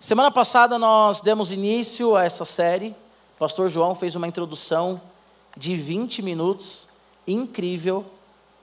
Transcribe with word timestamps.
Semana 0.00 0.30
passada 0.30 0.78
nós 0.78 1.20
demos 1.20 1.50
início 1.50 2.14
a 2.14 2.24
essa 2.24 2.44
série. 2.44 2.90
O 3.34 3.38
pastor 3.38 3.68
João 3.68 3.96
fez 3.96 4.14
uma 4.14 4.28
introdução 4.28 5.00
de 5.56 5.76
20 5.76 6.22
minutos, 6.22 6.86
incrível. 7.26 8.06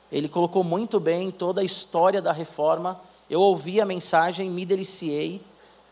Ele 0.09 0.29
colocou 0.29 0.63
muito 0.63 0.97
bem 0.97 1.29
toda 1.31 1.59
a 1.59 1.63
história 1.63 2.21
da 2.21 2.31
reforma. 2.31 3.01
Eu 3.29 3.41
ouvi 3.41 3.81
a 3.81 3.85
mensagem, 3.85 4.49
me 4.49 4.65
deliciei, 4.65 5.41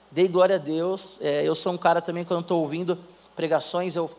dei 0.09 0.29
glória 0.29 0.55
a 0.55 0.59
Deus. 0.59 1.17
É, 1.19 1.43
eu 1.45 1.53
sou 1.55 1.73
um 1.73 1.77
cara 1.77 2.01
também, 2.01 2.23
quando 2.23 2.39
estou 2.39 2.61
ouvindo 2.61 2.97
pregações, 3.35 3.97
eu, 3.97 4.09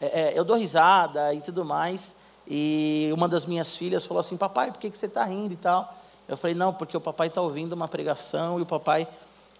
é, 0.00 0.06
é, 0.06 0.32
eu 0.34 0.44
dou 0.46 0.56
risada 0.56 1.34
e 1.34 1.42
tudo 1.42 1.62
mais. 1.62 2.14
E 2.48 3.10
uma 3.12 3.28
das 3.28 3.44
minhas 3.44 3.76
filhas 3.76 4.06
falou 4.06 4.20
assim: 4.20 4.38
Papai, 4.38 4.72
por 4.72 4.80
que, 4.80 4.88
que 4.88 4.96
você 4.96 5.06
está 5.06 5.24
rindo 5.24 5.52
e 5.52 5.58
tal? 5.58 5.94
Eu 6.26 6.38
falei: 6.38 6.56
Não, 6.56 6.72
porque 6.72 6.96
o 6.96 7.00
papai 7.02 7.26
está 7.26 7.42
ouvindo 7.42 7.74
uma 7.74 7.86
pregação 7.86 8.58
e 8.58 8.62
o 8.62 8.66
papai 8.66 9.06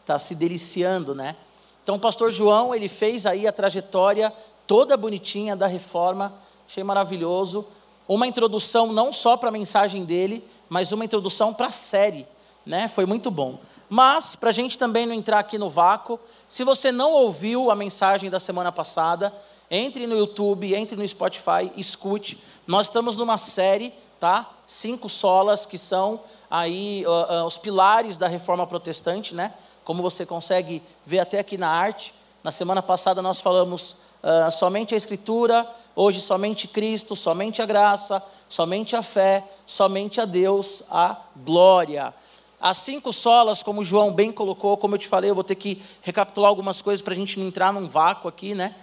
está 0.03 0.19
se 0.19 0.35
deliciando, 0.35 1.15
né? 1.15 1.37
Então, 1.83 1.97
o 1.97 2.01
pastor 2.01 2.31
João, 2.31 2.75
ele 2.75 2.89
fez 2.89 3.27
aí 3.27 3.47
a 3.47 3.53
trajetória 3.53 4.33
toda 4.67 4.97
bonitinha 4.97 5.57
da 5.57 5.67
reforma, 5.67 6.33
achei 6.69 6.85
maravilhoso. 6.85 7.67
Uma 8.07 8.27
introdução 8.27 8.93
não 8.93 9.13
só 9.13 9.37
para 9.37 9.49
a 9.49 9.53
mensagem 9.53 10.05
dele, 10.05 10.45
mas 10.69 10.93
uma 10.93 11.05
introdução 11.05 11.53
para 11.53 11.67
a 11.67 11.73
série, 11.73 12.27
né? 12.65 12.87
Foi 12.89 13.07
muito 13.07 13.31
bom. 13.31 13.59
Mas, 13.89 14.37
para 14.37 14.51
a 14.51 14.53
gente 14.53 14.79
também 14.79 15.05
não 15.05 15.15
entrar 15.15 15.41
aqui 15.41 15.59
no 15.59 15.69
vácuo, 15.69 16.21
se 16.49 16.63
você 16.63 16.93
não 16.93 17.13
ouviu 17.13 17.73
a 17.73 17.75
mensagem 17.75 18.31
da 18.31 18.39
semana 18.39 18.71
passada, 18.71 19.35
entre 19.69 20.07
no 20.07 20.17
YouTube, 20.17 20.75
entre 20.75 20.97
no 20.97 21.07
Spotify, 21.07 21.73
escute. 21.77 22.41
Nós 22.67 22.87
estamos 22.87 23.17
numa 23.17 23.37
série, 23.37 23.93
tá? 24.21 24.49
Cinco 24.67 25.09
solas 25.09 25.67
que 25.67 25.77
são 25.77 26.21
aí 26.49 27.05
uh, 27.07 27.43
uh, 27.43 27.47
os 27.47 27.59
pilares 27.59 28.17
da 28.17 28.29
reforma 28.29 28.67
protestante, 28.67 29.35
né? 29.35 29.53
Como 29.85 30.03
você 30.03 30.25
consegue 30.25 30.83
ver 31.05 31.21
até 31.21 31.39
aqui 31.39 31.57
na 31.57 31.69
arte. 31.69 32.15
Na 32.43 32.51
semana 32.51 32.83
passada 32.83 33.21
nós 33.21 33.41
falamos 33.41 33.97
uh, 34.23 34.51
somente 34.51 34.95
a 34.95 34.97
Escritura, 34.97 35.69
hoje 35.95 36.21
somente 36.21 36.67
Cristo, 36.67 37.15
somente 37.15 37.61
a 37.61 37.67
graça, 37.67 38.23
somente 38.49 38.97
a 38.97 39.03
fé, 39.03 39.45
somente 39.67 40.21
a 40.21 40.25
Deus, 40.25 40.83
a 40.91 41.17
glória. 41.37 42.15
As 42.61 42.77
cinco 42.77 43.13
solas, 43.13 43.63
como 43.63 43.85
João 43.85 44.13
bem 44.13 44.31
colocou, 44.31 44.77
como 44.77 44.95
eu 44.95 44.99
te 44.99 45.09
falei, 45.09 45.31
eu 45.31 45.35
vou 45.35 45.45
ter 45.45 45.55
que 45.55 45.83
recapitular 46.03 46.49
algumas 46.49 46.83
coisas 46.83 47.01
para 47.01 47.15
a 47.15 47.17
gente 47.17 47.39
não 47.39 47.47
entrar 47.47 47.73
num 47.73 47.89
vácuo 47.89 48.29
aqui, 48.29 48.55
né? 48.55 48.75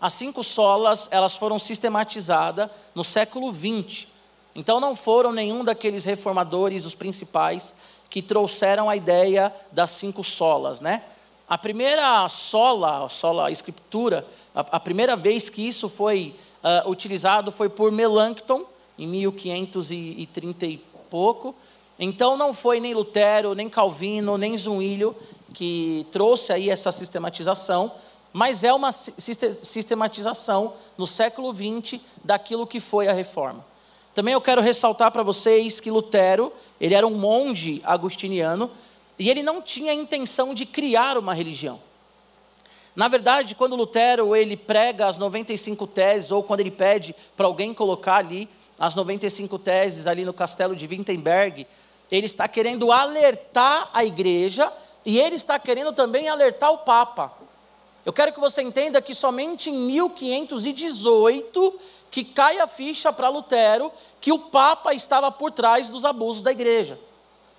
As 0.00 0.14
cinco 0.14 0.42
solas, 0.42 1.08
elas 1.10 1.36
foram 1.36 1.58
sistematizadas 1.58 2.70
no 2.94 3.04
século 3.04 3.52
XX. 3.52 4.08
Então 4.54 4.80
não 4.80 4.96
foram 4.96 5.30
nenhum 5.30 5.62
daqueles 5.62 6.04
reformadores, 6.04 6.84
os 6.84 6.94
principais, 6.94 7.74
que 8.10 8.20
trouxeram 8.20 8.90
a 8.90 8.96
ideia 8.96 9.54
das 9.70 9.90
cinco 9.90 10.24
solas, 10.24 10.80
né? 10.80 11.02
A 11.48 11.56
primeira 11.56 12.28
sola, 12.28 13.06
a 13.06 13.08
sola 13.08 13.50
escritura, 13.50 14.26
a, 14.54 14.60
a, 14.60 14.80
primeira 14.80 15.16
vez 15.16 15.48
que 15.48 15.66
isso 15.66 15.88
foi 15.88 16.34
uh, 16.62 16.88
utilizado 16.90 17.50
foi 17.50 17.68
por 17.68 17.90
Melanchthon, 17.90 18.64
em 18.98 19.06
1530 19.06 20.66
e 20.66 20.76
pouco. 21.08 21.54
Então 21.98 22.36
não 22.36 22.52
foi 22.52 22.80
nem 22.80 22.94
Lutero, 22.94 23.54
nem 23.54 23.68
Calvino, 23.68 24.36
nem 24.36 24.56
Zwinglio 24.56 25.16
que 25.52 26.06
trouxe 26.12 26.52
aí 26.52 26.70
essa 26.70 26.92
sistematização, 26.92 27.92
mas 28.32 28.62
é 28.62 28.72
uma 28.72 28.92
sistematização 28.92 30.74
no 30.96 31.06
século 31.06 31.52
XX 31.52 32.00
daquilo 32.24 32.66
que 32.66 32.78
foi 32.78 33.08
a 33.08 33.12
reforma. 33.12 33.64
Também 34.14 34.34
eu 34.34 34.40
quero 34.40 34.60
ressaltar 34.60 35.10
para 35.12 35.22
vocês 35.22 35.80
que 35.80 35.90
Lutero, 35.90 36.52
ele 36.80 36.94
era 36.94 37.06
um 37.06 37.16
monge 37.16 37.80
agustiniano 37.84 38.70
e 39.18 39.30
ele 39.30 39.42
não 39.42 39.62
tinha 39.62 39.92
a 39.92 39.94
intenção 39.94 40.52
de 40.52 40.66
criar 40.66 41.16
uma 41.16 41.32
religião. 41.32 41.80
Na 42.96 43.06
verdade, 43.06 43.54
quando 43.54 43.76
Lutero 43.76 44.34
ele 44.34 44.56
prega 44.56 45.06
as 45.06 45.16
95 45.16 45.86
teses 45.86 46.30
ou 46.30 46.42
quando 46.42 46.60
ele 46.60 46.70
pede 46.70 47.14
para 47.36 47.46
alguém 47.46 47.72
colocar 47.72 48.16
ali 48.16 48.48
as 48.78 48.94
95 48.94 49.58
teses 49.58 50.06
ali 50.06 50.24
no 50.24 50.32
castelo 50.32 50.74
de 50.74 50.86
Wittenberg, 50.86 51.66
ele 52.10 52.26
está 52.26 52.48
querendo 52.48 52.90
alertar 52.90 53.90
a 53.92 54.04
igreja 54.04 54.72
e 55.04 55.20
ele 55.20 55.36
está 55.36 55.58
querendo 55.58 55.92
também 55.92 56.28
alertar 56.28 56.72
o 56.72 56.78
papa. 56.78 57.32
Eu 58.04 58.12
quero 58.12 58.32
que 58.32 58.40
você 58.40 58.62
entenda 58.62 59.00
que 59.00 59.14
somente 59.14 59.70
em 59.70 59.74
1518 59.74 61.74
que 62.10 62.24
cai 62.24 62.58
a 62.58 62.66
ficha 62.66 63.12
para 63.12 63.28
Lutero 63.28 63.92
que 64.20 64.32
o 64.32 64.38
Papa 64.38 64.92
estava 64.92 65.30
por 65.30 65.52
trás 65.52 65.88
dos 65.88 66.04
abusos 66.04 66.42
da 66.42 66.50
igreja. 66.50 66.98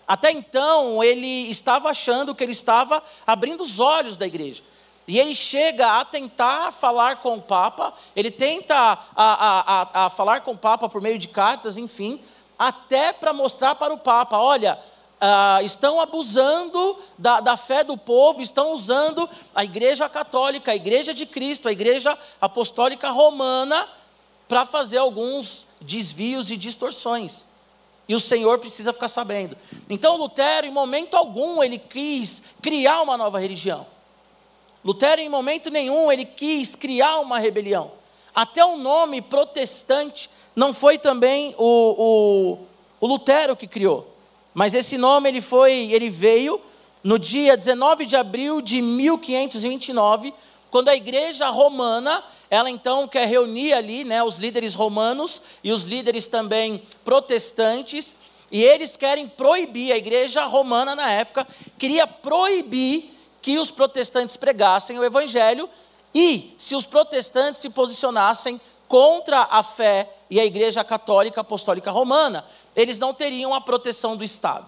Até 0.07 0.31
então, 0.31 1.01
ele 1.03 1.49
estava 1.49 1.89
achando 1.89 2.35
que 2.35 2.43
ele 2.43 2.51
estava 2.51 3.01
abrindo 3.25 3.61
os 3.61 3.79
olhos 3.79 4.17
da 4.17 4.27
igreja. 4.27 4.61
E 5.07 5.17
ele 5.17 5.33
chega 5.33 5.99
a 5.99 6.05
tentar 6.05 6.71
falar 6.71 7.17
com 7.17 7.35
o 7.35 7.41
Papa, 7.41 7.93
ele 8.15 8.29
tenta 8.29 8.75
a, 8.75 8.99
a, 9.15 10.03
a, 10.03 10.05
a 10.05 10.09
falar 10.09 10.41
com 10.41 10.51
o 10.51 10.57
Papa 10.57 10.89
por 10.89 11.01
meio 11.01 11.17
de 11.17 11.27
cartas, 11.27 11.77
enfim, 11.77 12.21
até 12.59 13.13
para 13.13 13.33
mostrar 13.33 13.75
para 13.75 13.93
o 13.93 13.97
Papa: 13.97 14.37
olha, 14.37 14.77
Uh, 15.21 15.63
estão 15.63 16.01
abusando 16.01 16.97
da, 17.15 17.39
da, 17.41 17.55
fé 17.55 17.83
do 17.83 17.95
povo, 17.95 18.41
estão 18.41 18.73
usando 18.73 19.29
a 19.53 19.63
Igreja 19.63 20.09
Católica, 20.09 20.71
a 20.71 20.75
Igreja 20.75 21.13
de 21.13 21.27
Cristo, 21.27 21.67
a 21.67 21.71
Igreja 21.71 22.17
Apostólica 22.41 23.11
Romana 23.11 23.87
para 24.51 24.65
fazer 24.65 24.97
alguns 24.97 25.65
desvios 25.79 26.51
e 26.51 26.57
distorções. 26.57 27.47
E 28.05 28.13
o 28.13 28.19
Senhor 28.19 28.59
precisa 28.59 28.91
ficar 28.91 29.07
sabendo. 29.07 29.55
Então, 29.89 30.17
Lutero, 30.17 30.67
em 30.67 30.71
momento 30.71 31.15
algum, 31.15 31.63
ele 31.63 31.77
quis 31.77 32.43
criar 32.61 33.01
uma 33.01 33.15
nova 33.15 33.39
religião. 33.39 33.87
Lutero, 34.83 35.21
em 35.21 35.29
momento 35.29 35.69
nenhum, 35.69 36.11
ele 36.11 36.25
quis 36.25 36.75
criar 36.75 37.19
uma 37.19 37.39
rebelião. 37.39 37.93
Até 38.35 38.65
o 38.65 38.75
nome 38.75 39.21
protestante 39.21 40.29
não 40.53 40.73
foi 40.73 40.97
também 40.97 41.55
o, 41.57 42.57
o, 42.99 43.05
o 43.05 43.07
Lutero 43.07 43.55
que 43.55 43.67
criou. 43.67 44.13
Mas 44.53 44.73
esse 44.73 44.97
nome 44.97 45.29
ele 45.29 45.39
foi, 45.39 45.93
ele 45.93 46.09
veio 46.09 46.59
no 47.01 47.17
dia 47.17 47.55
19 47.55 48.05
de 48.05 48.17
abril 48.17 48.59
de 48.59 48.81
1529, 48.81 50.33
quando 50.69 50.89
a 50.89 50.95
igreja 50.95 51.47
romana 51.47 52.21
ela 52.51 52.69
então 52.69 53.07
quer 53.07 53.29
reunir 53.29 53.71
ali 53.71 54.03
né, 54.03 54.21
os 54.21 54.35
líderes 54.35 54.73
romanos 54.73 55.41
e 55.63 55.71
os 55.71 55.83
líderes 55.83 56.27
também 56.27 56.83
protestantes, 57.05 58.13
e 58.51 58.61
eles 58.61 58.97
querem 58.97 59.25
proibir, 59.25 59.93
a 59.93 59.97
igreja 59.97 60.43
romana 60.43 60.93
na 60.93 61.09
época 61.09 61.47
queria 61.79 62.05
proibir 62.05 63.17
que 63.41 63.57
os 63.57 63.71
protestantes 63.71 64.35
pregassem 64.35 64.99
o 64.99 65.03
evangelho 65.05 65.69
e 66.13 66.53
se 66.57 66.75
os 66.75 66.85
protestantes 66.85 67.61
se 67.61 67.69
posicionassem 67.69 68.59
contra 68.85 69.47
a 69.49 69.63
fé 69.63 70.13
e 70.29 70.37
a 70.37 70.43
igreja 70.43 70.83
católica 70.83 71.39
apostólica 71.39 71.89
romana, 71.89 72.43
eles 72.75 72.99
não 72.99 73.13
teriam 73.13 73.53
a 73.53 73.61
proteção 73.61 74.17
do 74.17 74.25
Estado. 74.25 74.67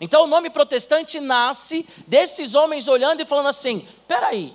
Então 0.00 0.22
o 0.22 0.26
nome 0.28 0.48
protestante 0.48 1.18
nasce 1.18 1.84
desses 2.06 2.54
homens 2.54 2.86
olhando 2.86 3.20
e 3.20 3.24
falando 3.24 3.48
assim: 3.48 3.84
peraí, 4.06 4.54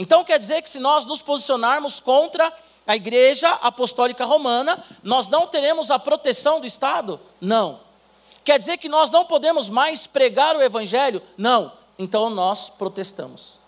então 0.00 0.24
quer 0.24 0.38
dizer 0.38 0.62
que 0.62 0.70
se 0.70 0.78
nós 0.78 1.04
nos 1.04 1.20
posicionarmos 1.20 2.00
contra 2.00 2.50
a 2.86 2.96
Igreja 2.96 3.50
Apostólica 3.50 4.24
Romana, 4.24 4.82
nós 5.02 5.28
não 5.28 5.46
teremos 5.46 5.90
a 5.90 5.98
proteção 5.98 6.58
do 6.58 6.66
Estado? 6.66 7.20
Não. 7.38 7.80
Quer 8.42 8.58
dizer 8.58 8.78
que 8.78 8.88
nós 8.88 9.10
não 9.10 9.26
podemos 9.26 9.68
mais 9.68 10.06
pregar 10.06 10.56
o 10.56 10.62
Evangelho? 10.62 11.20
Não. 11.36 11.70
Então 11.98 12.30
nós 12.30 12.70
protestamos. 12.70 13.60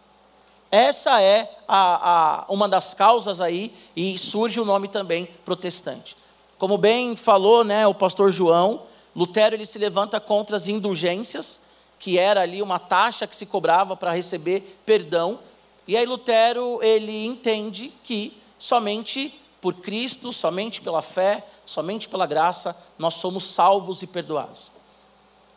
Essa 0.70 1.20
é 1.20 1.54
a, 1.68 2.44
a, 2.44 2.44
uma 2.48 2.66
das 2.66 2.94
causas 2.94 3.38
aí, 3.38 3.74
e 3.94 4.16
surge 4.16 4.58
o 4.58 4.64
nome 4.64 4.88
também 4.88 5.26
protestante. 5.44 6.16
Como 6.56 6.78
bem 6.78 7.14
falou 7.14 7.62
né, 7.62 7.86
o 7.86 7.92
pastor 7.92 8.30
João, 8.30 8.84
Lutero 9.14 9.54
ele 9.54 9.66
se 9.66 9.76
levanta 9.76 10.18
contra 10.18 10.56
as 10.56 10.66
indulgências, 10.66 11.60
que 11.98 12.18
era 12.18 12.40
ali 12.40 12.62
uma 12.62 12.78
taxa 12.78 13.26
que 13.26 13.36
se 13.36 13.44
cobrava 13.44 13.94
para 13.94 14.12
receber 14.12 14.80
perdão 14.86 15.38
e 15.86 15.96
aí 15.96 16.06
Lutero, 16.06 16.78
ele 16.82 17.26
entende 17.26 17.92
que 18.04 18.36
somente 18.58 19.38
por 19.60 19.74
Cristo, 19.74 20.32
somente 20.32 20.80
pela 20.80 21.02
fé, 21.02 21.44
somente 21.64 22.08
pela 22.08 22.26
graça, 22.26 22.76
nós 22.98 23.14
somos 23.14 23.44
salvos 23.44 24.02
e 24.02 24.06
perdoados. 24.06 24.70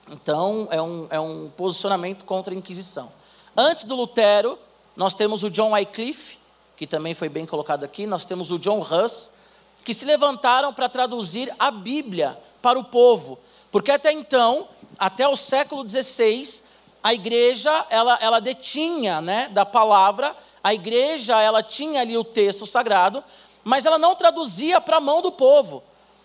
Então, 0.09 0.67
é 0.69 0.81
um, 0.81 1.07
é 1.09 1.19
um 1.19 1.49
posicionamento 1.49 2.23
contra 2.23 2.53
a 2.53 2.57
Inquisição. 2.57 3.11
Antes 3.57 3.83
do 3.83 3.95
Lutero, 3.95 4.59
nós 4.95 5.13
temos 5.13 5.43
o 5.43 5.49
John 5.49 5.71
Wycliffe, 5.71 6.37
que 6.77 6.85
também 6.85 7.13
foi 7.13 7.29
bem 7.29 7.45
colocado 7.45 7.83
aqui, 7.83 8.05
nós 8.05 8.25
temos 8.25 8.51
o 8.51 8.59
John 8.59 8.79
Huss, 8.79 9.31
que 9.83 9.93
se 9.93 10.05
levantaram 10.05 10.73
para 10.73 10.89
traduzir 10.89 11.51
a 11.57 11.71
Bíblia 11.71 12.37
para 12.61 12.77
o 12.77 12.83
povo. 12.83 13.39
Porque 13.71 13.91
até 13.91 14.11
então, 14.11 14.67
até 14.97 15.27
o 15.27 15.35
século 15.35 15.87
XVI, 15.87 16.61
a 17.05 17.13
igreja, 17.13 17.85
ela, 17.91 18.17
ela 18.19 18.41
detinha 18.41 19.21
né, 19.21 19.47
da 19.49 19.63
palavra, 19.63 20.35
a 20.63 20.73
igreja, 20.73 21.39
ela 21.39 21.61
tinha 21.61 22.01
ali 22.01 22.17
o 22.17 22.23
texto 22.23 22.65
sagrado, 22.65 23.23
mas 23.63 23.85
ela 23.85 23.99
não 23.99 24.15
traduzia 24.15 24.81
para 24.81 24.97
a 24.97 24.99
mão 24.99 25.21
do 25.21 25.31
povo. 25.31 25.83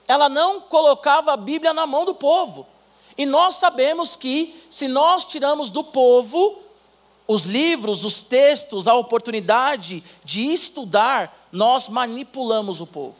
Ela 0.09 0.31
não 0.31 0.59
colocava 0.59 1.35
a 1.35 1.37
Bíblia 1.37 1.75
na 1.75 1.87
mão 1.87 2.07
do 2.07 2.15
povo. 2.15 2.67
E 3.19 3.27
nós 3.27 3.57
sabemos 3.57 4.17
que, 4.17 4.59
se 4.71 4.89
nós 4.89 5.27
tiramos 5.27 5.71
do 5.71 5.85
povo 5.85 6.59
os 7.29 7.43
livros, 7.43 8.03
os 8.03 8.23
textos, 8.23 8.89
a 8.89 8.95
oportunidade 8.95 10.03
de 10.25 10.51
estudar, 10.51 11.47
nós 11.53 11.91
manipulamos 11.91 12.81
o 12.81 12.87
povo. 12.87 13.19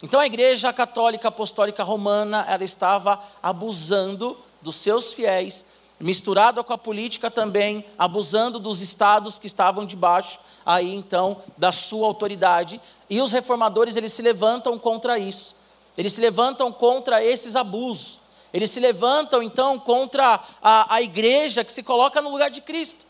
Então 0.00 0.20
a 0.20 0.26
Igreja 0.26 0.72
Católica 0.72 1.26
Apostólica 1.26 1.82
Romana, 1.82 2.46
ela 2.48 2.62
estava 2.62 3.20
abusando 3.42 4.38
dos 4.62 4.76
seus 4.76 5.12
fiéis, 5.12 5.64
misturada 6.00 6.64
com 6.64 6.72
a 6.72 6.78
política 6.78 7.30
também, 7.30 7.84
abusando 7.98 8.58
dos 8.58 8.80
estados 8.80 9.38
que 9.38 9.46
estavam 9.46 9.84
debaixo 9.84 10.38
aí 10.64 10.94
então 10.94 11.42
da 11.56 11.72
sua 11.72 12.06
autoridade, 12.06 12.80
e 13.08 13.20
os 13.20 13.30
reformadores 13.30 13.96
eles 13.96 14.12
se 14.12 14.22
levantam 14.22 14.78
contra 14.78 15.18
isso. 15.18 15.54
Eles 15.96 16.12
se 16.12 16.20
levantam 16.20 16.72
contra 16.72 17.22
esses 17.22 17.56
abusos. 17.56 18.20
Eles 18.52 18.70
se 18.70 18.80
levantam 18.80 19.42
então 19.42 19.78
contra 19.78 20.40
a, 20.62 20.94
a 20.94 21.02
igreja 21.02 21.64
que 21.64 21.72
se 21.72 21.82
coloca 21.82 22.22
no 22.22 22.30
lugar 22.30 22.50
de 22.50 22.60
Cristo. 22.60 23.04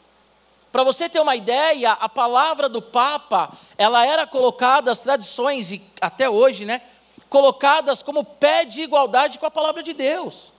Para 0.72 0.84
você 0.84 1.08
ter 1.08 1.20
uma 1.20 1.34
ideia, 1.34 1.92
a 1.92 2.08
palavra 2.08 2.68
do 2.68 2.80
Papa, 2.80 3.50
ela 3.76 4.06
era 4.06 4.26
colocada, 4.26 4.90
as 4.90 5.00
tradições, 5.00 5.72
e 5.72 5.82
até 6.00 6.30
hoje, 6.30 6.64
né? 6.64 6.80
Colocadas 7.28 8.02
como 8.02 8.24
pé 8.24 8.64
de 8.64 8.82
igualdade 8.82 9.38
com 9.38 9.46
a 9.46 9.50
palavra 9.50 9.82
de 9.82 9.92
Deus. 9.92 10.52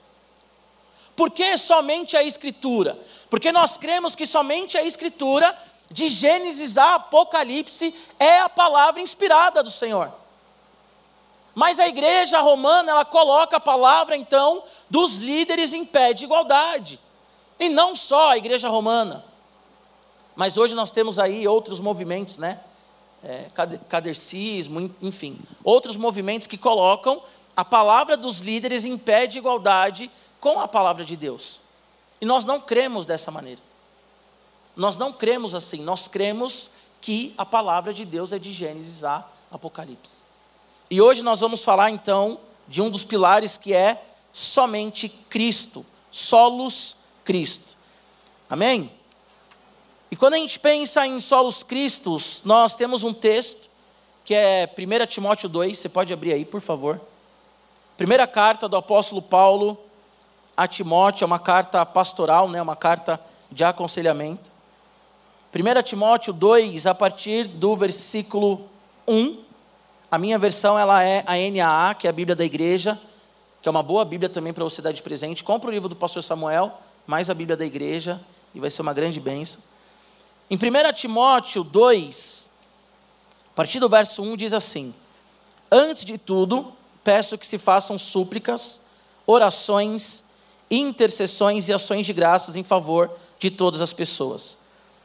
Por 1.21 1.29
que 1.29 1.56
somente 1.56 2.18
a 2.18 2.23
Escritura? 2.23 3.00
Porque 3.29 3.51
nós 3.51 3.77
cremos 3.77 4.15
que 4.15 4.25
somente 4.25 4.75
a 4.75 4.83
Escritura, 4.83 5.56
de 5.91 6.09
Gênesis 6.09 6.79
a 6.79 6.95
Apocalipse, 6.95 7.94
é 8.18 8.39
a 8.39 8.50
palavra 8.50 9.00
inspirada 9.00 9.62
do 9.62 9.69
Senhor. 9.69 10.12
Mas 11.53 11.77
a 11.77 11.88
igreja 11.88 12.41
romana, 12.41 12.89
ela 12.89 13.06
coloca 13.06 13.57
a 13.57 13.59
palavra, 13.59 14.18
então, 14.18 14.63
dos 14.89 15.18
líderes 15.18 15.73
em 15.73 15.85
pé 15.85 16.12
de 16.12 16.23
igualdade. 16.23 17.00
E 17.59 17.69
não 17.69 17.95
só 17.95 18.31
a 18.31 18.38
igreja 18.39 18.67
romana. 18.67 19.24
Mas 20.35 20.57
hoje 20.57 20.74
nós 20.74 20.89
temos 20.89 21.19
aí 21.19 21.47
outros 21.47 21.79
movimentos, 21.79 22.38
né? 22.38 22.59
É, 23.24 23.45
cadercismo, 23.88 24.91
enfim. 25.00 25.39
Outros 25.63 25.95
movimentos 25.95 26.47
que 26.47 26.57
colocam 26.57 27.21
a 27.56 27.63
palavra 27.63 28.17
dos 28.17 28.39
líderes 28.39 28.85
em 28.85 28.97
pé 28.97 29.27
de 29.27 29.38
igualdade 29.38 30.09
com 30.41 30.59
a 30.59 30.67
palavra 30.67 31.05
de 31.05 31.15
Deus. 31.15 31.61
E 32.19 32.25
nós 32.25 32.43
não 32.43 32.59
cremos 32.59 33.05
dessa 33.05 33.31
maneira. 33.31 33.61
Nós 34.75 34.97
não 34.97 35.13
cremos 35.13 35.55
assim. 35.55 35.81
Nós 35.83 36.07
cremos 36.07 36.69
que 36.99 37.33
a 37.38 37.45
palavra 37.45 37.93
de 37.93 38.03
Deus 38.03 38.33
é 38.33 38.39
de 38.39 38.51
Gênesis 38.51 39.03
a 39.03 39.25
Apocalipse. 39.51 40.17
E 40.89 40.99
hoje 40.99 41.21
nós 41.21 41.39
vamos 41.39 41.63
falar 41.63 41.91
então 41.91 42.39
de 42.67 42.81
um 42.81 42.89
dos 42.89 43.03
pilares 43.03 43.55
que 43.55 43.73
é 43.73 44.03
somente 44.33 45.07
Cristo, 45.07 45.85
solos 46.09 46.95
Cristo. 47.23 47.77
Amém? 48.49 48.91
E 50.09 50.15
quando 50.15 50.33
a 50.33 50.38
gente 50.38 50.59
pensa 50.59 51.05
em 51.05 51.19
solos 51.19 51.63
Cristos, 51.63 52.41
nós 52.43 52.75
temos 52.75 53.03
um 53.03 53.13
texto 53.13 53.69
que 54.25 54.33
é 54.33 54.69
1 54.77 55.05
Timóteo 55.07 55.47
2, 55.49 55.77
você 55.77 55.89
pode 55.89 56.13
abrir 56.13 56.33
aí, 56.33 56.45
por 56.45 56.61
favor. 56.61 56.99
Primeira 57.97 58.27
carta 58.27 58.67
do 58.67 58.75
apóstolo 58.75 59.21
Paulo 59.21 59.77
a 60.56 60.68
Timóteo, 60.68 61.24
é 61.24 61.27
uma 61.27 61.39
carta 61.39 61.86
pastoral, 61.86 62.50
né, 62.50 62.62
uma 62.62 62.75
carta 62.75 63.19
de 63.51 63.63
aconselhamento. 63.63 64.51
1 65.53 65.83
Timóteo 65.83 66.31
2, 66.31 66.86
a 66.86 66.95
partir 66.95 67.48
do 67.48 67.75
versículo 67.75 68.69
1, 69.07 69.38
a 70.09 70.18
minha 70.18 70.38
versão 70.38 70.77
ela 70.77 71.03
é 71.03 71.24
a 71.27 71.33
NAA, 71.36 71.94
que 71.95 72.07
é 72.07 72.09
a 72.09 72.13
Bíblia 72.13 72.36
da 72.36 72.45
Igreja, 72.45 73.00
que 73.62 73.68
é 73.68 73.71
uma 73.71 73.83
boa 73.83 74.03
Bíblia 74.06 74.30
também 74.30 74.53
para 74.53 74.63
você 74.63 74.81
dar 74.81 74.92
de 74.92 75.01
presente. 75.01 75.44
Compre 75.44 75.69
o 75.69 75.71
livro 75.71 75.89
do 75.89 75.95
pastor 75.95 76.24
Samuel, 76.24 76.80
mais 77.06 77.30
a 77.30 77.33
Bíblia 77.33 77.57
da 77.57 77.65
Igreja, 77.65 78.19
e 78.56 78.59
vai 78.59 78.69
ser 78.69 78.81
uma 78.81 78.94
grande 78.94 79.19
bênção. 79.19 79.62
Em 80.50 80.56
1 80.56 80.94
Timóteo 80.94 81.63
2, 81.63 82.48
a 83.51 83.56
partir 83.56 83.80
do 83.80 83.88
verso 83.88 84.21
1, 84.21 84.36
diz 84.36 84.53
assim: 84.53 84.94
Antes 85.71 86.03
de 86.03 86.18
tudo, 86.18 86.74
peço 87.03 87.38
que 87.38 87.45
se 87.45 87.57
façam 87.57 87.98
súplicas, 87.98 88.81
orações, 89.25 90.24
intercessões 90.71 91.68
e 91.68 91.73
ações 91.73 92.06
de 92.06 92.13
graças 92.13 92.56
em 92.56 92.63
favor 92.63 93.12
de 93.38 93.51
todas 93.51 93.81
as 93.81 93.91
pessoas. 93.91 94.57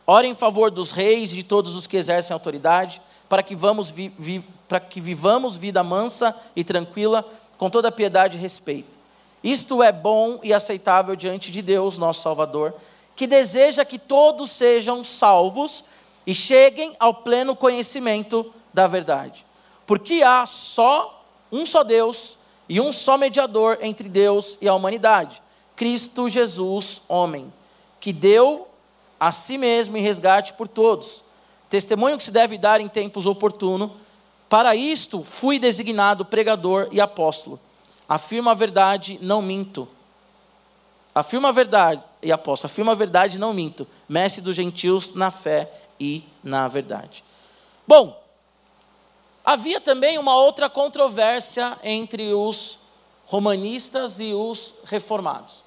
Ore 0.06 0.28
em 0.28 0.34
favor 0.34 0.70
dos 0.70 0.92
reis 0.92 1.32
e 1.32 1.34
de 1.34 1.42
todos 1.42 1.74
os 1.74 1.88
que 1.88 1.96
exercem 1.96 2.32
autoridade, 2.32 3.02
para 3.28 3.42
que, 3.42 3.56
vamos 3.56 3.90
vi, 3.90 4.12
vi, 4.16 4.44
para 4.68 4.78
que 4.78 5.00
vivamos 5.00 5.56
vida 5.56 5.82
mansa 5.82 6.34
e 6.54 6.62
tranquila, 6.62 7.24
com 7.58 7.68
toda 7.68 7.90
piedade 7.90 8.36
e 8.36 8.40
respeito. 8.40 8.96
Isto 9.42 9.82
é 9.82 9.90
bom 9.90 10.38
e 10.44 10.52
aceitável 10.52 11.16
diante 11.16 11.50
de 11.50 11.60
Deus, 11.60 11.98
nosso 11.98 12.22
Salvador, 12.22 12.72
que 13.16 13.26
deseja 13.26 13.84
que 13.84 13.98
todos 13.98 14.50
sejam 14.50 15.02
salvos 15.02 15.82
e 16.26 16.34
cheguem 16.34 16.94
ao 17.00 17.14
pleno 17.14 17.56
conhecimento 17.56 18.52
da 18.72 18.86
verdade. 18.86 19.44
Porque 19.86 20.22
há 20.22 20.46
só 20.46 21.24
um 21.50 21.64
só 21.64 21.82
Deus 21.82 22.36
e 22.68 22.80
um 22.80 22.92
só 22.92 23.16
mediador 23.16 23.78
entre 23.80 24.08
Deus 24.08 24.58
e 24.60 24.68
a 24.68 24.74
humanidade, 24.74 25.40
Cristo 25.76 26.28
Jesus, 26.28 27.02
homem, 27.06 27.52
que 28.00 28.12
deu 28.12 28.66
a 29.20 29.30
si 29.30 29.58
mesmo 29.58 29.96
em 29.96 30.02
resgate 30.02 30.54
por 30.54 30.66
todos. 30.66 31.22
Testemunho 31.68 32.16
que 32.18 32.24
se 32.24 32.30
deve 32.30 32.58
dar 32.58 32.80
em 32.80 32.88
tempos 32.88 33.26
oportunos 33.26 33.90
para 34.48 34.76
isto 34.76 35.22
fui 35.24 35.58
designado 35.58 36.24
pregador 36.24 36.88
e 36.92 37.00
apóstolo. 37.00 37.58
Afirmo 38.08 38.48
a 38.48 38.54
verdade, 38.54 39.18
não 39.20 39.42
minto. 39.42 39.88
Afirmo 41.14 41.46
a 41.46 41.52
verdade 41.52 42.02
e 42.22 42.30
apóstolo. 42.30 42.70
Afirmo 42.70 42.90
a 42.90 42.94
verdade, 42.94 43.38
não 43.38 43.52
minto. 43.52 43.86
Mestre 44.08 44.40
dos 44.40 44.54
gentios 44.54 45.14
na 45.14 45.30
fé 45.30 45.70
e 45.98 46.24
na 46.44 46.68
verdade. 46.68 47.24
Bom, 47.86 48.22
havia 49.44 49.80
também 49.80 50.18
uma 50.18 50.36
outra 50.36 50.70
controvérsia 50.70 51.76
entre 51.82 52.32
os 52.32 52.78
romanistas 53.24 54.20
e 54.20 54.32
os 54.32 54.74
reformados. 54.84 55.65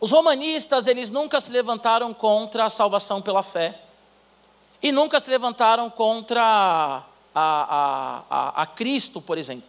Os 0.00 0.10
romanistas, 0.10 0.86
eles 0.86 1.10
nunca 1.10 1.40
se 1.40 1.50
levantaram 1.50 2.14
contra 2.14 2.64
a 2.64 2.70
salvação 2.70 3.20
pela 3.20 3.42
fé 3.42 3.78
e 4.82 4.90
nunca 4.90 5.20
se 5.20 5.28
levantaram 5.28 5.90
contra 5.90 6.42
a, 6.42 7.04
a, 7.34 8.62
a, 8.62 8.66
Cristo, 8.66 9.20
por 9.20 9.36
exemplo. 9.36 9.68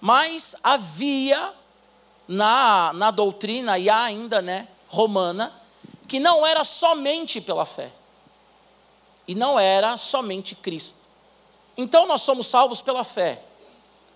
Mas 0.00 0.56
havia 0.62 1.52
na, 2.26 2.92
na 2.94 3.10
doutrina, 3.10 3.78
e 3.78 3.90
há 3.90 4.02
ainda 4.02 4.40
né, 4.40 4.68
romana, 4.88 5.52
que 6.08 6.18
não 6.18 6.46
era 6.46 6.64
somente 6.64 7.40
pela 7.40 7.66
fé. 7.66 7.92
E 9.28 9.34
não 9.34 9.58
era 9.58 9.98
somente 9.98 10.54
Cristo. 10.54 10.98
Então 11.76 12.06
nós 12.06 12.22
somos 12.22 12.46
salvos 12.46 12.80
pela 12.80 13.04
fé. 13.04 13.42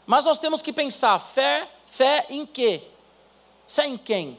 Mas 0.06 0.24
nós 0.24 0.38
temos 0.38 0.62
que 0.62 0.72
pensar, 0.72 1.18
fé, 1.18 1.68
fé 1.86 2.24
em 2.30 2.46
quê? 2.46 2.82
Fé 3.66 3.86
em 3.86 3.98
quem? 3.98 4.38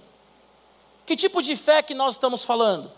Que 1.10 1.16
tipo 1.16 1.42
de 1.42 1.56
fé 1.56 1.82
que 1.82 1.94
nós 1.94 2.16
estamos 2.16 2.44
falando? 2.44 2.92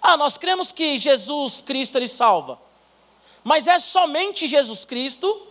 Ah, 0.00 0.16
nós 0.16 0.36
cremos 0.36 0.72
que 0.72 0.98
Jesus 0.98 1.60
Cristo 1.60 1.96
ele 1.96 2.08
salva 2.08 2.58
mas 3.44 3.66
é 3.66 3.78
somente 3.78 4.48
Jesus 4.48 4.86
Cristo, 4.86 5.46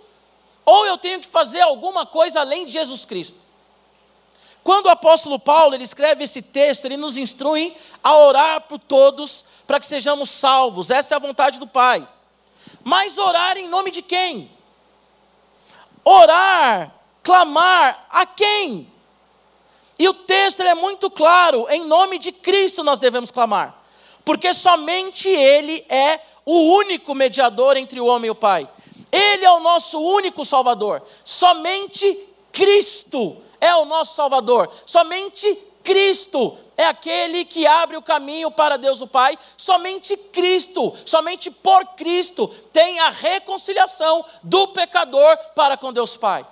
ou 0.65 0.87
eu 0.87 0.97
tenho 0.97 1.21
que 1.21 1.27
fazer 1.27 1.61
alguma 1.61 2.07
coisa 2.07 2.39
além 2.39 2.65
de 2.65 2.71
Jesus 2.71 3.05
Cristo. 3.05 3.37
Quando 4.63 4.87
o 4.87 4.89
apóstolo 4.89 5.37
Paulo 5.37 5.75
ele 5.75 5.83
escreve 5.83 6.23
esse 6.23 6.41
texto, 6.41 6.85
ele 6.85 6.97
nos 6.97 7.17
instrui 7.17 7.77
a 8.03 8.15
orar 8.17 8.61
por 8.61 8.79
todos 8.79 9.45
para 9.67 9.79
que 9.79 9.85
sejamos 9.85 10.29
salvos. 10.29 10.89
Essa 10.89 11.13
é 11.13 11.17
a 11.17 11.19
vontade 11.19 11.59
do 11.59 11.67
Pai. 11.67 12.07
Mas 12.83 13.17
orar 13.17 13.57
em 13.57 13.67
nome 13.67 13.91
de 13.91 14.01
quem? 14.01 14.49
Orar, 16.03 16.95
clamar 17.21 18.07
a 18.09 18.25
quem? 18.25 18.89
E 19.97 20.07
o 20.09 20.13
texto 20.13 20.61
é 20.61 20.73
muito 20.73 21.09
claro, 21.09 21.67
em 21.69 21.85
nome 21.85 22.17
de 22.17 22.31
Cristo 22.31 22.83
nós 22.83 22.99
devemos 22.99 23.29
clamar, 23.29 23.83
porque 24.25 24.53
somente 24.53 25.29
Ele 25.29 25.85
é 25.87 26.19
o 26.45 26.75
único 26.75 27.13
mediador 27.13 27.77
entre 27.77 27.99
o 27.99 28.05
homem 28.05 28.27
e 28.27 28.31
o 28.31 28.35
Pai. 28.35 28.67
Ele 29.11 29.45
é 29.45 29.51
o 29.51 29.59
nosso 29.59 29.99
único 29.99 30.43
Salvador. 30.43 31.03
Somente 31.23 32.27
Cristo 32.51 33.37
é 33.61 33.75
o 33.75 33.85
nosso 33.85 34.15
Salvador. 34.15 34.71
Somente 34.85 35.55
Cristo 35.83 36.57
é 36.75 36.85
aquele 36.85 37.45
que 37.45 37.67
abre 37.67 37.95
o 37.95 38.01
caminho 38.01 38.49
para 38.49 38.77
Deus 38.77 39.01
o 39.01 39.07
Pai. 39.07 39.37
Somente 39.55 40.17
Cristo, 40.17 40.93
somente 41.05 41.51
por 41.51 41.85
Cristo, 41.95 42.47
tem 42.71 42.99
a 42.99 43.09
reconciliação 43.09 44.25
do 44.41 44.69
pecador 44.69 45.37
para 45.53 45.77
com 45.77 45.93
Deus 45.93 46.17
Pai. 46.17 46.45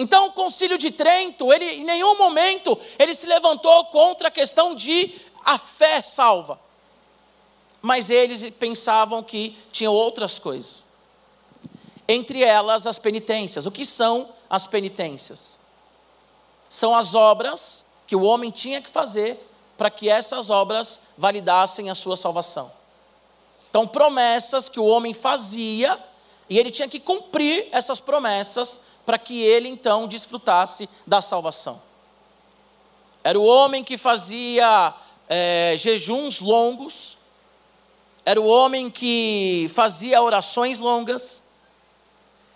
Então 0.00 0.28
o 0.28 0.32
concílio 0.32 0.78
de 0.78 0.90
Trento, 0.90 1.52
ele 1.52 1.64
em 1.64 1.84
nenhum 1.84 2.16
momento 2.16 2.78
ele 2.98 3.14
se 3.14 3.26
levantou 3.26 3.84
contra 3.86 4.28
a 4.28 4.30
questão 4.30 4.74
de 4.74 5.14
a 5.44 5.56
fé 5.56 6.02
salva 6.02 6.58
mas 7.82 8.10
eles 8.10 8.50
pensavam 8.50 9.22
que 9.22 9.56
tinham 9.72 9.94
outras 9.94 10.38
coisas. 10.38 10.86
Entre 12.06 12.42
elas, 12.42 12.86
as 12.86 12.98
penitências. 12.98 13.66
O 13.66 13.70
que 13.70 13.84
são 13.84 14.30
as 14.48 14.66
penitências? 14.66 15.58
São 16.68 16.94
as 16.94 17.14
obras 17.14 17.84
que 18.06 18.16
o 18.16 18.22
homem 18.22 18.50
tinha 18.50 18.82
que 18.82 18.90
fazer 18.90 19.38
para 19.78 19.90
que 19.90 20.08
essas 20.08 20.50
obras 20.50 21.00
validassem 21.16 21.88
a 21.88 21.94
sua 21.94 22.16
salvação. 22.16 22.70
Então, 23.70 23.86
promessas 23.86 24.68
que 24.68 24.80
o 24.80 24.84
homem 24.84 25.14
fazia, 25.14 25.98
e 26.48 26.58
ele 26.58 26.70
tinha 26.70 26.88
que 26.88 26.98
cumprir 26.98 27.68
essas 27.70 28.00
promessas 28.00 28.80
para 29.10 29.18
que 29.18 29.42
ele 29.42 29.68
então 29.68 30.06
desfrutasse 30.06 30.88
da 31.04 31.20
salvação. 31.20 31.82
Era 33.24 33.36
o 33.36 33.44
homem 33.44 33.82
que 33.82 33.98
fazia 33.98 34.94
é, 35.28 35.74
jejuns 35.76 36.38
longos, 36.38 37.18
era 38.24 38.40
o 38.40 38.46
homem 38.46 38.88
que 38.88 39.68
fazia 39.74 40.22
orações 40.22 40.78
longas, 40.78 41.42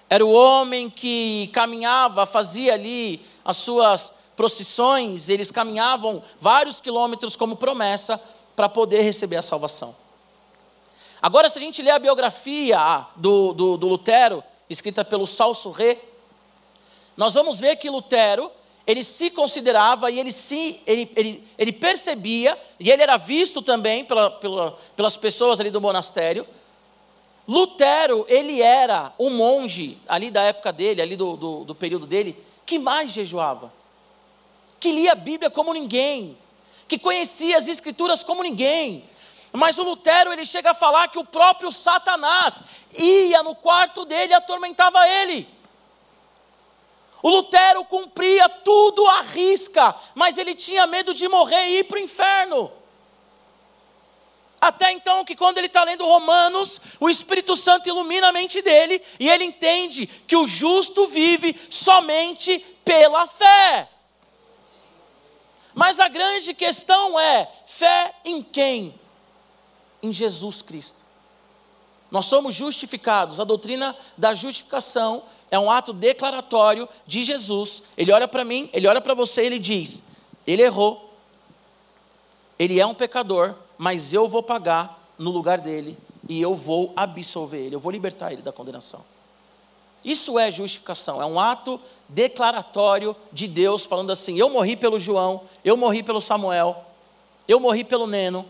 era 0.09 0.25
o 0.25 0.31
homem 0.31 0.89
que 0.89 1.51
caminhava, 1.53 2.25
fazia 2.25 2.75
ali 2.75 3.21
as 3.45 3.57
suas 3.57 4.13
procissões, 4.37 5.29
eles 5.29 5.51
caminhavam 5.51 6.23
vários 6.39 6.81
quilômetros 6.81 7.35
como 7.35 7.57
promessa 7.57 8.21
para 8.55 8.69
poder 8.69 9.03
receber 9.03 9.39
a 9.39 9.43
salvação. 9.43 9.93
Agora, 11.21 11.51
se 11.51 11.59
a 11.59 11.61
gente 11.61 11.83
ler 11.83 11.91
a 11.91 11.99
biografia 11.99 13.09
do, 13.17 13.53
do, 13.55 13.77
do 13.77 13.89
Lutero, 13.89 14.41
escrita 14.71 15.05
pelo 15.05 15.27
Salso 15.27 15.73
Ré, 15.73 16.14
nós 17.17 17.33
vamos 17.35 17.59
ver 17.59 17.77
que 17.77 17.91
Lutero, 17.91 18.51
ele 18.87 19.03
se 19.03 19.31
considerava 19.31 20.11
e 20.11 20.21
ele, 20.21 20.31
se, 20.31 20.81
ele, 20.87 21.11
ele, 21.17 21.49
ele 21.57 21.73
percebia, 21.73 22.59
e 22.79 22.91
ele 22.91 23.03
era 23.03 23.17
visto 23.17 23.63
também 23.63 24.05
pela, 24.05 24.31
pela, 24.31 24.77
pelas 24.95 25.17
pessoas 25.17 25.59
ali 25.59 25.71
do 25.71 25.81
monastério. 25.81 26.47
Lutero, 27.47 28.27
ele 28.29 28.61
era 28.61 29.13
um 29.19 29.31
monge, 29.31 29.99
ali 30.09 30.31
da 30.31 30.43
época 30.43 30.73
dele, 30.73 31.01
ali 31.01 31.17
do, 31.17 31.37
do, 31.37 31.65
do 31.65 31.75
período 31.75 32.07
dele, 32.07 32.37
que 32.67 32.79
mais 32.79 33.11
jejuava, 33.11 33.73
que 34.81 34.91
lia 34.91 35.13
a 35.13 35.17
Bíblia 35.17 35.51
como 35.51 35.73
ninguém, 35.73 36.37
que 36.89 36.99
conhecia 36.99 37.57
as 37.57 37.69
Escrituras 37.69 38.23
como 38.23 38.43
ninguém. 38.43 39.05
Mas 39.53 39.79
o 39.79 39.83
Lutero, 39.83 40.33
ele 40.33 40.45
chega 40.45 40.73
a 40.73 40.75
falar 40.75 41.09
que 41.09 41.19
o 41.19 41.25
próprio 41.25 41.71
Satanás 41.71 42.63
ia 42.99 43.43
no 43.43 43.55
quarto 43.55 44.05
dele 44.05 44.33
e 44.33 44.35
atormentava 44.35 45.09
ele. 45.09 45.49
O 47.25 47.31
Lutero 47.31 47.83
cumpria 47.87 48.51
tudo 48.51 49.07
à 49.07 49.23
risca, 49.23 49.95
mas 50.15 50.37
ele 50.37 50.55
tinha 50.55 50.87
medo 50.87 51.15
de 51.15 51.27
morrer 51.27 51.69
e 51.71 51.79
ir 51.79 51.85
para 51.85 51.97
o 51.97 52.03
inferno. 52.03 52.71
Até 54.61 54.93
então, 54.93 55.25
que 55.25 55.35
quando 55.35 55.57
ele 55.57 55.69
está 55.69 55.83
lendo 55.85 56.05
Romanos, 56.05 56.79
o 57.01 57.09
Espírito 57.09 57.57
Santo 57.57 57.89
ilumina 57.89 58.29
a 58.29 58.33
mente 58.33 58.61
dele 58.61 59.01
e 59.19 59.31
ele 59.31 59.43
entende 59.43 60.07
que 60.07 60.37
o 60.37 60.47
justo 60.47 61.07
vive 61.07 61.59
somente 61.71 62.59
pela 62.85 63.27
fé. 63.27 63.89
Mas 65.73 65.99
a 65.99 66.09
grande 66.09 66.53
questão 66.53 67.19
é: 67.19 67.51
fé 67.67 68.17
em 68.23 68.43
quem? 68.43 69.01
Em 70.03 70.13
Jesus 70.13 70.61
Cristo. 70.61 71.03
Nós 72.11 72.27
somos 72.27 72.55
justificados. 72.55 73.41
A 73.41 73.45
doutrina 73.45 73.97
da 74.15 74.35
justificação 74.35 75.25
é 75.55 75.59
um 75.59 75.71
ato 75.71 75.93
declaratório 75.93 76.89
de 77.07 77.23
Jesus. 77.23 77.83
Ele 77.97 78.11
olha 78.11 78.27
para 78.27 78.45
mim, 78.45 78.69
ele 78.73 78.89
olha 78.89 79.01
para 79.01 79.15
você 79.15 79.43
ele 79.43 79.59
diz: 79.59 80.03
ele 80.47 80.63
errou, 80.63 81.15
ele 82.59 82.81
é 82.81 82.87
um 82.87 82.95
pecador, 82.95 83.55
mas 83.79 84.13
eu 84.13 84.27
vou 84.27 84.43
pagar 84.43 85.01
no 85.17 85.31
lugar 85.31 85.59
dele 85.59 85.97
e 86.29 86.41
eu 86.41 86.55
vou 86.55 86.93
absolver 86.97 87.67
ele, 87.67 87.77
eu 87.77 87.81
vou 87.81 87.93
libertar 87.93 88.33
ele 88.33 88.43
da 88.43 88.53
condenação. 88.53 89.05
Isso 90.05 90.39
é 90.39 90.51
justificação, 90.51 91.23
é 91.23 91.25
um 91.25 91.39
ato 91.41 91.81
declaratório 92.09 93.17
de 93.33 93.47
Deus 93.47 93.87
falando 93.87 94.11
assim: 94.11 94.37
eu 94.37 94.51
morri 94.51 94.77
pelo 94.77 94.99
João, 94.99 95.43
eu 95.65 95.77
morri 95.77 96.03
pelo 96.03 96.21
Samuel, 96.21 96.85
eu 97.47 97.61
morri 97.61 97.85
pelo 97.85 98.07
Neno, 98.07 98.45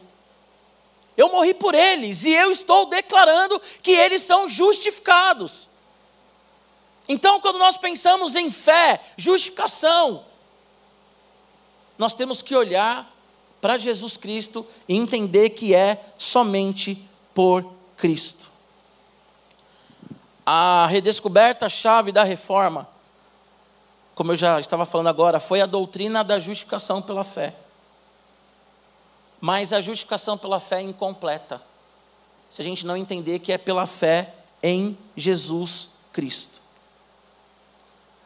eu 1.16 1.30
morri 1.30 1.52
por 1.52 1.74
eles 1.74 2.24
e 2.24 2.32
eu 2.32 2.50
estou 2.50 2.86
declarando 2.86 3.60
que 3.82 3.92
eles 3.92 4.22
são 4.22 4.48
justificados. 4.48 5.68
Então, 7.08 7.40
quando 7.40 7.58
nós 7.58 7.76
pensamos 7.76 8.34
em 8.34 8.50
fé, 8.50 9.00
justificação, 9.16 10.24
nós 11.98 12.14
temos 12.14 12.40
que 12.42 12.54
olhar 12.54 13.10
para 13.60 13.78
Jesus 13.78 14.16
Cristo 14.16 14.66
e 14.88 14.94
entender 14.94 15.50
que 15.50 15.74
é 15.74 16.04
somente 16.18 17.02
por 17.34 17.72
Cristo. 17.96 18.48
A 20.44 20.86
redescoberta 20.86 21.68
chave 21.68 22.12
da 22.12 22.22
reforma, 22.22 22.88
como 24.14 24.32
eu 24.32 24.36
já 24.36 24.60
estava 24.60 24.84
falando 24.84 25.08
agora, 25.08 25.40
foi 25.40 25.60
a 25.60 25.66
doutrina 25.66 26.22
da 26.22 26.38
justificação 26.38 27.00
pela 27.00 27.24
fé. 27.24 27.54
Mas 29.40 29.72
a 29.72 29.80
justificação 29.80 30.38
pela 30.38 30.60
fé 30.60 30.80
é 30.80 30.82
incompleta, 30.82 31.60
se 32.48 32.60
a 32.60 32.64
gente 32.64 32.86
não 32.86 32.96
entender 32.96 33.38
que 33.38 33.52
é 33.52 33.58
pela 33.58 33.86
fé 33.86 34.34
em 34.62 34.96
Jesus 35.16 35.88
Cristo. 36.12 36.63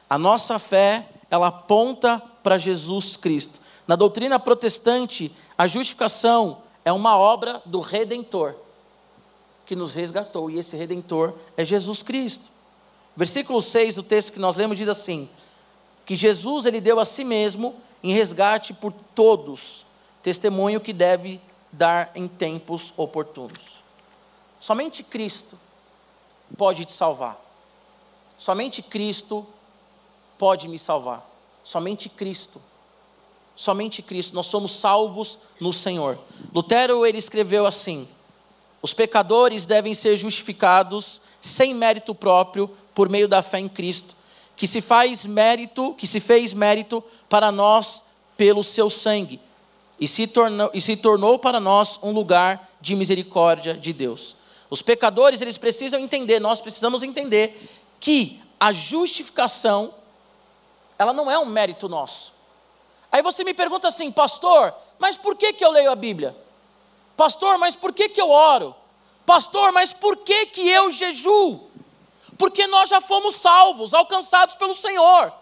A 0.09 0.17
nossa 0.17 0.59
fé, 0.59 1.09
ela 1.31 1.49
aponta 1.49 2.23
para 2.43 2.59
Jesus 2.59 3.17
Cristo. 3.17 3.61
Na 3.87 3.97
doutrina 3.97 4.39
protestante, 4.39 5.35
a 5.57 5.67
justificação 5.67 6.59
é 6.85 6.93
uma 6.93 7.17
obra 7.17 7.61
do 7.67 7.81
Redentor, 7.81 8.55
que 9.67 9.77
nos 9.77 9.95
resgatou, 9.95 10.51
e 10.51 10.59
esse 10.59 10.77
Redentor 10.77 11.35
é 11.57 11.65
Jesus 11.65 12.03
Cristo. 12.03 12.51
Versículo 13.17 13.61
6 13.61 13.97
do 13.97 14.03
texto 14.03 14.33
que 14.33 14.39
nós 14.39 14.57
lemos 14.57 14.79
diz 14.79 14.89
assim: 14.89 15.29
que 16.07 16.17
Jesus 16.17 16.65
ele 16.65 16.81
deu 16.81 16.99
a 16.99 17.05
si 17.05 17.25
mesmo 17.25 17.75
em 18.03 18.13
resgate 18.13 18.73
por 18.73 18.93
todos, 19.15 19.85
testemunho 20.23 20.81
que 20.81 20.93
deve 20.93 21.41
dar 21.71 22.11
em 22.15 22.27
tempos 22.27 22.95
oportunos. 22.97 23.83
Somente 24.61 25.03
Cristo 25.03 25.59
pode 26.57 26.85
te 26.85 26.93
salvar. 26.93 27.39
Somente 28.39 28.83
Cristo 28.83 29.47
pode 30.39 30.69
me 30.69 30.79
salvar. 30.79 31.29
Somente 31.63 32.09
Cristo. 32.09 32.63
Somente 33.57 34.03
Cristo. 34.03 34.35
Nós 34.35 34.47
somos 34.47 34.73
salvos 34.73 35.39
no 35.61 35.73
Senhor. 35.73 36.19
Lutero 36.55 37.05
ele 37.05 37.19
escreveu 37.19 37.67
assim: 37.67 38.09
Os 38.81 38.95
pecadores 38.95 39.67
devem 39.67 39.95
ser 39.95 40.17
justificados 40.17 41.21
sem 41.41 41.75
mérito 41.75 42.15
próprio 42.15 42.71
por 42.95 43.09
meio 43.09 43.29
da 43.29 43.43
fé 43.43 43.59
em 43.59 43.69
Cristo, 43.69 44.17
que 44.57 44.67
se 44.67 44.81
faz 44.81 45.27
mérito, 45.27 45.95
que 45.95 46.07
se 46.07 46.21
fez 46.21 46.53
mérito 46.53 47.03
para 47.29 47.53
nós 47.53 48.03
pelo 48.37 48.63
seu 48.63 48.89
sangue 48.89 49.41
e 50.01 50.07
se 50.07 50.27
tornou, 50.27 50.71
e 50.73 50.81
se 50.81 50.97
tornou 50.97 51.39
para 51.39 51.59
nós 51.59 51.99
um 52.03 52.13
lugar 52.13 52.71
de 52.81 52.95
misericórdia 52.95 53.75
de 53.75 53.93
Deus. 53.93 54.37
Os 54.71 54.83
pecadores, 54.83 55.41
eles 55.41 55.59
precisam 55.59 55.99
entender, 55.99 56.39
nós 56.41 56.61
precisamos 56.61 57.03
entender 57.03 57.59
que 57.99 58.41
a 58.61 58.73
justificação 58.73 59.93
ela 60.99 61.13
não 61.13 61.31
é 61.31 61.39
um 61.39 61.45
mérito 61.45 61.89
nosso. 61.89 62.33
Aí 63.11 63.23
você 63.23 63.45
me 63.45 63.55
pergunta 63.55 63.89
assim, 63.89 64.11
pastor, 64.11 64.75
mas 64.99 65.17
por 65.17 65.37
que, 65.37 65.53
que 65.53 65.65
eu 65.65 65.71
leio 65.71 65.91
a 65.91 65.97
Bíblia? 65.97 66.37
Pastor, 67.17 67.57
mas 67.57 67.75
por 67.75 67.93
que, 67.93 68.09
que 68.09 68.21
eu 68.21 68.31
oro? 68.31 68.75
Pastor, 69.25 69.73
mas 69.73 69.93
por 69.93 70.17
que, 70.17 70.47
que 70.47 70.69
eu 70.69 70.91
jejuo? 70.91 71.71
Porque 72.37 72.67
nós 72.67 72.91
já 72.91 73.01
fomos 73.01 73.37
salvos, 73.37 73.95
alcançados 73.95 74.55
pelo 74.55 74.75
Senhor. 74.75 75.33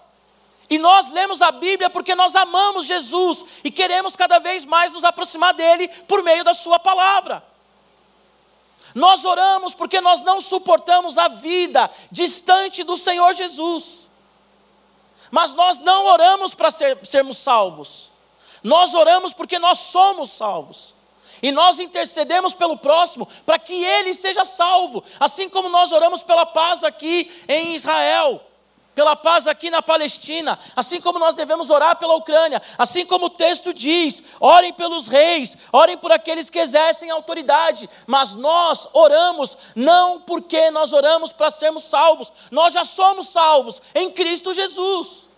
E 0.68 0.78
nós 0.78 1.08
lemos 1.12 1.40
a 1.40 1.52
Bíblia 1.52 1.88
porque 1.88 2.14
nós 2.14 2.34
amamos 2.34 2.86
Jesus 2.86 3.44
e 3.62 3.70
queremos 3.70 4.16
cada 4.16 4.38
vez 4.38 4.64
mais 4.64 4.92
nos 4.92 5.04
aproximar 5.04 5.54
dele 5.54 5.88
por 6.08 6.22
meio 6.22 6.42
da 6.42 6.54
Sua 6.54 6.78
palavra. 6.78 7.44
Nós 8.94 9.25
oramos 9.25 9.75
porque 9.75 10.00
nós 10.00 10.22
não 10.22 10.40
suportamos 10.40 11.18
a 11.18 11.28
vida 11.28 11.90
distante 12.10 12.82
do 12.82 12.96
Senhor 12.96 13.34
Jesus. 13.34 14.05
Mas 15.30 15.54
nós 15.54 15.78
não 15.78 16.06
oramos 16.06 16.54
para 16.54 16.71
ser, 16.71 16.99
sermos 17.04 17.38
salvos. 17.38 18.11
Nós 18.62 18.95
oramos 18.95 19.33
porque 19.33 19.59
nós 19.59 19.78
somos 19.78 20.30
salvos. 20.30 20.95
E 21.42 21.52
nós 21.52 21.78
intercedemos 21.78 22.54
pelo 22.54 22.78
próximo 22.78 23.28
para 23.45 23.59
que 23.59 23.75
ele 23.75 24.14
seja 24.14 24.45
salvo, 24.45 25.04
assim 25.21 25.49
como 25.49 25.68
nós 25.68 25.92
oramos 25.92 26.23
pela 26.23 26.47
paz 26.47 26.83
aqui 26.83 27.30
em 27.47 27.75
Israel, 27.75 28.40
pela 28.96 29.14
paz 29.14 29.46
aqui 29.46 29.68
na 29.70 29.82
Palestina, 29.82 30.58
assim 30.74 31.02
como 31.02 31.18
nós 31.18 31.34
devemos 31.34 31.68
orar 31.68 31.96
pela 31.96 32.14
Ucrânia, 32.14 32.62
assim 32.78 33.04
como 33.04 33.26
o 33.26 33.30
texto 33.30 33.74
diz: 33.74 34.22
orem 34.40 34.72
pelos 34.72 35.06
reis, 35.06 35.54
orem 35.70 35.98
por 35.98 36.10
aqueles 36.10 36.48
que 36.48 36.58
exercem 36.58 37.10
autoridade, 37.10 37.90
mas 38.06 38.34
nós 38.34 38.88
oramos 38.94 39.54
não 39.74 40.22
porque 40.22 40.70
nós 40.70 40.94
oramos 40.94 41.30
para 41.30 41.50
sermos 41.50 41.84
salvos, 41.84 42.32
nós 42.50 42.72
já 42.72 42.86
somos 42.86 43.28
salvos 43.28 43.82
em 43.94 44.10
Cristo 44.10 44.54
Jesus. 44.54 45.28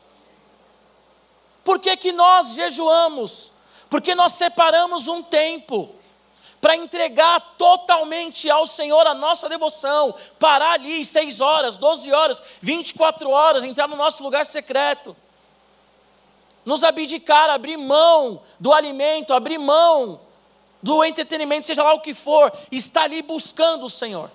Por 1.64 1.80
que, 1.80 1.96
que 1.96 2.12
nós 2.12 2.54
jejuamos? 2.54 3.52
Porque 3.90 4.14
nós 4.14 4.34
separamos 4.34 5.08
um 5.08 5.20
tempo 5.20 5.97
para 6.60 6.76
entregar 6.76 7.54
totalmente 7.56 8.50
ao 8.50 8.66
Senhor 8.66 9.06
a 9.06 9.14
nossa 9.14 9.48
devoção, 9.48 10.14
parar 10.38 10.72
ali 10.72 11.04
seis 11.04 11.40
horas, 11.40 11.76
12 11.76 12.12
horas, 12.12 12.42
24 12.60 13.30
horas, 13.30 13.64
entrar 13.64 13.86
no 13.86 13.96
nosso 13.96 14.22
lugar 14.22 14.44
secreto. 14.46 15.16
nos 16.64 16.84
abdicar, 16.84 17.48
abrir 17.48 17.78
mão 17.78 18.42
do 18.60 18.74
alimento, 18.74 19.32
abrir 19.32 19.56
mão 19.56 20.20
do 20.82 21.02
entretenimento, 21.02 21.66
seja 21.66 21.82
lá 21.82 21.94
o 21.94 22.00
que 22.00 22.12
for, 22.12 22.52
está 22.70 23.04
ali 23.04 23.22
buscando 23.22 23.86
o 23.86 23.90
Senhor. 23.90 24.30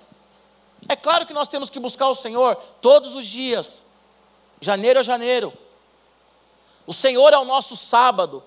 É 0.89 0.95
claro 0.95 1.25
que 1.25 1.33
nós 1.33 1.47
temos 1.47 1.69
que 1.69 1.79
buscar 1.79 2.09
o 2.09 2.15
Senhor 2.15 2.55
todos 2.81 3.13
os 3.15 3.25
dias, 3.25 3.85
janeiro 4.59 4.99
a 4.99 5.03
janeiro. 5.03 5.53
O 6.85 6.93
Senhor 6.93 7.31
é 7.33 7.37
o 7.37 7.45
nosso 7.45 7.77
sábado. 7.77 8.43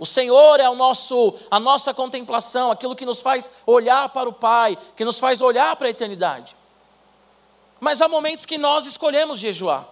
O 0.00 0.06
Senhor 0.06 0.58
é 0.58 0.66
o 0.66 0.74
nosso, 0.74 1.34
a 1.50 1.60
nossa 1.60 1.92
contemplação, 1.92 2.70
aquilo 2.70 2.96
que 2.96 3.04
nos 3.04 3.20
faz 3.20 3.50
olhar 3.66 4.08
para 4.08 4.30
o 4.30 4.32
Pai, 4.32 4.78
que 4.96 5.04
nos 5.04 5.18
faz 5.18 5.42
olhar 5.42 5.76
para 5.76 5.88
a 5.88 5.90
eternidade. 5.90 6.56
Mas 7.78 8.00
há 8.00 8.08
momentos 8.08 8.46
que 8.46 8.56
nós 8.56 8.86
escolhemos 8.86 9.38
jejuar. 9.38 9.86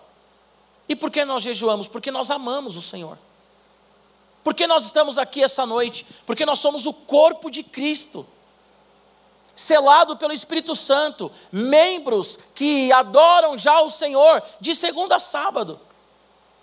E 0.89 0.97
por 0.97 1.11
que 1.11 1.27
nós 1.27 1.43
jejuamos? 1.43 1.87
Porque 1.87 2.11
nós 2.11 2.31
amamos 2.31 2.75
o 2.75 2.81
Senhor. 2.81 3.19
Porque 4.43 4.67
nós 4.67 4.87
estamos 4.87 5.19
aqui 5.19 5.45
essa 5.45 5.67
noite? 5.67 6.07
Porque 6.25 6.47
nós 6.47 6.59
somos 6.59 6.87
o 6.87 6.93
corpo 6.95 7.51
de 7.51 7.63
Cristo, 7.63 8.27
selado 9.55 10.17
pelo 10.17 10.33
Espírito 10.33 10.75
Santo, 10.75 11.31
membros 11.53 12.39
que 12.55 12.91
adoram 12.93 13.59
já 13.59 13.83
o 13.83 13.91
Senhor 13.91 14.43
de 14.59 14.75
segunda 14.75 15.17
a 15.17 15.21
sábado. 15.21 15.79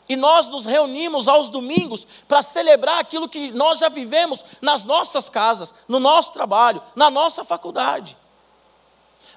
E 0.07 0.15
nós 0.15 0.47
nos 0.47 0.65
reunimos 0.65 1.27
aos 1.27 1.50
domingos 1.50 2.05
para 2.27 2.41
celebrar 2.41 3.00
aquilo 3.00 3.27
que 3.27 3.51
nós 3.51 3.79
já 3.79 3.89
vivemos 3.89 4.45
nas 4.62 4.83
nossas 4.83 5.29
casas, 5.29 5.74
no 5.88 6.00
nosso 6.00 6.31
trabalho, 6.31 6.81
na 6.95 7.09
nossa 7.09 7.43
faculdade. 7.43 8.15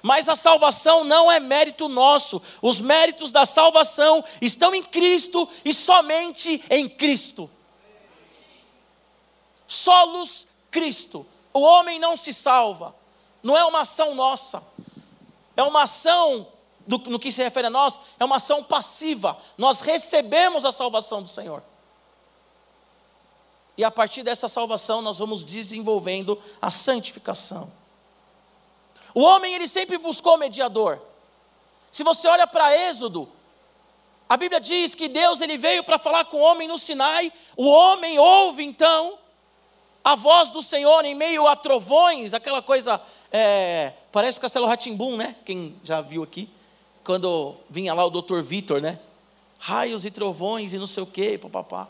Mas 0.01 0.29
a 0.29 0.35
salvação 0.35 1.03
não 1.03 1.31
é 1.31 1.39
mérito 1.39 1.89
nosso, 1.89 2.41
os 2.61 2.79
méritos 2.79 3.31
da 3.31 3.45
salvação 3.45 4.23
estão 4.41 4.73
em 4.73 4.83
Cristo 4.83 5.47
e 5.65 5.73
somente 5.73 6.63
em 6.69 6.87
Cristo. 6.87 7.49
Solos 9.67 10.47
Cristo. 10.71 11.25
O 11.53 11.61
homem 11.61 11.99
não 11.99 12.15
se 12.15 12.31
salva, 12.31 12.95
não 13.41 13.57
é 13.57 13.65
uma 13.65 13.81
ação 13.81 14.13
nossa, 14.13 14.63
é 15.57 15.63
uma 15.63 15.83
ação, 15.83 16.47
do, 16.89 16.97
no 17.09 17.19
que 17.19 17.31
se 17.31 17.43
refere 17.43 17.67
a 17.67 17.69
nós, 17.69 17.99
é 18.19 18.25
uma 18.25 18.37
ação 18.37 18.63
passiva. 18.63 19.37
Nós 19.55 19.79
recebemos 19.79 20.65
a 20.65 20.71
salvação 20.71 21.21
do 21.21 21.29
Senhor. 21.29 21.61
E 23.77 23.83
a 23.83 23.91
partir 23.91 24.23
dessa 24.23 24.47
salvação 24.47 24.99
nós 24.99 25.19
vamos 25.19 25.43
desenvolvendo 25.43 26.41
a 26.59 26.71
santificação. 26.71 27.71
O 29.13 29.21
homem 29.21 29.53
ele 29.53 29.67
sempre 29.67 29.99
buscou 29.99 30.35
mediador. 30.35 30.99
Se 31.91 32.03
você 32.03 32.27
olha 32.27 32.47
para 32.47 32.75
Êxodo, 32.75 33.29
a 34.27 34.35
Bíblia 34.35 34.59
diz 34.59 34.95
que 34.95 35.07
Deus 35.07 35.41
ele 35.41 35.57
veio 35.57 35.83
para 35.83 35.99
falar 35.99 36.25
com 36.25 36.37
o 36.37 36.41
homem 36.41 36.67
no 36.67 36.77
Sinai. 36.79 37.31
O 37.55 37.67
homem 37.67 38.17
ouve 38.17 38.63
então 38.63 39.19
a 40.03 40.15
voz 40.15 40.49
do 40.49 40.63
Senhor 40.63 41.05
em 41.05 41.13
meio 41.13 41.47
a 41.47 41.55
trovões, 41.55 42.33
aquela 42.33 42.63
coisa, 42.63 42.99
é, 43.31 43.93
parece 44.11 44.39
o 44.39 44.41
Castelo 44.41 44.65
Ratimbum, 44.65 45.15
né? 45.15 45.35
Quem 45.45 45.79
já 45.83 46.01
viu 46.01 46.23
aqui, 46.23 46.49
quando 47.09 47.55
vinha 47.67 47.91
lá 47.91 48.05
o 48.05 48.11
doutor 48.11 48.43
Vitor, 48.43 48.79
né? 48.79 48.99
Raios 49.57 50.05
e 50.05 50.11
trovões 50.11 50.73
e 50.73 50.77
não 50.77 50.85
sei 50.85 51.01
o 51.01 51.07
que, 51.07 51.39
papapá. 51.39 51.89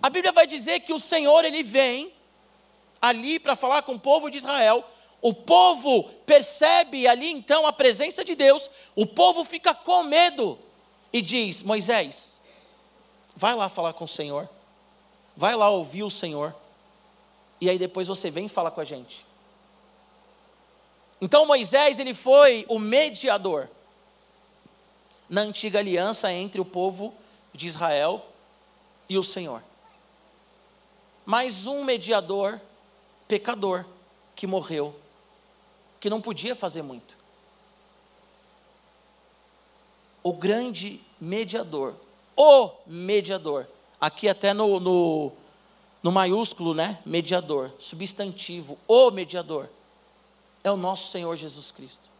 A 0.00 0.08
Bíblia 0.08 0.30
vai 0.30 0.46
dizer 0.46 0.78
que 0.82 0.92
o 0.92 1.00
Senhor 1.00 1.44
ele 1.44 1.64
vem 1.64 2.12
ali 3.02 3.40
para 3.40 3.56
falar 3.56 3.82
com 3.82 3.94
o 3.94 3.98
povo 3.98 4.30
de 4.30 4.38
Israel. 4.38 4.84
O 5.20 5.34
povo 5.34 6.04
percebe 6.24 7.08
ali 7.08 7.28
então 7.28 7.66
a 7.66 7.72
presença 7.72 8.24
de 8.24 8.36
Deus, 8.36 8.70
o 8.94 9.04
povo 9.04 9.44
fica 9.44 9.74
com 9.74 10.04
medo 10.04 10.60
e 11.12 11.20
diz: 11.20 11.64
Moisés, 11.64 12.40
vai 13.34 13.56
lá 13.56 13.68
falar 13.68 13.94
com 13.94 14.04
o 14.04 14.08
Senhor, 14.08 14.48
vai 15.36 15.56
lá 15.56 15.68
ouvir 15.70 16.04
o 16.04 16.10
Senhor 16.10 16.54
e 17.60 17.68
aí 17.68 17.80
depois 17.80 18.06
você 18.06 18.30
vem 18.30 18.46
e 18.46 18.48
fala 18.48 18.70
com 18.70 18.80
a 18.80 18.84
gente. 18.84 19.26
Então 21.20 21.44
Moisés, 21.46 21.98
ele 21.98 22.14
foi 22.14 22.64
o 22.68 22.78
mediador 22.78 23.68
na 25.28 25.40
antiga 25.40 25.78
aliança 25.78 26.32
entre 26.32 26.60
o 26.60 26.64
povo 26.64 27.14
de 27.52 27.66
Israel 27.66 28.24
e 29.08 29.18
o 29.18 29.22
Senhor. 29.22 29.62
Mais 31.24 31.66
um 31.66 31.84
mediador 31.84 32.60
pecador 33.26 33.84
que 34.36 34.46
morreu, 34.46 34.94
que 35.98 36.10
não 36.10 36.20
podia 36.20 36.54
fazer 36.54 36.82
muito. 36.82 37.16
O 40.22 40.32
grande 40.32 41.00
mediador, 41.20 41.94
o 42.36 42.70
mediador, 42.86 43.66
aqui 44.00 44.28
até 44.28 44.52
no, 44.52 44.80
no 44.80 45.32
no 46.04 46.12
maiúsculo, 46.12 46.74
né? 46.74 46.98
Mediador, 47.06 47.72
substantivo, 47.78 48.76
o 48.86 49.10
mediador, 49.10 49.70
é 50.62 50.70
o 50.70 50.76
nosso 50.76 51.10
Senhor 51.10 51.34
Jesus 51.34 51.70
Cristo. 51.70 52.10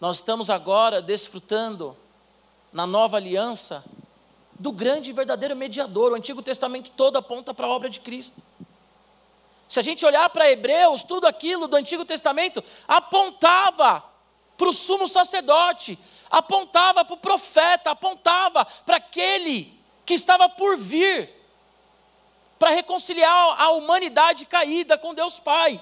Nós 0.00 0.16
estamos 0.16 0.50
agora 0.50 1.00
desfrutando, 1.00 1.96
na 2.72 2.86
nova 2.86 3.16
aliança, 3.16 3.82
do 4.58 4.70
grande 4.70 5.10
e 5.10 5.12
verdadeiro 5.12 5.56
mediador. 5.56 6.12
O 6.12 6.14
Antigo 6.14 6.42
Testamento 6.42 6.90
todo 6.90 7.16
aponta 7.16 7.54
para 7.54 7.66
a 7.66 7.70
obra 7.70 7.88
de 7.88 8.00
Cristo. 8.00 8.42
Se 9.68 9.80
a 9.80 9.82
gente 9.82 10.04
olhar 10.04 10.28
para 10.30 10.50
Hebreus, 10.50 11.02
tudo 11.02 11.26
aquilo 11.26 11.66
do 11.66 11.76
Antigo 11.76 12.04
Testamento 12.04 12.62
apontava 12.86 14.04
para 14.56 14.68
o 14.68 14.72
sumo 14.72 15.08
sacerdote, 15.08 15.98
apontava 16.30 17.04
para 17.04 17.14
o 17.14 17.18
profeta, 17.18 17.90
apontava 17.90 18.64
para 18.64 18.96
aquele 18.96 19.74
que 20.04 20.14
estava 20.14 20.48
por 20.48 20.76
vir 20.76 21.30
para 22.58 22.70
reconciliar 22.70 23.60
a 23.60 23.70
humanidade 23.70 24.46
caída 24.46 24.96
com 24.96 25.14
Deus 25.14 25.38
Pai. 25.38 25.80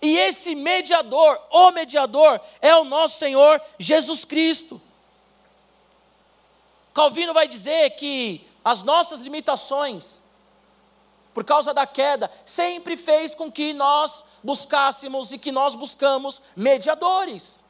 E 0.00 0.16
esse 0.16 0.54
mediador, 0.54 1.40
o 1.50 1.70
mediador, 1.72 2.40
é 2.60 2.74
o 2.76 2.84
nosso 2.84 3.18
Senhor 3.18 3.60
Jesus 3.78 4.24
Cristo. 4.24 4.80
Calvino 6.94 7.34
vai 7.34 7.48
dizer 7.48 7.90
que 7.90 8.46
as 8.64 8.82
nossas 8.82 9.20
limitações, 9.20 10.22
por 11.34 11.44
causa 11.44 11.74
da 11.74 11.86
queda, 11.86 12.30
sempre 12.44 12.96
fez 12.96 13.34
com 13.34 13.50
que 13.50 13.72
nós 13.72 14.24
buscássemos 14.42 15.32
e 15.32 15.38
que 15.38 15.50
nós 15.50 15.74
buscamos 15.74 16.40
mediadores. 16.54 17.64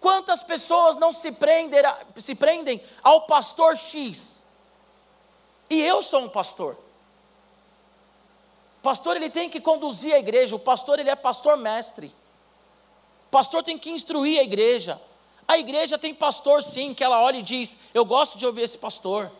Quantas 0.00 0.42
pessoas 0.42 0.96
não 0.96 1.12
se, 1.12 1.30
prender, 1.30 1.84
se 2.16 2.34
prendem 2.34 2.82
ao 3.02 3.22
pastor 3.22 3.76
X? 3.76 4.44
E 5.70 5.80
eu 5.80 6.02
sou 6.02 6.22
um 6.22 6.28
pastor. 6.28 6.76
Pastor 8.82 9.16
ele 9.16 9.30
tem 9.30 9.48
que 9.48 9.60
conduzir 9.60 10.12
a 10.12 10.18
igreja, 10.18 10.56
o 10.56 10.58
pastor 10.58 10.98
ele 10.98 11.08
é 11.08 11.14
pastor 11.14 11.56
mestre. 11.56 12.12
O 13.26 13.28
pastor 13.30 13.62
tem 13.62 13.78
que 13.78 13.90
instruir 13.90 14.40
a 14.40 14.42
igreja. 14.42 15.00
A 15.46 15.56
igreja 15.56 15.96
tem 15.96 16.14
pastor 16.14 16.62
sim, 16.62 16.92
que 16.92 17.04
ela 17.04 17.22
olha 17.22 17.38
e 17.38 17.42
diz: 17.42 17.76
"Eu 17.94 18.04
gosto 18.04 18.36
de 18.36 18.44
ouvir 18.44 18.62
esse 18.62 18.76
pastor". 18.76 19.30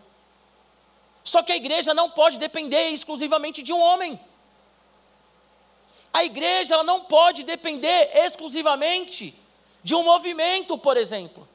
Só 1.25 1.43
que 1.43 1.53
a 1.53 1.57
igreja 1.57 1.93
não 1.93 2.11
pode 2.11 2.39
depender 2.39 2.91
exclusivamente 2.91 3.63
de 3.63 3.73
um 3.73 3.81
homem. 3.81 4.19
A 6.13 6.25
igreja 6.25 6.75
ela 6.75 6.85
não 6.85 7.05
pode 7.05 7.43
depender 7.43 8.11
exclusivamente 8.15 9.35
de 9.83 9.95
um 9.95 10.03
movimento, 10.03 10.77
por 10.77 10.97
exemplo. 10.97 11.49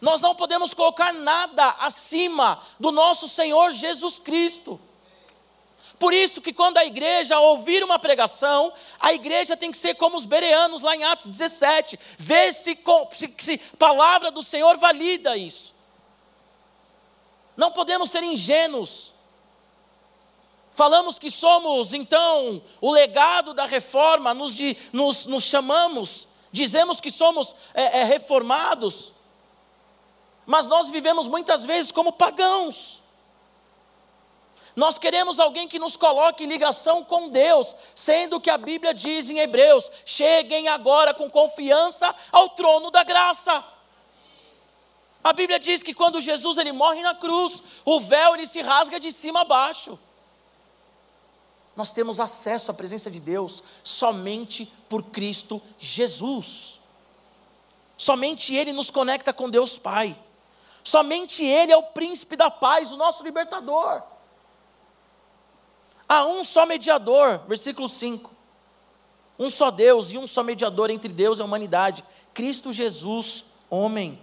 Nós 0.00 0.20
não 0.20 0.34
podemos 0.34 0.72
colocar 0.72 1.12
nada 1.12 1.68
acima 1.78 2.60
do 2.78 2.90
nosso 2.90 3.28
Senhor 3.28 3.72
Jesus 3.74 4.18
Cristo. 4.18 4.80
Por 6.00 6.14
isso 6.14 6.40
que 6.40 6.54
quando 6.54 6.78
a 6.78 6.84
igreja 6.86 7.38
ouvir 7.38 7.84
uma 7.84 7.98
pregação, 7.98 8.72
a 8.98 9.12
igreja 9.12 9.54
tem 9.54 9.70
que 9.70 9.76
ser 9.76 9.94
como 9.96 10.16
os 10.16 10.24
bereanos 10.24 10.80
lá 10.80 10.96
em 10.96 11.04
Atos 11.04 11.26
17, 11.26 12.00
ver 12.16 12.54
se, 12.54 12.76
se, 13.12 13.34
se 13.36 13.58
palavra 13.78 14.30
do 14.30 14.42
Senhor 14.42 14.78
valida 14.78 15.36
isso. 15.36 15.74
Não 17.54 17.70
podemos 17.70 18.08
ser 18.08 18.22
ingênuos. 18.22 19.12
Falamos 20.72 21.18
que 21.18 21.30
somos, 21.30 21.92
então, 21.92 22.62
o 22.80 22.90
legado 22.90 23.52
da 23.52 23.66
reforma, 23.66 24.32
nos, 24.32 24.54
de, 24.54 24.78
nos, 24.94 25.26
nos 25.26 25.44
chamamos, 25.44 26.26
dizemos 26.50 26.98
que 26.98 27.10
somos 27.10 27.54
é, 27.74 28.00
é, 28.00 28.04
reformados, 28.04 29.12
mas 30.46 30.66
nós 30.66 30.88
vivemos 30.88 31.26
muitas 31.26 31.62
vezes 31.62 31.92
como 31.92 32.10
pagãos. 32.10 32.99
Nós 34.76 34.98
queremos 34.98 35.40
alguém 35.40 35.66
que 35.66 35.78
nos 35.78 35.96
coloque 35.96 36.44
em 36.44 36.48
ligação 36.48 37.04
com 37.04 37.28
Deus, 37.28 37.74
sendo 37.94 38.40
que 38.40 38.50
a 38.50 38.58
Bíblia 38.58 38.94
diz 38.94 39.28
em 39.28 39.38
Hebreus: 39.38 39.90
cheguem 40.04 40.68
agora 40.68 41.12
com 41.12 41.30
confiança 41.30 42.14
ao 42.30 42.50
trono 42.50 42.90
da 42.90 43.02
graça. 43.02 43.64
A 45.22 45.32
Bíblia 45.32 45.58
diz 45.58 45.82
que 45.82 45.92
quando 45.92 46.20
Jesus 46.20 46.56
ele 46.56 46.72
morre 46.72 47.02
na 47.02 47.14
cruz, 47.14 47.62
o 47.84 48.00
véu 48.00 48.34
ele 48.34 48.46
se 48.46 48.62
rasga 48.62 48.98
de 48.98 49.12
cima 49.12 49.42
a 49.42 49.44
baixo. 49.44 49.98
Nós 51.76 51.92
temos 51.92 52.18
acesso 52.18 52.70
à 52.70 52.74
presença 52.74 53.10
de 53.10 53.20
Deus 53.20 53.62
somente 53.82 54.72
por 54.88 55.02
Cristo 55.04 55.62
Jesus. 55.78 56.78
Somente 57.96 58.54
Ele 58.54 58.72
nos 58.72 58.90
conecta 58.90 59.32
com 59.32 59.48
Deus 59.48 59.78
Pai. 59.78 60.16
Somente 60.82 61.44
Ele 61.44 61.72
é 61.72 61.76
o 61.76 61.82
príncipe 61.82 62.34
da 62.34 62.50
paz, 62.50 62.92
o 62.92 62.96
nosso 62.96 63.22
libertador. 63.22 64.02
Há 66.12 66.26
um 66.26 66.42
só 66.42 66.66
mediador, 66.66 67.38
versículo 67.46 67.88
5. 67.88 68.32
Um 69.38 69.48
só 69.48 69.70
Deus 69.70 70.10
e 70.10 70.18
um 70.18 70.26
só 70.26 70.42
mediador 70.42 70.90
entre 70.90 71.08
Deus 71.08 71.38
e 71.38 71.42
a 71.42 71.44
humanidade, 71.44 72.02
Cristo 72.34 72.72
Jesus, 72.72 73.44
homem. 73.70 74.20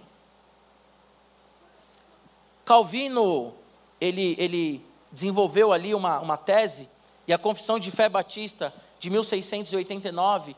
Calvino, 2.62 3.54
ele, 3.98 4.36
ele 4.38 4.84
desenvolveu 5.10 5.72
ali 5.72 5.94
uma, 5.94 6.20
uma 6.20 6.36
tese, 6.36 6.90
e 7.26 7.32
a 7.32 7.38
Confissão 7.38 7.78
de 7.78 7.90
Fé 7.90 8.06
Batista 8.06 8.70
de 9.00 9.08
1689 9.08 10.54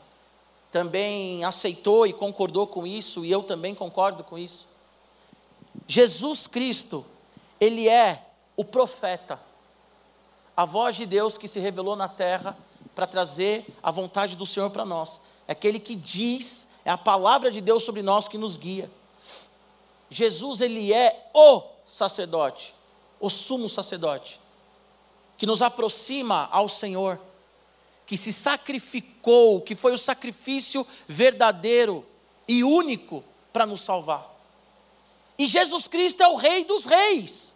também 0.69 1.45
aceitou 1.45 2.05
e 2.05 2.11
concordou 2.11 2.67
com 2.67 2.85
isso, 2.85 3.23
e 3.23 3.31
eu 3.31 3.41
também 3.41 3.73
concordo 3.73 4.21
com 4.21 4.37
isso. 4.37 4.67
Jesus 5.87 6.45
Cristo, 6.45 7.05
ele 7.57 7.87
é 7.87 8.21
o 8.57 8.65
profeta, 8.65 9.39
a 10.55 10.65
voz 10.65 10.95
de 10.95 11.05
Deus 11.05 11.37
que 11.37 11.47
se 11.47 11.59
revelou 11.59 11.95
na 11.95 12.07
terra 12.07 12.57
para 12.93 13.07
trazer 13.07 13.65
a 13.81 13.91
vontade 13.91 14.35
do 14.35 14.45
Senhor 14.45 14.69
para 14.69 14.85
nós. 14.85 15.21
É 15.47 15.53
aquele 15.53 15.79
que 15.79 15.95
diz, 15.95 16.67
é 16.83 16.91
a 16.91 16.97
palavra 16.97 17.51
de 17.51 17.61
Deus 17.61 17.83
sobre 17.83 18.01
nós 18.01 18.27
que 18.27 18.37
nos 18.37 18.57
guia. 18.57 18.89
Jesus, 20.09 20.61
ele 20.61 20.93
é 20.93 21.29
o 21.33 21.63
sacerdote, 21.87 22.75
o 23.19 23.29
sumo 23.29 23.69
sacerdote, 23.69 24.39
que 25.37 25.45
nos 25.45 25.61
aproxima 25.61 26.49
ao 26.51 26.67
Senhor 26.67 27.19
que 28.11 28.17
se 28.17 28.33
sacrificou, 28.33 29.61
que 29.61 29.73
foi 29.73 29.93
o 29.93 29.97
sacrifício 29.97 30.85
verdadeiro 31.07 32.05
e 32.45 32.61
único 32.61 33.23
para 33.53 33.65
nos 33.65 33.79
salvar. 33.79 34.29
E 35.37 35.47
Jesus 35.47 35.87
Cristo 35.87 36.21
é 36.21 36.27
o 36.27 36.35
Rei 36.35 36.65
dos 36.65 36.83
Reis. 36.83 37.50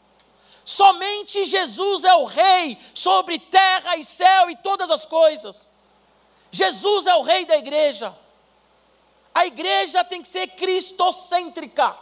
Somente 0.65 1.45
Jesus 1.45 2.03
é 2.03 2.15
o 2.15 2.25
Rei 2.25 2.75
sobre 2.91 3.37
terra 3.37 3.95
e 3.97 4.03
céu 4.03 4.49
e 4.49 4.57
todas 4.57 4.89
as 4.89 5.05
coisas. 5.05 5.71
Jesus 6.49 7.05
é 7.05 7.13
o 7.13 7.21
Rei 7.21 7.45
da 7.45 7.55
igreja. 7.55 8.13
A 9.33 9.45
igreja 9.45 10.03
tem 10.03 10.23
que 10.23 10.27
ser 10.27 10.47
cristocêntrica. 10.47 11.95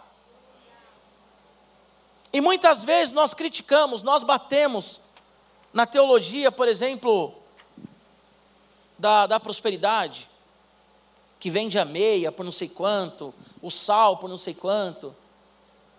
E 2.31 2.39
muitas 2.39 2.85
vezes 2.85 3.11
nós 3.11 3.33
criticamos, 3.33 4.01
nós 4.01 4.23
batemos 4.23 5.01
na 5.73 5.85
teologia, 5.85 6.49
por 6.51 6.67
exemplo, 6.67 7.35
da, 8.97 9.27
da 9.27 9.39
prosperidade, 9.41 10.29
que 11.37 11.49
vende 11.49 11.77
a 11.77 11.83
meia 11.83 12.31
por 12.31 12.43
não 12.43 12.51
sei 12.51 12.69
quanto, 12.69 13.33
o 13.61 13.69
sal 13.69 14.17
por 14.17 14.29
não 14.29 14.37
sei 14.37 14.53
quanto, 14.53 15.13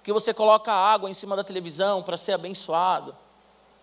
que 0.05 0.13
você 0.13 0.35
coloca 0.35 0.71
água 0.71 1.11
em 1.11 1.15
cima 1.15 1.35
da 1.35 1.43
televisão 1.43 2.03
para 2.03 2.19
ser 2.19 2.33
abençoado, 2.33 3.17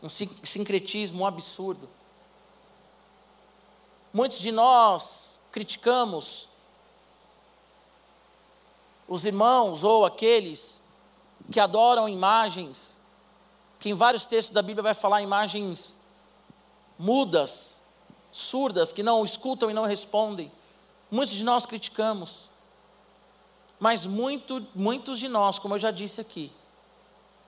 um 0.03 0.07
sincretismo 0.07 1.23
um 1.23 1.25
absurdo. 1.25 1.89
Muitos 4.13 4.37
de 4.37 4.51
nós 4.51 5.39
criticamos 5.51 6.47
os 9.07 9.25
irmãos 9.25 9.83
ou 9.83 10.05
aqueles 10.05 10.79
que 11.51 11.59
adoram 11.59 12.07
imagens, 12.07 12.99
que 13.79 13.89
em 13.89 13.93
vários 13.95 14.27
textos 14.27 14.53
da 14.53 14.61
Bíblia 14.61 14.83
vai 14.83 14.93
falar 14.93 15.23
imagens 15.23 15.97
mudas, 16.99 17.79
surdas, 18.31 18.91
que 18.91 19.01
não 19.01 19.25
escutam 19.25 19.71
e 19.71 19.73
não 19.73 19.85
respondem. 19.85 20.51
Muitos 21.09 21.33
de 21.33 21.43
nós 21.43 21.65
criticamos. 21.65 22.50
Mas 23.81 24.05
muito, 24.05 24.63
muitos 24.75 25.17
de 25.17 25.27
nós, 25.27 25.57
como 25.57 25.73
eu 25.73 25.79
já 25.79 25.89
disse 25.89 26.21
aqui, 26.21 26.53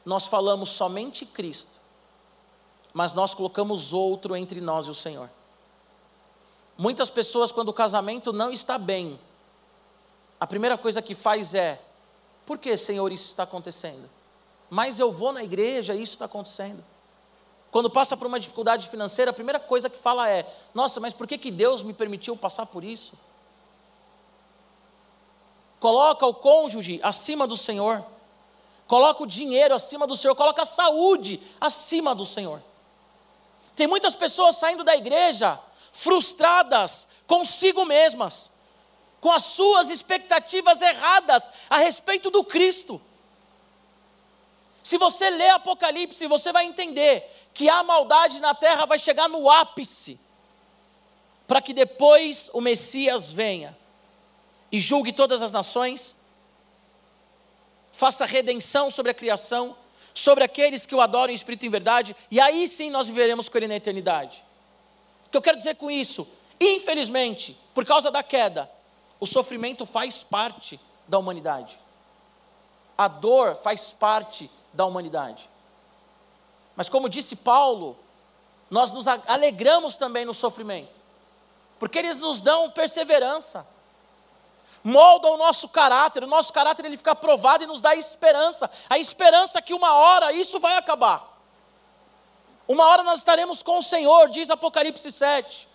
nós 0.03 0.25
falamos 0.25 0.69
somente 0.69 1.27
Cristo, 1.27 1.79
mas 2.91 3.13
nós 3.13 3.35
colocamos 3.35 3.93
outro 3.93 4.35
entre 4.35 4.59
nós 4.59 4.87
e 4.87 4.89
o 4.89 4.95
Senhor. 4.95 5.29
Muitas 6.75 7.11
pessoas, 7.11 7.51
quando 7.51 7.69
o 7.69 7.73
casamento 7.73 8.33
não 8.33 8.51
está 8.51 8.79
bem, 8.79 9.19
a 10.39 10.47
primeira 10.47 10.75
coisa 10.75 11.03
que 11.03 11.13
faz 11.13 11.53
é: 11.53 11.79
por 12.47 12.57
que, 12.57 12.75
Senhor, 12.77 13.11
isso 13.11 13.27
está 13.27 13.43
acontecendo? 13.43 14.09
Mas 14.71 14.97
eu 14.97 15.11
vou 15.11 15.31
na 15.31 15.43
igreja 15.43 15.93
e 15.93 16.01
isso 16.01 16.13
está 16.13 16.25
acontecendo. 16.25 16.83
Quando 17.69 17.91
passa 17.91 18.17
por 18.17 18.25
uma 18.25 18.39
dificuldade 18.39 18.89
financeira, 18.89 19.29
a 19.29 19.35
primeira 19.35 19.59
coisa 19.59 19.87
que 19.87 19.99
fala 19.99 20.27
é: 20.27 20.51
Nossa, 20.73 20.99
mas 20.99 21.13
por 21.13 21.27
que, 21.27 21.37
que 21.37 21.51
Deus 21.51 21.83
me 21.83 21.93
permitiu 21.93 22.35
passar 22.35 22.65
por 22.65 22.83
isso? 22.83 23.13
Coloca 25.83 26.25
o 26.25 26.33
cônjuge 26.33 27.01
acima 27.03 27.45
do 27.45 27.57
Senhor, 27.57 28.05
coloca 28.87 29.21
o 29.21 29.27
dinheiro 29.27 29.75
acima 29.75 30.07
do 30.07 30.15
Senhor, 30.15 30.33
coloca 30.33 30.61
a 30.61 30.65
saúde 30.65 31.41
acima 31.59 32.15
do 32.15 32.25
Senhor. 32.25 32.63
Tem 33.75 33.85
muitas 33.85 34.15
pessoas 34.15 34.55
saindo 34.55 34.85
da 34.85 34.95
igreja 34.95 35.59
frustradas 35.91 37.05
consigo 37.27 37.83
mesmas, 37.83 38.49
com 39.19 39.29
as 39.29 39.43
suas 39.43 39.89
expectativas 39.89 40.81
erradas 40.81 41.49
a 41.69 41.79
respeito 41.79 42.31
do 42.31 42.45
Cristo. 42.45 43.01
Se 44.81 44.97
você 44.97 45.29
ler 45.31 45.49
Apocalipse, 45.49 46.25
você 46.27 46.53
vai 46.53 46.63
entender 46.63 47.29
que 47.53 47.67
a 47.67 47.83
maldade 47.83 48.39
na 48.39 48.55
terra 48.55 48.85
vai 48.85 48.99
chegar 48.99 49.27
no 49.27 49.51
ápice, 49.51 50.17
para 51.45 51.61
que 51.61 51.73
depois 51.73 52.49
o 52.53 52.61
Messias 52.61 53.33
venha 53.33 53.82
e 54.73 54.79
julgue 54.79 55.13
todas 55.13 55.43
as 55.43 55.51
nações, 55.51 56.15
faça 57.91 58.25
redenção 58.25 58.89
sobre 58.89 59.11
a 59.11 59.13
criação, 59.13 59.77
sobre 60.15 60.43
aqueles 60.43 60.87
que 60.87 60.95
o 60.95 60.99
adoram 60.99 61.31
em 61.31 61.35
espírito 61.35 61.63
e 61.63 61.67
em 61.67 61.69
verdade, 61.69 62.15
e 62.31 62.41
aí 62.41 62.67
sim 62.67 62.89
nós 62.89 63.05
viveremos 63.05 63.47
com 63.47 63.55
ele 63.55 63.67
na 63.67 63.75
eternidade. 63.75 64.43
O 65.27 65.29
que 65.29 65.37
eu 65.37 65.41
quero 65.43 65.57
dizer 65.57 65.75
com 65.75 65.91
isso? 65.91 66.27
Infelizmente, 66.59 67.55
por 67.71 67.85
causa 67.85 68.09
da 68.09 68.23
queda, 68.23 68.69
o 69.19 69.27
sofrimento 69.27 69.85
faz 69.85 70.23
parte 70.23 70.79
da 71.07 71.19
humanidade. 71.19 71.79
A 72.97 73.07
dor 73.07 73.55
faz 73.55 73.91
parte 73.91 74.49
da 74.73 74.85
humanidade. 74.85 75.47
Mas 76.75 76.89
como 76.89 77.07
disse 77.07 77.35
Paulo, 77.35 77.95
nós 78.71 78.89
nos 78.89 79.07
alegramos 79.07 79.97
também 79.97 80.25
no 80.25 80.33
sofrimento, 80.33 80.99
porque 81.77 81.99
eles 81.99 82.17
nos 82.17 82.41
dão 82.41 82.71
perseverança, 82.71 83.67
moldam 84.83 85.33
o 85.33 85.37
nosso 85.37 85.69
caráter, 85.69 86.23
o 86.23 86.27
nosso 86.27 86.51
caráter 86.51 86.85
ele 86.85 86.97
fica 86.97 87.15
provado 87.15 87.63
e 87.63 87.67
nos 87.67 87.81
dá 87.81 87.95
esperança, 87.95 88.69
a 88.89 88.97
esperança 88.97 89.61
que 89.61 89.73
uma 89.73 89.93
hora 89.93 90.31
isso 90.33 90.59
vai 90.59 90.77
acabar. 90.77 91.31
Uma 92.67 92.85
hora 92.87 93.03
nós 93.03 93.19
estaremos 93.19 93.61
com 93.61 93.77
o 93.77 93.83
Senhor, 93.83 94.29
diz 94.29 94.49
Apocalipse 94.49 95.11
7, 95.11 95.67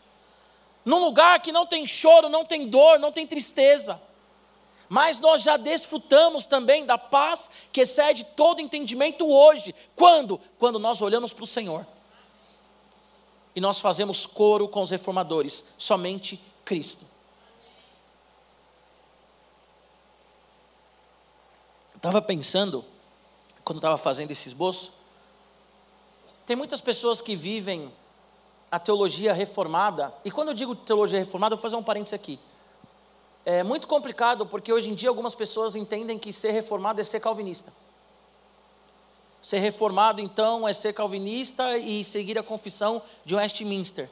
num 0.85 0.99
lugar 0.99 1.41
que 1.41 1.53
não 1.53 1.67
tem 1.67 1.87
choro, 1.87 2.29
não 2.29 2.45
tem 2.45 2.69
dor, 2.69 2.99
não 2.99 3.13
tem 3.13 3.27
tristeza 3.27 4.01
mas 4.89 5.19
nós 5.19 5.43
já 5.43 5.57
desfrutamos 5.57 6.47
também 6.47 6.87
da 6.87 6.97
paz 6.97 7.51
que 7.71 7.83
excede 7.83 8.25
todo 8.25 8.61
entendimento 8.61 9.29
hoje. 9.29 9.75
Quando? 9.95 10.41
Quando 10.59 10.79
nós 10.79 11.03
olhamos 11.03 11.33
para 11.33 11.45
o 11.45 11.47
Senhor. 11.47 11.87
E 13.55 13.61
nós 13.61 13.81
fazemos 13.81 14.25
coro 14.25 14.69
com 14.69 14.81
os 14.83 14.91
reformadores, 14.91 15.63
somente 15.77 16.41
Cristo. 16.65 17.05
Estava 21.99 22.23
pensando, 22.23 22.85
quando 23.65 23.79
estava 23.79 23.97
fazendo 23.97 24.31
esse 24.31 24.47
esboço, 24.47 24.93
tem 26.47 26.55
muitas 26.55 26.81
pessoas 26.81 27.21
que 27.21 27.35
vivem 27.35 27.93
a 28.71 28.79
teologia 28.79 29.33
reformada, 29.33 30.15
e 30.25 30.31
quando 30.31 30.49
eu 30.49 30.55
digo 30.55 30.77
teologia 30.77 31.19
reformada, 31.19 31.55
eu 31.55 31.57
vou 31.57 31.63
fazer 31.63 31.75
um 31.75 31.83
parênteses 31.83 32.15
aqui. 32.15 32.39
É 33.45 33.65
muito 33.65 33.89
complicado 33.89 34.47
porque 34.47 34.73
hoje 34.73 34.89
em 34.89 34.95
dia 34.95 35.09
algumas 35.09 35.35
pessoas 35.35 35.75
entendem 35.75 36.21
que 36.21 36.33
ser 36.33 36.53
reformado 36.53 37.01
é 37.01 37.05
ser 37.05 37.19
calvinista. 37.19 37.73
Ser 39.43 39.59
reformado, 39.59 40.21
então, 40.21 40.69
é 40.69 40.73
ser 40.73 40.93
calvinista 40.93 41.77
e 41.79 42.05
seguir 42.05 42.39
a 42.39 42.45
confissão 42.45 43.03
de 43.25 43.35
Westminster. 43.35 44.09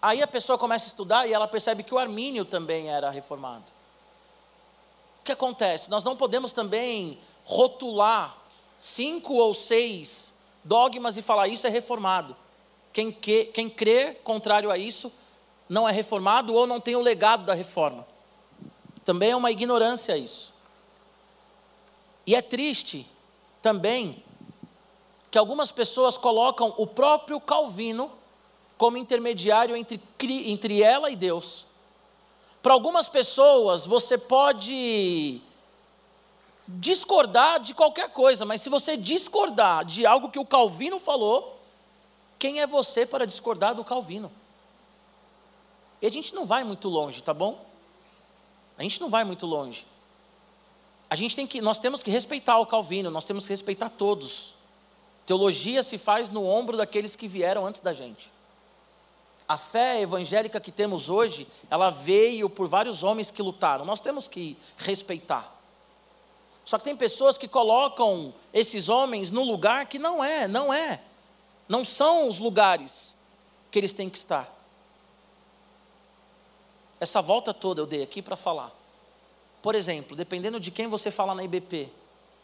Aí 0.00 0.22
a 0.22 0.26
pessoa 0.26 0.56
começa 0.56 0.86
a 0.86 0.88
estudar 0.88 1.26
e 1.26 1.34
ela 1.34 1.46
percebe 1.46 1.82
que 1.82 1.92
o 1.92 1.98
Armínio 1.98 2.46
também 2.46 2.88
era 2.88 3.10
reformado. 3.10 3.77
Que 5.28 5.32
acontece? 5.32 5.90
Nós 5.90 6.04
não 6.04 6.16
podemos 6.16 6.52
também 6.52 7.18
rotular 7.44 8.34
cinco 8.80 9.34
ou 9.34 9.52
seis 9.52 10.32
dogmas 10.64 11.18
e 11.18 11.22
falar 11.22 11.48
isso 11.48 11.66
é 11.66 11.70
reformado. 11.70 12.34
Quem, 12.94 13.12
que, 13.12 13.44
quem 13.44 13.68
crer 13.68 14.22
contrário 14.24 14.70
a 14.70 14.78
isso 14.78 15.12
não 15.68 15.86
é 15.86 15.92
reformado 15.92 16.54
ou 16.54 16.66
não 16.66 16.80
tem 16.80 16.96
o 16.96 17.02
legado 17.02 17.44
da 17.44 17.52
reforma. 17.52 18.06
Também 19.04 19.32
é 19.32 19.36
uma 19.36 19.50
ignorância 19.50 20.16
isso. 20.16 20.50
E 22.26 22.34
é 22.34 22.40
triste 22.40 23.06
também 23.60 24.24
que 25.30 25.36
algumas 25.36 25.70
pessoas 25.70 26.16
colocam 26.16 26.72
o 26.78 26.86
próprio 26.86 27.38
Calvino 27.38 28.10
como 28.78 28.96
intermediário 28.96 29.76
entre, 29.76 30.00
entre 30.46 30.82
ela 30.82 31.10
e 31.10 31.16
Deus. 31.16 31.66
Para 32.62 32.74
algumas 32.74 33.08
pessoas, 33.08 33.86
você 33.86 34.18
pode 34.18 35.40
discordar 36.66 37.60
de 37.60 37.72
qualquer 37.72 38.10
coisa, 38.10 38.44
mas 38.44 38.60
se 38.60 38.68
você 38.68 38.96
discordar 38.96 39.84
de 39.84 40.04
algo 40.04 40.30
que 40.30 40.38
o 40.38 40.44
Calvino 40.44 40.98
falou, 40.98 41.58
quem 42.38 42.60
é 42.60 42.66
você 42.66 43.06
para 43.06 43.26
discordar 43.26 43.74
do 43.74 43.84
Calvino? 43.84 44.30
E 46.02 46.06
a 46.06 46.10
gente 46.10 46.34
não 46.34 46.44
vai 46.44 46.62
muito 46.64 46.88
longe, 46.88 47.22
tá 47.22 47.32
bom? 47.32 47.64
A 48.76 48.82
gente 48.82 49.00
não 49.00 49.08
vai 49.08 49.24
muito 49.24 49.46
longe. 49.46 49.86
A 51.10 51.16
gente 51.16 51.34
tem 51.34 51.46
que, 51.46 51.60
nós 51.60 51.78
temos 51.78 52.02
que 52.02 52.10
respeitar 52.10 52.58
o 52.58 52.66
Calvino, 52.66 53.10
nós 53.10 53.24
temos 53.24 53.44
que 53.44 53.52
respeitar 53.52 53.88
todos. 53.88 54.54
Teologia 55.24 55.82
se 55.82 55.96
faz 55.96 56.30
no 56.30 56.46
ombro 56.46 56.76
daqueles 56.76 57.16
que 57.16 57.26
vieram 57.26 57.66
antes 57.66 57.80
da 57.80 57.94
gente. 57.94 58.30
A 59.48 59.56
fé 59.56 60.02
evangélica 60.02 60.60
que 60.60 60.70
temos 60.70 61.08
hoje, 61.08 61.48
ela 61.70 61.88
veio 61.88 62.50
por 62.50 62.68
vários 62.68 63.02
homens 63.02 63.30
que 63.30 63.40
lutaram. 63.40 63.84
Nós 63.84 63.98
temos 63.98 64.28
que 64.28 64.58
respeitar. 64.76 65.56
Só 66.64 66.76
que 66.76 66.84
tem 66.84 66.94
pessoas 66.94 67.38
que 67.38 67.48
colocam 67.48 68.34
esses 68.52 68.90
homens 68.90 69.30
no 69.30 69.42
lugar 69.42 69.86
que 69.86 69.98
não 69.98 70.22
é, 70.22 70.46
não 70.46 70.72
é. 70.72 71.00
Não 71.66 71.82
são 71.82 72.28
os 72.28 72.38
lugares 72.38 73.16
que 73.70 73.78
eles 73.78 73.92
têm 73.92 74.10
que 74.10 74.18
estar. 74.18 74.54
Essa 77.00 77.22
volta 77.22 77.54
toda 77.54 77.80
eu 77.80 77.86
dei 77.86 78.02
aqui 78.02 78.20
para 78.20 78.36
falar. 78.36 78.70
Por 79.62 79.74
exemplo, 79.74 80.14
dependendo 80.14 80.60
de 80.60 80.70
quem 80.70 80.88
você 80.88 81.10
falar 81.10 81.34
na 81.34 81.42
IBP, 81.42 81.90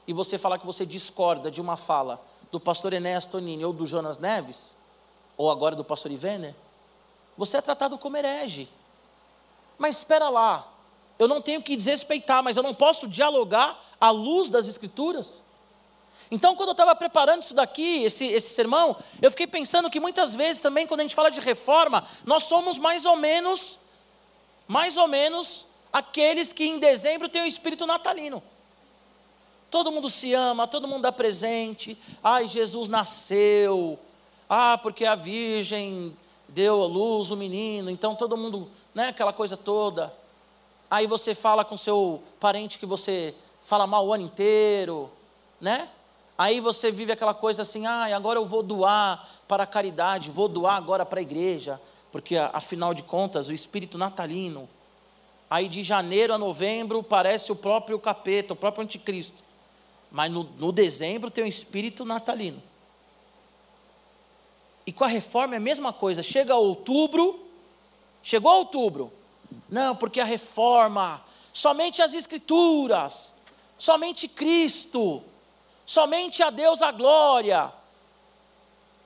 e 0.06 0.12
você 0.12 0.38
falar 0.38 0.58
que 0.58 0.66
você 0.66 0.84
discorda 0.84 1.50
de 1.50 1.60
uma 1.60 1.76
fala 1.76 2.22
do 2.50 2.60
pastor 2.60 2.92
Enéas 2.92 3.26
Tonini 3.26 3.64
ou 3.64 3.72
do 3.72 3.86
Jonas 3.86 4.18
Neves, 4.18 4.76
ou 5.36 5.50
agora 5.50 5.74
do 5.74 5.84
pastor 5.84 6.12
Ivener, 6.12 6.54
você 7.36 7.56
é 7.56 7.60
tratado 7.60 7.98
como 7.98 8.16
herege. 8.16 8.68
Mas 9.78 9.98
espera 9.98 10.28
lá, 10.28 10.66
eu 11.18 11.28
não 11.28 11.40
tenho 11.40 11.62
que 11.62 11.76
desrespeitar, 11.76 12.42
mas 12.42 12.56
eu 12.56 12.62
não 12.62 12.74
posso 12.74 13.08
dialogar 13.08 13.78
à 14.00 14.10
luz 14.10 14.48
das 14.48 14.66
Escrituras. 14.66 15.42
Então, 16.30 16.56
quando 16.56 16.70
eu 16.70 16.72
estava 16.72 16.94
preparando 16.94 17.42
isso 17.42 17.54
daqui, 17.54 18.02
esse, 18.02 18.24
esse 18.24 18.54
sermão, 18.54 18.96
eu 19.20 19.30
fiquei 19.30 19.46
pensando 19.46 19.90
que 19.90 20.00
muitas 20.00 20.34
vezes 20.34 20.60
também, 20.60 20.86
quando 20.86 21.00
a 21.00 21.02
gente 21.02 21.14
fala 21.14 21.30
de 21.30 21.40
reforma, 21.40 22.06
nós 22.24 22.44
somos 22.44 22.78
mais 22.78 23.04
ou 23.04 23.16
menos, 23.16 23.78
mais 24.66 24.96
ou 24.96 25.06
menos, 25.06 25.66
aqueles 25.92 26.52
que 26.52 26.64
em 26.64 26.78
dezembro 26.78 27.28
têm 27.28 27.42
o 27.42 27.46
espírito 27.46 27.86
natalino. 27.86 28.42
Todo 29.70 29.92
mundo 29.92 30.08
se 30.08 30.32
ama, 30.32 30.66
todo 30.66 30.88
mundo 30.88 31.02
dá 31.02 31.12
presente. 31.12 31.98
Ai, 32.22 32.46
Jesus 32.46 32.88
nasceu. 32.88 33.98
Ah, 34.48 34.78
porque 34.78 35.04
a 35.04 35.14
Virgem 35.14 36.16
deu 36.54 36.80
à 36.82 36.86
luz 36.86 37.30
o 37.30 37.36
menino, 37.36 37.90
então 37.90 38.14
todo 38.14 38.36
mundo, 38.36 38.70
né, 38.94 39.08
aquela 39.08 39.32
coisa 39.32 39.56
toda. 39.56 40.14
Aí 40.88 41.06
você 41.06 41.34
fala 41.34 41.64
com 41.64 41.76
seu 41.76 42.22
parente 42.38 42.78
que 42.78 42.86
você 42.86 43.34
fala 43.64 43.86
mal 43.86 44.06
o 44.06 44.12
ano 44.12 44.22
inteiro, 44.22 45.10
né? 45.60 45.88
Aí 46.38 46.60
você 46.60 46.90
vive 46.92 47.12
aquela 47.12 47.34
coisa 47.34 47.62
assim, 47.62 47.86
ah, 47.86 48.14
agora 48.14 48.38
eu 48.38 48.46
vou 48.46 48.62
doar 48.62 49.28
para 49.48 49.64
a 49.64 49.66
caridade, 49.66 50.30
vou 50.30 50.48
doar 50.48 50.76
agora 50.76 51.04
para 51.04 51.18
a 51.18 51.22
igreja, 51.22 51.80
porque 52.12 52.36
afinal 52.36 52.94
de 52.94 53.02
contas 53.02 53.48
o 53.48 53.52
espírito 53.52 53.98
natalino. 53.98 54.68
Aí 55.50 55.68
de 55.68 55.82
janeiro 55.82 56.32
a 56.32 56.38
novembro 56.38 57.02
parece 57.02 57.50
o 57.50 57.56
próprio 57.56 57.98
capeta, 57.98 58.52
o 58.52 58.56
próprio 58.56 58.84
anticristo. 58.84 59.42
Mas 60.10 60.30
no, 60.30 60.44
no 60.58 60.72
dezembro 60.72 61.30
tem 61.30 61.44
o 61.44 61.48
espírito 61.48 62.04
natalino. 62.04 62.62
E 64.86 64.92
com 64.92 65.04
a 65.04 65.08
reforma 65.08 65.54
é 65.54 65.56
a 65.56 65.60
mesma 65.60 65.92
coisa. 65.92 66.22
Chega 66.22 66.54
outubro, 66.54 67.40
chegou 68.22 68.52
outubro. 68.52 69.12
Não, 69.68 69.96
porque 69.96 70.20
a 70.20 70.24
reforma, 70.24 71.22
somente 71.52 72.02
as 72.02 72.12
escrituras, 72.12 73.34
somente 73.78 74.28
Cristo, 74.28 75.22
somente 75.86 76.42
a 76.42 76.50
Deus 76.50 76.82
a 76.82 76.90
glória. 76.90 77.72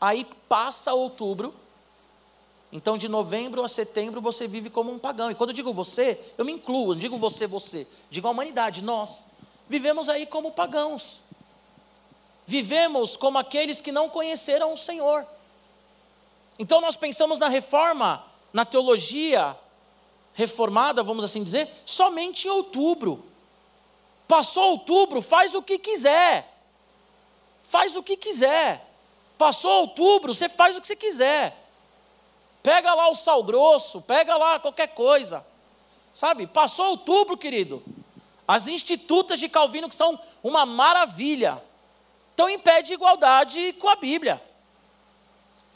Aí 0.01 0.27
passa 0.49 0.93
outubro. 0.93 1.55
Então, 2.71 2.99
de 2.99 3.09
novembro 3.09 3.65
a 3.65 3.69
setembro, 3.69 4.21
você 4.21 4.47
vive 4.47 4.69
como 4.69 4.93
um 4.93 4.99
pagão. 4.99 5.31
E 5.31 5.35
quando 5.35 5.51
eu 5.51 5.57
digo 5.57 5.73
você, 5.73 6.21
eu 6.37 6.45
me 6.45 6.53
incluo, 6.53 6.93
não 6.93 7.01
digo 7.01 7.17
você, 7.17 7.47
você. 7.47 7.87
Digo 8.11 8.29
a 8.29 8.31
humanidade, 8.31 8.83
nós. 8.83 9.25
Vivemos 9.69 10.09
aí 10.09 10.27
como 10.27 10.53
pagãos. 10.53 11.23
Vivemos 12.47 13.17
como 13.17 13.39
aqueles 13.39 13.81
que 13.81 13.93
não 13.93 14.09
conheceram 14.09 14.73
o 14.73 14.77
Senhor. 14.77 15.27
Então 16.59 16.81
nós 16.81 16.97
pensamos 16.97 17.39
na 17.39 17.49
reforma, 17.49 18.25
na 18.53 18.65
teologia 18.65 19.57
reformada, 20.35 21.03
vamos 21.03 21.25
assim 21.25 21.45
dizer, 21.45 21.69
somente 21.87 22.49
em 22.49 22.51
outubro. 22.51 23.25
Passou 24.27 24.71
outubro, 24.71 25.23
faz 25.23 25.55
o 25.55 25.63
que 25.63 25.79
quiser. 25.79 26.53
Faz 27.63 27.95
o 27.95 28.03
que 28.03 28.17
quiser. 28.17 28.85
Passou 29.37 29.71
outubro, 29.83 30.35
você 30.35 30.49
faz 30.49 30.77
o 30.77 30.81
que 30.81 30.87
você 30.87 30.97
quiser. 30.97 31.57
Pega 32.61 32.93
lá 32.93 33.09
o 33.09 33.15
sal 33.15 33.43
grosso, 33.45 34.01
pega 34.03 34.37
lá 34.37 34.59
qualquer 34.59 34.89
coisa. 34.89 35.47
Sabe? 36.13 36.47
Passou 36.47 36.87
outubro, 36.87 37.37
querido. 37.37 37.83
As 38.47 38.67
institutas 38.67 39.39
de 39.39 39.49
Calvino, 39.49 39.89
que 39.89 39.95
são 39.95 40.19
uma 40.43 40.67
maravilha, 40.67 41.63
estão 42.31 42.49
em 42.49 42.59
pé 42.59 42.83
de 42.83 42.95
igualdade 42.95 43.75
com 43.75 43.89
a 43.89 43.95
Bíblia 43.95 44.48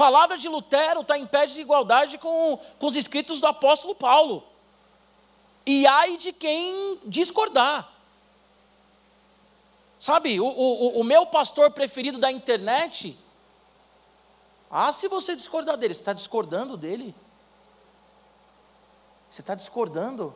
palavra 0.02 0.36
de 0.36 0.48
Lutero 0.48 1.02
está 1.02 1.16
em 1.16 1.24
pé 1.24 1.46
de 1.46 1.60
igualdade 1.60 2.18
com, 2.18 2.58
com 2.80 2.86
os 2.86 2.96
escritos 2.96 3.40
do 3.40 3.46
apóstolo 3.46 3.94
Paulo. 3.94 4.42
E 5.64 5.86
ai 5.86 6.16
de 6.16 6.32
quem 6.32 6.98
discordar. 7.04 7.88
Sabe, 10.00 10.40
o, 10.40 10.44
o, 10.44 10.98
o 10.98 11.04
meu 11.04 11.24
pastor 11.26 11.70
preferido 11.70 12.18
da 12.18 12.32
internet. 12.32 13.16
Ah, 14.68 14.90
se 14.90 15.06
você 15.06 15.36
discordar 15.36 15.76
dele, 15.76 15.94
você 15.94 16.00
está 16.00 16.12
discordando 16.12 16.76
dele? 16.76 17.14
Você 19.30 19.40
está 19.40 19.54
discordando? 19.54 20.34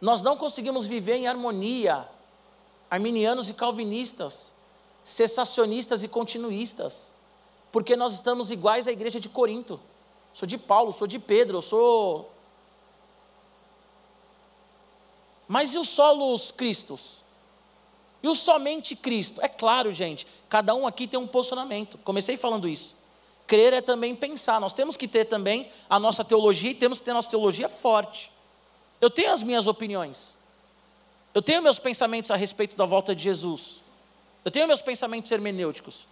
Nós 0.00 0.22
não 0.22 0.36
conseguimos 0.36 0.86
viver 0.86 1.16
em 1.16 1.26
harmonia, 1.26 2.08
arminianos 2.88 3.48
e 3.48 3.52
calvinistas, 3.52 4.54
cessacionistas 5.02 6.04
e 6.04 6.08
continuistas 6.08 7.12
porque 7.72 7.96
nós 7.96 8.12
estamos 8.12 8.50
iguais 8.50 8.86
à 8.86 8.92
igreja 8.92 9.20
de 9.20 9.28
Corinto. 9.28 9.80
Sou 10.32 10.46
de 10.46 10.58
Paulo, 10.58 10.92
sou 10.92 11.06
de 11.06 11.18
Pedro, 11.18 11.60
sou. 11.60 12.30
Mas 15.46 15.74
e 15.74 15.78
os 15.78 15.88
solos 15.88 16.50
Cristos? 16.50 17.20
E 18.22 18.28
o 18.28 18.34
somente 18.34 18.94
Cristo? 18.94 19.40
É 19.42 19.48
claro, 19.48 19.92
gente, 19.92 20.26
cada 20.48 20.74
um 20.74 20.86
aqui 20.86 21.06
tem 21.06 21.18
um 21.18 21.26
posicionamento. 21.26 21.98
Comecei 21.98 22.36
falando 22.36 22.68
isso. 22.68 22.94
Crer 23.46 23.72
é 23.72 23.80
também 23.80 24.14
pensar. 24.14 24.60
Nós 24.60 24.72
temos 24.72 24.96
que 24.96 25.08
ter 25.08 25.24
também 25.24 25.68
a 25.88 25.98
nossa 25.98 26.24
teologia 26.24 26.70
e 26.70 26.74
temos 26.74 26.98
que 26.98 27.04
ter 27.04 27.10
a 27.12 27.14
nossa 27.14 27.30
teologia 27.30 27.68
forte. 27.68 28.30
Eu 29.00 29.10
tenho 29.10 29.32
as 29.32 29.42
minhas 29.42 29.66
opiniões. 29.66 30.34
Eu 31.34 31.40
tenho 31.40 31.62
meus 31.62 31.78
pensamentos 31.78 32.30
a 32.30 32.36
respeito 32.36 32.76
da 32.76 32.84
volta 32.84 33.14
de 33.14 33.22
Jesus. 33.22 33.80
Eu 34.44 34.50
tenho 34.50 34.68
meus 34.68 34.82
pensamentos 34.82 35.30
hermenêuticos. 35.30 36.06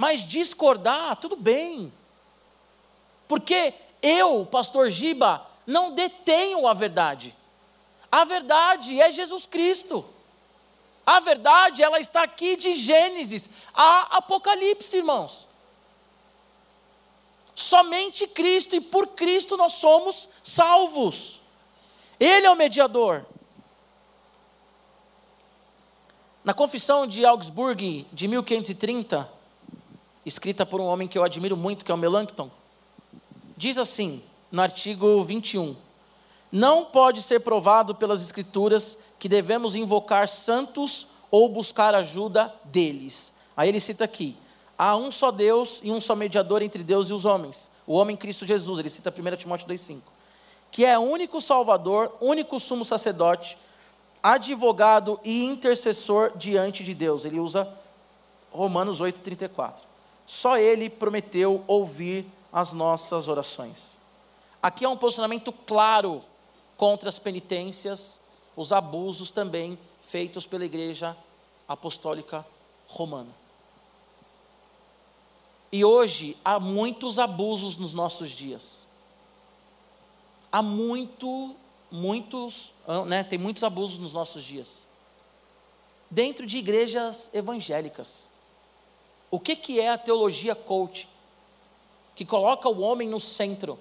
Mas 0.00 0.26
discordar, 0.26 1.14
tudo 1.16 1.36
bem. 1.36 1.92
Porque 3.28 3.74
eu, 4.00 4.46
pastor 4.50 4.88
Giba, 4.88 5.46
não 5.66 5.92
detenho 5.92 6.66
a 6.66 6.72
verdade. 6.72 7.36
A 8.10 8.24
verdade 8.24 8.98
é 8.98 9.12
Jesus 9.12 9.44
Cristo. 9.44 10.02
A 11.04 11.20
verdade, 11.20 11.82
ela 11.82 12.00
está 12.00 12.22
aqui 12.22 12.56
de 12.56 12.76
Gênesis 12.76 13.50
a 13.74 14.16
Apocalipse, 14.16 14.96
irmãos. 14.96 15.46
Somente 17.54 18.26
Cristo 18.26 18.74
e 18.74 18.80
por 18.80 19.08
Cristo 19.08 19.54
nós 19.54 19.72
somos 19.72 20.30
salvos. 20.42 21.42
Ele 22.18 22.46
é 22.46 22.50
o 22.50 22.56
mediador. 22.56 23.26
Na 26.42 26.54
confissão 26.54 27.06
de 27.06 27.26
Augsburg 27.26 28.06
de 28.10 28.26
1530, 28.26 29.39
escrita 30.24 30.66
por 30.66 30.80
um 30.80 30.86
homem 30.86 31.08
que 31.08 31.16
eu 31.16 31.24
admiro 31.24 31.56
muito, 31.56 31.84
que 31.84 31.90
é 31.90 31.94
o 31.94 31.98
Melanchthon, 31.98 32.50
diz 33.56 33.78
assim, 33.78 34.22
no 34.50 34.60
artigo 34.60 35.22
21, 35.22 35.76
não 36.50 36.84
pode 36.84 37.22
ser 37.22 37.40
provado 37.40 37.94
pelas 37.94 38.22
Escrituras 38.22 38.98
que 39.18 39.28
devemos 39.28 39.74
invocar 39.74 40.28
santos 40.28 41.06
ou 41.30 41.48
buscar 41.48 41.94
ajuda 41.94 42.52
deles. 42.64 43.32
Aí 43.56 43.68
ele 43.68 43.78
cita 43.78 44.04
aqui: 44.04 44.36
há 44.76 44.96
um 44.96 45.10
só 45.10 45.30
Deus 45.30 45.80
e 45.82 45.92
um 45.92 46.00
só 46.00 46.16
mediador 46.16 46.62
entre 46.62 46.82
Deus 46.82 47.08
e 47.08 47.12
os 47.12 47.24
homens, 47.24 47.70
o 47.86 47.94
homem 47.94 48.16
Cristo 48.16 48.44
Jesus. 48.44 48.78
Ele 48.80 48.90
cita 48.90 49.14
1 49.16 49.36
Timóteo 49.36 49.68
2,5. 49.68 50.00
Que 50.72 50.84
é 50.84 50.98
único 50.98 51.40
Salvador, 51.40 52.16
único 52.20 52.58
sumo 52.58 52.84
sacerdote, 52.84 53.58
advogado 54.22 55.20
e 55.24 55.44
intercessor 55.44 56.36
diante 56.36 56.82
de 56.82 56.94
Deus. 56.94 57.24
Ele 57.24 57.38
usa 57.38 57.68
Romanos 58.52 59.00
8,34. 59.00 59.89
Só 60.30 60.56
Ele 60.56 60.88
prometeu 60.88 61.64
ouvir 61.66 62.24
as 62.52 62.72
nossas 62.72 63.26
orações. 63.26 63.98
Aqui 64.62 64.84
há 64.84 64.88
um 64.88 64.96
posicionamento 64.96 65.52
claro 65.52 66.22
contra 66.76 67.08
as 67.08 67.18
penitências, 67.18 68.20
os 68.56 68.70
abusos 68.70 69.32
também 69.32 69.76
feitos 70.00 70.46
pela 70.46 70.64
igreja 70.64 71.16
Apostólica 71.66 72.46
Romana. 72.86 73.34
E 75.72 75.84
hoje 75.84 76.36
há 76.44 76.60
muitos 76.60 77.18
abusos 77.18 77.76
nos 77.76 77.92
nossos 77.92 78.30
dias. 78.30 78.86
Há 80.52 80.62
muito, 80.62 81.56
muitos, 81.90 82.72
né, 83.04 83.24
tem 83.24 83.38
muitos 83.38 83.64
abusos 83.64 83.98
nos 83.98 84.12
nossos 84.12 84.44
dias. 84.44 84.86
Dentro 86.08 86.46
de 86.46 86.56
igrejas 86.56 87.28
evangélicas. 87.34 88.29
O 89.30 89.38
que, 89.38 89.54
que 89.54 89.80
é 89.80 89.90
a 89.90 89.98
teologia 89.98 90.54
coach? 90.54 91.08
Que 92.14 92.24
coloca 92.24 92.68
o 92.68 92.80
homem 92.80 93.08
no 93.08 93.20
centro 93.20 93.78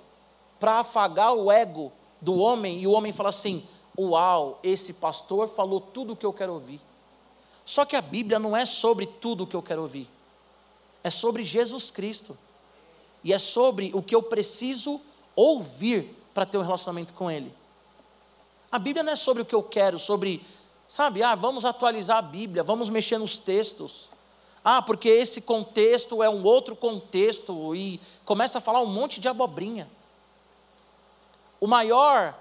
para 0.59 0.79
afagar 0.79 1.33
o 1.33 1.51
ego 1.51 1.91
do 2.21 2.37
homem 2.37 2.79
e 2.81 2.87
o 2.87 2.91
homem 2.91 3.11
fala 3.11 3.29
assim: 3.29 3.65
Uau, 3.97 4.59
esse 4.63 4.93
pastor 4.93 5.47
falou 5.47 5.81
tudo 5.81 6.13
o 6.13 6.15
que 6.15 6.25
eu 6.25 6.33
quero 6.33 6.53
ouvir. 6.53 6.79
Só 7.65 7.85
que 7.85 7.95
a 7.95 8.01
Bíblia 8.01 8.39
não 8.39 8.55
é 8.55 8.65
sobre 8.65 9.05
tudo 9.05 9.43
o 9.43 9.47
que 9.47 9.55
eu 9.55 9.61
quero 9.61 9.81
ouvir 9.81 10.09
é 11.03 11.09
sobre 11.09 11.43
Jesus 11.43 11.91
Cristo. 11.91 12.37
E 13.23 13.33
é 13.33 13.39
sobre 13.39 13.91
o 13.93 14.01
que 14.01 14.15
eu 14.15 14.23
preciso 14.23 15.01
ouvir 15.35 16.15
para 16.33 16.45
ter 16.45 16.57
um 16.57 16.61
relacionamento 16.61 17.13
com 17.13 17.29
Ele. 17.29 17.53
A 18.71 18.79
Bíblia 18.79 19.03
não 19.03 19.11
é 19.11 19.15
sobre 19.15 19.41
o 19.41 19.45
que 19.45 19.55
eu 19.55 19.63
quero, 19.63 19.99
sobre, 19.99 20.45
sabe, 20.87 21.21
ah, 21.23 21.35
vamos 21.35 21.65
atualizar 21.65 22.17
a 22.17 22.21
Bíblia, 22.21 22.63
vamos 22.63 22.89
mexer 22.89 23.17
nos 23.17 23.37
textos. 23.37 24.07
Ah, 24.63 24.81
porque 24.81 25.07
esse 25.07 25.41
contexto 25.41 26.21
é 26.21 26.29
um 26.29 26.43
outro 26.43 26.75
contexto 26.75 27.75
e 27.75 27.99
começa 28.25 28.57
a 28.57 28.61
falar 28.61 28.81
um 28.81 28.85
monte 28.85 29.19
de 29.19 29.27
abobrinha. 29.27 29.89
O 31.59 31.67
maior 31.67 32.35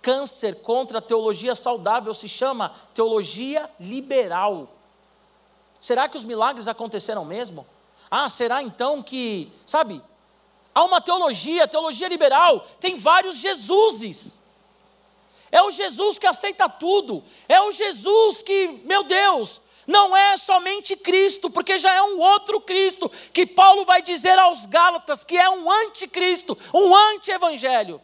câncer 0.00 0.56
contra 0.56 0.98
a 0.98 1.02
teologia 1.02 1.54
saudável 1.54 2.12
se 2.12 2.28
chama 2.28 2.74
teologia 2.92 3.68
liberal. 3.80 4.68
Será 5.80 6.08
que 6.08 6.16
os 6.16 6.24
milagres 6.24 6.68
aconteceram 6.68 7.24
mesmo? 7.24 7.66
Ah, 8.10 8.28
será 8.28 8.62
então 8.62 9.02
que, 9.02 9.50
sabe? 9.66 10.02
Há 10.74 10.84
uma 10.84 11.00
teologia, 11.00 11.68
teologia 11.68 12.08
liberal, 12.08 12.66
tem 12.80 12.96
vários 12.96 13.36
Jesuses. 13.36 14.38
É 15.50 15.62
o 15.62 15.70
Jesus 15.70 16.18
que 16.18 16.26
aceita 16.26 16.68
tudo. 16.68 17.22
É 17.48 17.60
o 17.60 17.70
Jesus 17.70 18.42
que, 18.42 18.82
meu 18.84 19.04
Deus, 19.04 19.60
não 19.86 20.16
é 20.16 20.36
somente 20.36 20.96
Cristo, 20.96 21.50
porque 21.50 21.78
já 21.78 21.92
é 21.92 22.02
um 22.02 22.20
outro 22.20 22.60
Cristo, 22.60 23.10
que 23.32 23.46
Paulo 23.46 23.84
vai 23.84 24.02
dizer 24.02 24.38
aos 24.38 24.66
Gálatas 24.66 25.24
que 25.24 25.36
é 25.36 25.48
um 25.48 25.70
anticristo, 25.70 26.56
um 26.72 26.94
anti-evangelho. 26.94 28.00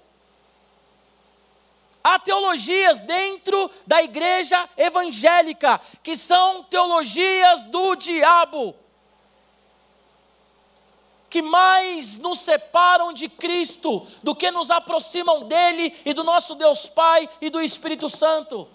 Há 2.02 2.18
teologias 2.18 3.00
dentro 3.00 3.70
da 3.86 4.02
igreja 4.02 4.68
evangélica 4.76 5.80
que 6.02 6.16
são 6.16 6.62
teologias 6.64 7.64
do 7.64 7.94
diabo 7.94 8.74
que 11.30 11.40
mais 11.40 12.18
nos 12.18 12.40
separam 12.40 13.12
de 13.12 13.28
Cristo 13.28 14.04
do 14.20 14.34
que 14.34 14.50
nos 14.50 14.68
aproximam 14.68 15.46
dele 15.46 15.94
e 16.04 16.12
do 16.12 16.24
nosso 16.24 16.56
Deus 16.56 16.88
Pai 16.88 17.30
e 17.40 17.48
do 17.48 17.62
Espírito 17.62 18.08
Santo. 18.08 18.66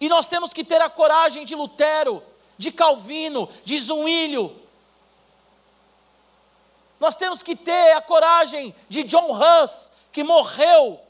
E 0.00 0.08
nós 0.08 0.26
temos 0.26 0.52
que 0.52 0.64
ter 0.64 0.80
a 0.80 0.88
coragem 0.90 1.44
de 1.44 1.54
Lutero, 1.54 2.22
de 2.56 2.70
Calvino, 2.70 3.48
de 3.64 3.78
Zwinglio. 3.78 4.56
Nós 7.00 7.14
temos 7.14 7.42
que 7.42 7.54
ter 7.54 7.92
a 7.92 8.00
coragem 8.00 8.74
de 8.88 9.04
John 9.04 9.30
Huss, 9.32 9.90
que 10.12 10.22
morreu. 10.22 11.00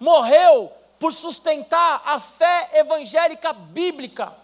Morreu 0.00 0.72
por 0.98 1.12
sustentar 1.12 2.02
a 2.04 2.18
fé 2.18 2.70
evangélica 2.74 3.52
bíblica. 3.52 4.34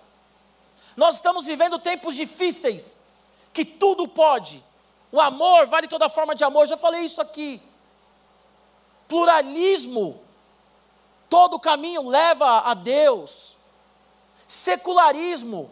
Nós 0.96 1.16
estamos 1.16 1.44
vivendo 1.44 1.78
tempos 1.78 2.14
difíceis, 2.14 3.00
que 3.52 3.64
tudo 3.64 4.06
pode. 4.06 4.62
O 5.12 5.20
amor 5.20 5.66
vale 5.66 5.88
toda 5.88 6.08
forma 6.08 6.34
de 6.34 6.44
amor, 6.44 6.68
já 6.68 6.76
falei 6.76 7.02
isso 7.02 7.20
aqui. 7.20 7.60
Pluralismo, 9.08 10.20
todo 11.30 11.60
caminho 11.60 12.08
leva 12.08 12.58
a 12.58 12.74
Deus. 12.74 13.56
Secularismo, 14.46 15.70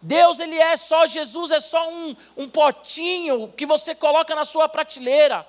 Deus 0.00 0.38
ele 0.38 0.56
é 0.56 0.76
só, 0.76 1.06
Jesus 1.06 1.50
é 1.50 1.60
só 1.60 1.90
um, 1.90 2.16
um 2.36 2.48
potinho 2.48 3.52
que 3.56 3.66
você 3.66 3.94
coloca 3.94 4.34
na 4.34 4.44
sua 4.44 4.68
prateleira, 4.68 5.46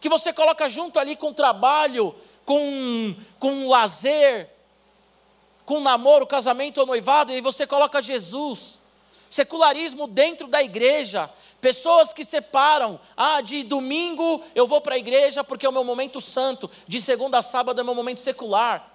que 0.00 0.08
você 0.08 0.32
coloca 0.32 0.68
junto 0.68 0.98
ali 0.98 1.14
com 1.14 1.30
o 1.30 1.34
trabalho, 1.34 2.14
com, 2.44 3.14
com 3.38 3.64
o 3.64 3.68
lazer, 3.68 4.50
com 5.64 5.80
namoro, 5.80 6.26
casamento 6.26 6.78
ou 6.78 6.86
noivado, 6.86 7.32
e 7.32 7.40
você 7.40 7.66
coloca 7.66 8.02
Jesus. 8.02 8.81
Secularismo 9.32 10.06
dentro 10.06 10.46
da 10.46 10.62
igreja, 10.62 11.30
pessoas 11.58 12.12
que 12.12 12.22
separam, 12.22 13.00
ah, 13.16 13.40
de 13.40 13.62
domingo 13.62 14.44
eu 14.54 14.66
vou 14.66 14.78
para 14.78 14.94
a 14.94 14.98
igreja 14.98 15.42
porque 15.42 15.64
é 15.64 15.68
o 15.70 15.72
meu 15.72 15.84
momento 15.84 16.20
santo, 16.20 16.70
de 16.86 17.00
segunda 17.00 17.38
a 17.38 17.42
sábado 17.42 17.80
é 17.80 17.82
o 17.82 17.86
meu 17.86 17.94
momento 17.94 18.20
secular. 18.20 18.92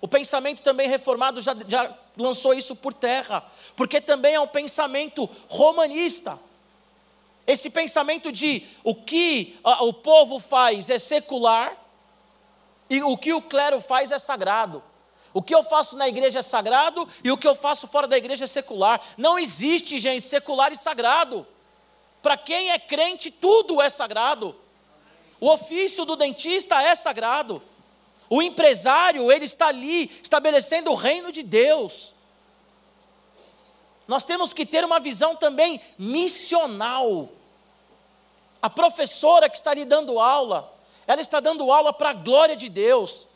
O 0.00 0.06
pensamento 0.06 0.62
também 0.62 0.88
reformado 0.88 1.40
já, 1.40 1.56
já 1.66 1.92
lançou 2.16 2.54
isso 2.54 2.76
por 2.76 2.94
terra, 2.94 3.44
porque 3.74 4.00
também 4.00 4.34
é 4.34 4.40
um 4.40 4.46
pensamento 4.46 5.28
romanista. 5.48 6.38
Esse 7.44 7.70
pensamento 7.70 8.30
de 8.30 8.64
o 8.84 8.94
que 8.94 9.58
ah, 9.64 9.82
o 9.82 9.92
povo 9.92 10.38
faz 10.38 10.88
é 10.88 10.98
secular 11.00 11.76
e 12.88 13.02
o 13.02 13.18
que 13.18 13.32
o 13.32 13.42
clero 13.42 13.80
faz 13.80 14.12
é 14.12 14.18
sagrado. 14.20 14.80
O 15.32 15.42
que 15.42 15.54
eu 15.54 15.62
faço 15.62 15.96
na 15.96 16.08
igreja 16.08 16.40
é 16.40 16.42
sagrado 16.42 17.08
e 17.22 17.30
o 17.30 17.36
que 17.36 17.46
eu 17.46 17.54
faço 17.54 17.86
fora 17.86 18.08
da 18.08 18.18
igreja 18.18 18.44
é 18.44 18.48
secular. 18.48 19.00
Não 19.16 19.38
existe, 19.38 19.98
gente, 19.98 20.26
secular 20.26 20.72
e 20.72 20.76
sagrado. 20.76 21.46
Para 22.20 22.36
quem 22.36 22.70
é 22.70 22.78
crente, 22.78 23.30
tudo 23.30 23.80
é 23.80 23.88
sagrado. 23.88 24.56
O 25.40 25.48
ofício 25.48 26.04
do 26.04 26.16
dentista 26.16 26.82
é 26.82 26.94
sagrado. 26.94 27.62
O 28.28 28.42
empresário, 28.42 29.30
ele 29.30 29.44
está 29.44 29.68
ali 29.68 30.10
estabelecendo 30.22 30.90
o 30.90 30.94
reino 30.94 31.32
de 31.32 31.42
Deus. 31.42 32.12
Nós 34.06 34.24
temos 34.24 34.52
que 34.52 34.66
ter 34.66 34.84
uma 34.84 34.98
visão 34.98 35.36
também 35.36 35.80
missional. 35.96 37.28
A 38.60 38.68
professora 38.68 39.48
que 39.48 39.56
está 39.56 39.70
ali 39.70 39.84
dando 39.84 40.18
aula, 40.18 40.72
ela 41.06 41.20
está 41.20 41.40
dando 41.40 41.70
aula 41.72 41.92
para 41.92 42.10
a 42.10 42.14
glória 42.14 42.56
de 42.56 42.68
Deus. 42.68 43.26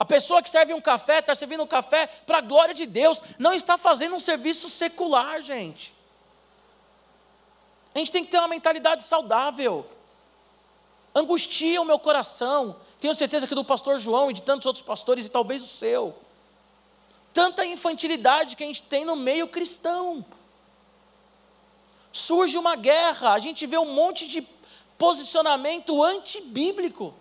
A 0.00 0.04
pessoa 0.06 0.42
que 0.42 0.48
serve 0.48 0.72
um 0.72 0.80
café, 0.80 1.18
está 1.18 1.34
servindo 1.34 1.62
um 1.62 1.66
café 1.66 2.06
para 2.06 2.38
a 2.38 2.40
glória 2.40 2.72
de 2.74 2.86
Deus, 2.86 3.20
não 3.38 3.52
está 3.52 3.76
fazendo 3.76 4.16
um 4.16 4.20
serviço 4.20 4.70
secular, 4.70 5.42
gente. 5.42 5.94
A 7.94 7.98
gente 7.98 8.10
tem 8.10 8.24
que 8.24 8.30
ter 8.30 8.38
uma 8.38 8.48
mentalidade 8.48 9.02
saudável. 9.02 9.86
Angustia 11.14 11.82
o 11.82 11.84
meu 11.84 11.98
coração. 11.98 12.76
Tenho 12.98 13.14
certeza 13.14 13.46
que 13.46 13.54
do 13.54 13.62
pastor 13.62 13.98
João 13.98 14.30
e 14.30 14.34
de 14.34 14.40
tantos 14.40 14.64
outros 14.64 14.82
pastores, 14.82 15.26
e 15.26 15.28
talvez 15.28 15.62
o 15.62 15.68
seu. 15.68 16.14
Tanta 17.34 17.66
infantilidade 17.66 18.56
que 18.56 18.64
a 18.64 18.66
gente 18.66 18.82
tem 18.84 19.04
no 19.04 19.14
meio 19.14 19.48
cristão. 19.48 20.24
Surge 22.10 22.56
uma 22.56 22.74
guerra, 22.74 23.32
a 23.32 23.38
gente 23.38 23.66
vê 23.66 23.76
um 23.76 23.92
monte 23.92 24.26
de 24.26 24.40
posicionamento 24.96 26.02
antibíblico. 26.02 27.12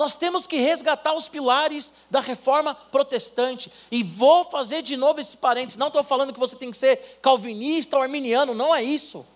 Nós 0.00 0.16
temos 0.16 0.46
que 0.46 0.56
resgatar 0.56 1.12
os 1.12 1.28
pilares 1.28 1.92
da 2.08 2.20
reforma 2.20 2.74
protestante. 2.74 3.70
E 3.90 4.02
vou 4.02 4.44
fazer 4.44 4.80
de 4.80 4.96
novo 4.96 5.20
esse 5.20 5.36
parênteses. 5.36 5.76
Não 5.76 5.88
estou 5.88 6.02
falando 6.02 6.32
que 6.32 6.40
você 6.40 6.56
tem 6.56 6.70
que 6.70 6.78
ser 6.78 7.18
calvinista 7.20 7.98
ou 7.98 8.02
arminiano, 8.02 8.54
não 8.54 8.74
é 8.74 8.82
isso. 8.82 9.26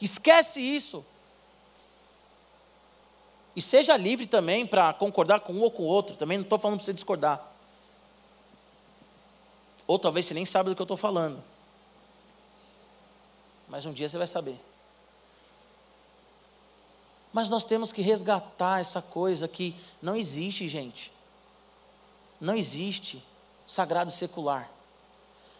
Esquece 0.00 0.60
isso. 0.60 1.04
E 3.56 3.60
seja 3.60 3.96
livre 3.96 4.28
também 4.28 4.64
para 4.64 4.92
concordar 4.92 5.40
com 5.40 5.54
um 5.54 5.62
ou 5.62 5.72
com 5.72 5.82
o 5.82 5.86
outro. 5.86 6.14
Também 6.14 6.38
não 6.38 6.44
estou 6.44 6.56
falando 6.56 6.78
para 6.78 6.84
você 6.84 6.92
discordar. 6.92 7.44
Ou 9.88 9.98
talvez 9.98 10.24
você 10.24 10.34
nem 10.34 10.46
sabe 10.46 10.70
do 10.70 10.76
que 10.76 10.82
eu 10.82 10.84
estou 10.84 10.96
falando. 10.96 11.42
Mas 13.68 13.84
um 13.84 13.92
dia 13.92 14.08
você 14.08 14.18
vai 14.18 14.28
saber. 14.28 14.56
Mas 17.32 17.48
nós 17.48 17.64
temos 17.64 17.92
que 17.92 18.02
resgatar 18.02 18.80
essa 18.80 19.00
coisa 19.00 19.48
que 19.48 19.74
não 20.00 20.14
existe, 20.14 20.68
gente. 20.68 21.12
Não 22.40 22.54
existe 22.54 23.22
sagrado 23.66 24.10
secular. 24.10 24.70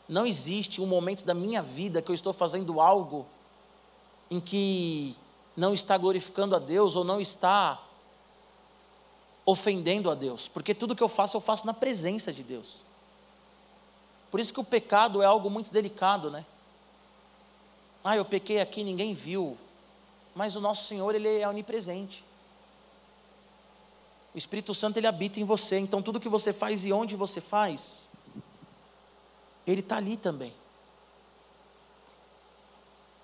Não 0.08 0.26
existe 0.26 0.80
um 0.80 0.86
momento 0.86 1.24
da 1.24 1.32
minha 1.32 1.62
vida 1.62 2.02
que 2.02 2.10
eu 2.10 2.14
estou 2.14 2.32
fazendo 2.32 2.80
algo 2.80 3.26
em 4.30 4.40
que 4.40 5.16
não 5.56 5.72
está 5.72 5.96
glorificando 5.96 6.56
a 6.56 6.58
Deus 6.58 6.96
ou 6.96 7.04
não 7.04 7.20
está 7.20 7.80
ofendendo 9.44 10.10
a 10.10 10.14
Deus, 10.14 10.48
porque 10.48 10.74
tudo 10.74 10.94
que 10.94 11.02
eu 11.02 11.08
faço, 11.08 11.36
eu 11.36 11.40
faço 11.40 11.66
na 11.66 11.74
presença 11.74 12.32
de 12.32 12.42
Deus. 12.42 12.76
Por 14.30 14.40
isso 14.40 14.52
que 14.52 14.60
o 14.60 14.64
pecado 14.64 15.20
é 15.20 15.26
algo 15.26 15.50
muito 15.50 15.70
delicado, 15.72 16.30
né? 16.30 16.46
Ah, 18.04 18.16
eu 18.16 18.24
pequei 18.24 18.60
aqui, 18.60 18.82
ninguém 18.82 19.14
viu 19.14 19.58
mas 20.34 20.56
o 20.56 20.60
nosso 20.60 20.86
Senhor, 20.86 21.14
Ele 21.14 21.40
é 21.40 21.48
onipresente. 21.48 22.24
O 24.34 24.38
Espírito 24.38 24.72
Santo 24.72 24.96
ele 24.96 25.06
habita 25.06 25.38
em 25.38 25.44
você, 25.44 25.78
então 25.78 26.00
tudo 26.00 26.20
que 26.20 26.28
você 26.28 26.52
faz 26.52 26.84
e 26.84 26.92
onde 26.92 27.14
você 27.14 27.40
faz, 27.40 28.08
ele 29.66 29.80
está 29.80 29.96
ali 29.96 30.16
também. 30.16 30.54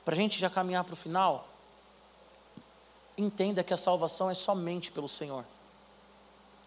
Para 0.04 0.14
a 0.14 0.18
gente 0.18 0.38
já 0.38 0.50
caminhar 0.50 0.84
para 0.84 0.92
o 0.92 0.96
final, 0.96 1.48
entenda 3.16 3.64
que 3.64 3.72
a 3.72 3.76
salvação 3.76 4.30
é 4.30 4.34
somente 4.34 4.92
pelo 4.92 5.09
Senhor. 5.09 5.44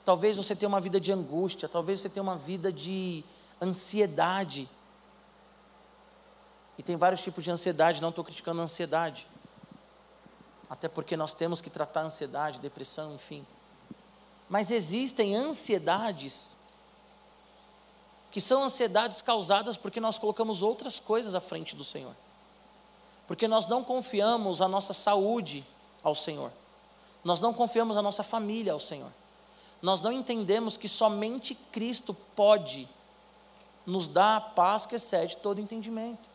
Talvez 0.04 0.38
você 0.38 0.56
tenha 0.56 0.70
uma 0.70 0.82
vida 0.82 1.00
de 1.00 1.12
angústia, 1.12 1.70
talvez 1.70 2.00
você 2.00 2.10
tenha 2.10 2.24
uma 2.24 2.38
vida 2.38 2.74
de 2.74 3.24
ansiedade. 3.62 4.68
E 6.78 6.84
tem 6.84 6.96
vários 6.96 7.22
tipos 7.22 7.44
de 7.44 7.52
ansiedade, 7.52 8.02
não 8.02 8.10
estou 8.10 8.24
criticando 8.24 8.62
a 8.62 8.64
ansiedade. 8.64 9.28
Até 10.72 10.88
porque 10.88 11.16
nós 11.16 11.36
temos 11.36 11.62
que 11.62 11.70
tratar 11.70 12.02
ansiedade, 12.02 12.60
depressão, 12.60 13.14
enfim. 13.14 13.46
Mas 14.50 14.72
existem 14.72 15.36
ansiedades 15.36 16.58
que 18.32 18.42
são 18.42 18.64
ansiedades 18.64 19.22
causadas 19.22 19.78
porque 19.78 20.00
nós 20.00 20.18
colocamos 20.18 20.64
outras 20.64 21.00
coisas 21.00 21.36
à 21.36 21.40
frente 21.40 21.76
do 21.76 21.84
Senhor. 21.84 22.16
Porque 23.28 23.48
nós 23.48 23.68
não 23.68 23.84
confiamos 23.84 24.62
a 24.62 24.68
nossa 24.68 24.94
saúde 24.94 25.64
ao 26.02 26.16
Senhor. 26.16 26.52
Nós 27.24 27.40
não 27.40 27.54
confiamos 27.54 27.98
a 27.98 28.02
nossa 28.02 28.24
família 28.24 28.74
ao 28.74 28.80
Senhor 28.80 29.12
nós 29.82 30.00
não 30.00 30.12
entendemos 30.12 30.78
que 30.78 30.88
somente 30.88 31.56
Cristo 31.56 32.14
pode 32.36 32.88
nos 33.86 34.08
dar 34.08 34.38
a 34.38 34.42
paz 34.42 34.86
que 34.86 34.96
excede 34.96 35.38
todo 35.38 35.60
entendimento. 35.60 36.30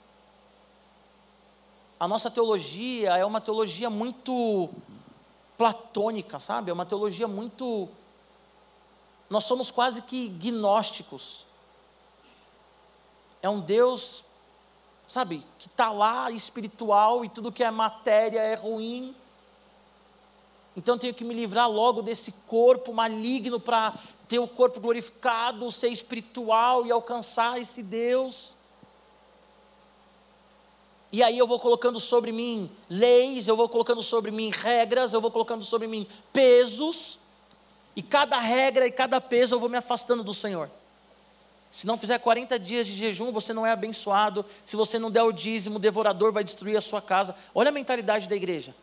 A 1.99 2.07
nossa 2.07 2.31
teologia 2.31 3.17
é 3.17 3.25
uma 3.25 3.41
teologia 3.41 3.89
muito 3.89 4.69
platônica, 5.57 6.39
sabe? 6.39 6.71
É 6.71 6.75
uma 6.75 6.87
teologia 6.87 7.27
muito. 7.27 7.89
Nós 9.31 9.45
somos 9.45 9.71
quase 9.71 10.03
que 10.03 10.29
gnósticos. 10.29 11.45
É 13.43 13.49
um 13.49 13.61
Deus, 13.61 14.25
sabe, 15.07 15.45
que 15.59 15.69
está 15.69 15.91
lá 15.91 16.31
espiritual 16.31 17.25
e 17.25 17.29
tudo 17.29 17.53
que 17.53 17.63
é 17.63 17.71
matéria 17.71 18.41
é 18.41 18.55
ruim 18.55 19.15
então 20.77 20.99
tenho 20.99 21.15
que 21.15 21.25
me 21.25 21.33
livrar 21.33 21.71
logo 21.71 22.03
desse 22.03 22.31
corpo 22.47 22.93
maligno 22.93 23.59
para 23.59 23.95
ter 24.29 24.39
o 24.39 24.47
corpo 24.47 24.79
glorificado, 24.79 25.71
ser 25.71 25.89
espiritual 25.89 26.85
e 26.87 26.93
alcançar 26.93 27.59
esse 27.59 27.83
Deus. 27.83 28.55
E 31.13 31.23
aí 31.23 31.39
eu 31.39 31.47
vou 31.47 31.59
colocando 31.59 32.01
sobre 32.01 32.33
mim 32.33 32.71
leis, 32.91 33.47
eu 33.47 33.57
vou 33.57 33.69
colocando 33.69 34.03
sobre 34.03 34.31
mim 34.31 34.51
regras, 34.51 35.13
eu 35.13 35.21
vou 35.21 35.31
colocando 35.31 35.65
sobre 35.65 35.87
mim 35.87 36.07
pesos, 36.33 37.19
e 37.95 38.03
cada 38.03 38.39
regra 38.39 38.87
e 38.87 38.91
cada 38.91 39.21
peso 39.21 39.55
eu 39.55 39.61
vou 39.61 39.69
me 39.69 39.79
afastando 39.79 40.23
do 40.23 40.35
Senhor. 40.35 40.71
Se 41.71 41.87
não 41.87 41.97
fizer 41.97 42.19
40 42.19 42.59
dias 42.59 42.87
de 42.87 42.97
jejum, 42.97 43.33
você 43.33 43.53
não 43.53 43.67
é 43.67 43.71
abençoado. 43.71 44.45
Se 44.65 44.77
você 44.77 44.99
não 44.99 45.11
der 45.11 45.23
o 45.23 45.33
dízimo, 45.33 45.77
o 45.77 45.79
devorador 45.79 46.33
vai 46.33 46.43
destruir 46.43 46.77
a 46.77 46.81
sua 46.81 47.03
casa. 47.03 47.37
Olha 47.55 47.69
a 47.69 47.73
mentalidade 47.73 48.29
da 48.29 48.37
igreja. 48.37 48.75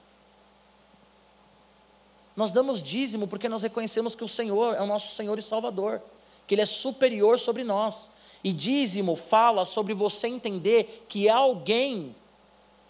Nós 2.36 2.51
damos 2.51 2.82
dízimo 2.82 3.28
porque 3.28 3.49
nós 3.49 3.61
reconhecemos 3.61 4.15
que 4.15 4.24
o 4.24 4.28
Senhor 4.28 4.76
é 4.76 4.82
o 4.82 4.88
nosso 4.88 5.15
Senhor 5.15 5.38
e 5.38 5.41
Salvador, 5.41 6.01
que 6.47 6.55
Ele 6.55 6.61
é 6.61 6.65
superior 6.65 7.39
sobre 7.39 7.63
nós. 7.63 8.09
E 8.44 8.52
dízimo 8.52 9.16
fala 9.16 9.64
sobre 9.66 9.94
você 9.94 10.28
entender 10.28 11.06
que 11.08 11.30
há 11.30 11.38
alguém 11.38 12.16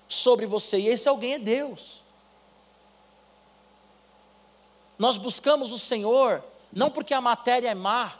sobre 0.07 0.45
você, 0.45 0.77
e 0.77 0.87
esse 0.87 1.07
alguém 1.07 1.33
é 1.33 1.39
Deus. 1.39 2.01
Nós 4.97 5.17
buscamos 5.17 5.71
o 5.71 5.77
Senhor 5.77 6.43
não 6.71 6.89
porque 6.89 7.13
a 7.13 7.21
matéria 7.21 7.69
é 7.69 7.75
má, 7.75 8.13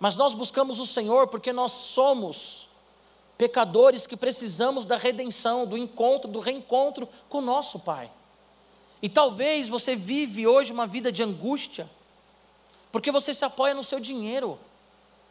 mas 0.00 0.16
nós 0.16 0.32
buscamos 0.34 0.78
o 0.78 0.86
Senhor 0.86 1.28
porque 1.28 1.52
nós 1.52 1.72
somos 1.72 2.68
pecadores 3.36 4.06
que 4.06 4.16
precisamos 4.16 4.84
da 4.84 4.96
redenção, 4.96 5.66
do 5.66 5.76
encontro, 5.76 6.30
do 6.30 6.40
reencontro 6.40 7.08
com 7.28 7.38
o 7.38 7.42
nosso 7.42 7.78
Pai. 7.78 8.10
E 9.02 9.08
talvez 9.08 9.68
você 9.68 9.94
vive 9.94 10.46
hoje 10.46 10.72
uma 10.72 10.86
vida 10.86 11.12
de 11.12 11.22
angústia, 11.22 11.90
porque 12.90 13.10
você 13.10 13.34
se 13.34 13.44
apoia 13.44 13.74
no 13.74 13.84
seu 13.84 14.00
dinheiro. 14.00 14.58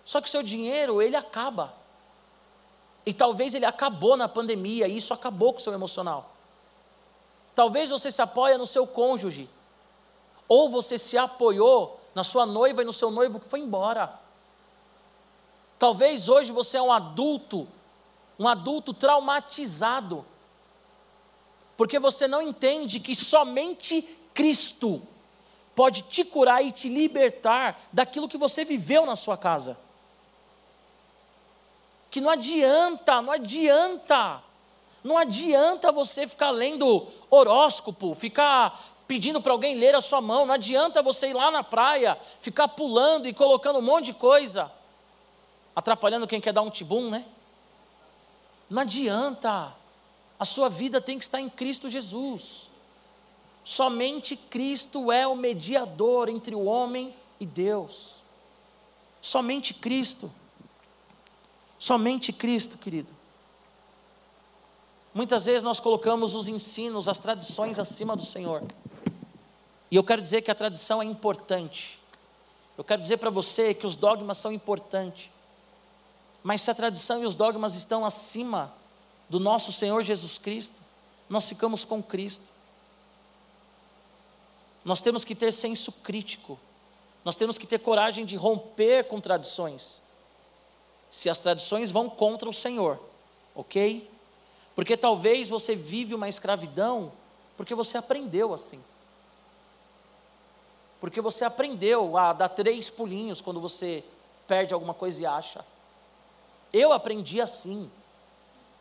Só 0.05 0.21
que 0.21 0.27
o 0.27 0.31
seu 0.31 0.43
dinheiro, 0.43 1.01
ele 1.01 1.15
acaba. 1.15 1.73
E 3.05 3.13
talvez 3.13 3.53
ele 3.53 3.65
acabou 3.65 4.15
na 4.15 4.27
pandemia, 4.27 4.87
e 4.87 4.97
isso 4.97 5.13
acabou 5.13 5.53
com 5.53 5.59
o 5.59 5.61
seu 5.61 5.73
emocional. 5.73 6.31
Talvez 7.55 7.89
você 7.89 8.11
se 8.11 8.21
apoia 8.21 8.57
no 8.57 8.65
seu 8.65 8.87
cônjuge, 8.87 9.49
ou 10.47 10.69
você 10.69 10.97
se 10.97 11.17
apoiou 11.17 11.99
na 12.15 12.23
sua 12.23 12.45
noiva 12.45 12.81
e 12.81 12.85
no 12.85 12.93
seu 12.93 13.11
noivo 13.11 13.39
que 13.39 13.47
foi 13.47 13.59
embora. 13.59 14.19
Talvez 15.77 16.29
hoje 16.29 16.51
você 16.51 16.77
é 16.77 16.81
um 16.81 16.91
adulto, 16.91 17.67
um 18.39 18.47
adulto 18.47 18.93
traumatizado, 18.93 20.25
porque 21.75 21.99
você 21.99 22.27
não 22.27 22.41
entende 22.41 22.99
que 22.99 23.15
somente 23.15 24.01
Cristo 24.33 25.01
pode 25.75 26.03
te 26.03 26.23
curar 26.23 26.63
e 26.63 26.71
te 26.71 26.87
libertar 26.87 27.81
daquilo 27.91 28.29
que 28.29 28.37
você 28.37 28.63
viveu 28.63 29.05
na 29.05 29.15
sua 29.15 29.37
casa. 29.37 29.77
Que 32.13 32.21
não 32.21 32.29
adianta, 32.29 33.23
não 33.23 33.31
adianta, 33.31 34.43
não 35.03 35.17
adianta 35.17 35.91
você 35.91 36.27
ficar 36.27 36.51
lendo 36.51 37.07
horóscopo, 37.27 38.13
ficar 38.13 39.01
pedindo 39.07 39.41
para 39.41 39.51
alguém 39.51 39.73
ler 39.73 39.95
a 39.95 39.99
sua 39.99 40.21
mão, 40.21 40.45
não 40.45 40.53
adianta 40.53 41.01
você 41.01 41.29
ir 41.29 41.33
lá 41.33 41.49
na 41.49 41.63
praia, 41.63 42.15
ficar 42.39 42.67
pulando 42.67 43.27
e 43.27 43.33
colocando 43.33 43.79
um 43.79 43.81
monte 43.81 44.05
de 44.05 44.13
coisa, 44.13 44.71
atrapalhando 45.75 46.27
quem 46.27 46.39
quer 46.39 46.53
dar 46.53 46.61
um 46.61 46.69
tibum, 46.69 47.09
né? 47.09 47.25
Não 48.69 48.83
adianta. 48.83 49.73
A 50.39 50.45
sua 50.45 50.69
vida 50.69 51.01
tem 51.01 51.17
que 51.17 51.25
estar 51.25 51.41
em 51.41 51.49
Cristo 51.49 51.89
Jesus. 51.89 52.69
Somente 53.63 54.35
Cristo 54.35 55.11
é 55.11 55.25
o 55.25 55.35
mediador 55.35 56.29
entre 56.29 56.53
o 56.53 56.65
homem 56.65 57.11
e 57.39 57.45
Deus. 57.47 58.17
Somente 59.19 59.73
Cristo. 59.73 60.31
Somente 61.83 62.31
Cristo, 62.31 62.77
querido. 62.77 63.11
Muitas 65.13 65.43
vezes 65.43 65.63
nós 65.63 65.81
colocamos 65.81 66.33
os 66.33 66.47
ensinos, 66.47 67.09
as 67.09 67.17
tradições 67.17 67.77
acima 67.77 68.15
do 68.15 68.23
Senhor. 68.23 68.63
E 69.91 69.95
eu 69.97 70.01
quero 70.01 70.21
dizer 70.21 70.43
que 70.43 70.49
a 70.49 70.55
tradição 70.55 71.01
é 71.01 71.05
importante. 71.05 71.99
Eu 72.77 72.85
quero 72.85 73.01
dizer 73.01 73.17
para 73.17 73.29
você 73.29 73.73
que 73.73 73.85
os 73.85 73.97
dogmas 73.97 74.37
são 74.37 74.53
importantes. 74.53 75.29
Mas 76.41 76.61
se 76.61 76.71
a 76.71 76.73
tradição 76.73 77.21
e 77.21 77.25
os 77.25 77.35
dogmas 77.35 77.75
estão 77.75 78.05
acima 78.05 78.73
do 79.27 79.37
nosso 79.37 79.69
Senhor 79.69 80.01
Jesus 80.03 80.37
Cristo, 80.37 80.81
nós 81.27 81.49
ficamos 81.49 81.83
com 81.83 82.01
Cristo. 82.01 82.49
Nós 84.85 85.01
temos 85.01 85.25
que 85.25 85.35
ter 85.35 85.51
senso 85.51 85.91
crítico, 85.91 86.57
nós 87.25 87.35
temos 87.35 87.57
que 87.57 87.67
ter 87.67 87.79
coragem 87.79 88.25
de 88.25 88.37
romper 88.37 89.03
com 89.09 89.19
tradições, 89.19 90.01
se 91.13 91.29
as 91.29 91.37
tradições 91.37 91.91
vão 91.91 92.09
contra 92.09 92.49
o 92.49 92.53
Senhor, 92.53 92.99
ok? 93.53 94.09
Porque 94.73 94.97
talvez 94.97 95.47
você 95.47 95.75
vive 95.75 96.15
uma 96.15 96.27
escravidão 96.27 97.11
porque 97.55 97.75
você 97.75 97.99
aprendeu 97.99 98.51
assim. 98.51 98.83
Porque 100.99 101.21
você 101.21 101.45
aprendeu 101.45 102.17
a 102.17 102.33
dar 102.33 102.49
três 102.49 102.89
pulinhos 102.89 103.41
quando 103.41 103.61
você 103.61 104.03
perde 104.47 104.73
alguma 104.73 104.95
coisa 104.95 105.21
e 105.21 105.25
acha. 105.27 105.63
Eu 106.73 106.91
aprendi 106.91 107.39
assim. 107.39 107.91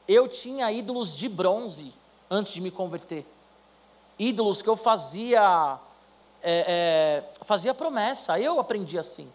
Eu 0.09 0.27
tinha 0.27 0.73
ídolos 0.73 1.15
de 1.15 1.29
bronze 1.29 1.93
antes 2.31 2.55
de 2.55 2.63
me 2.63 2.71
converter. 2.71 3.27
Ídolos 4.19 4.63
que 4.63 4.71
eu 4.71 4.77
fazia, 4.77 5.79
é, 6.43 6.65
é, 6.67 7.45
fazia 7.45 7.75
promessa. 7.75 8.41
Eu 8.41 8.59
aprendi 8.59 8.99
assim. 8.99 9.31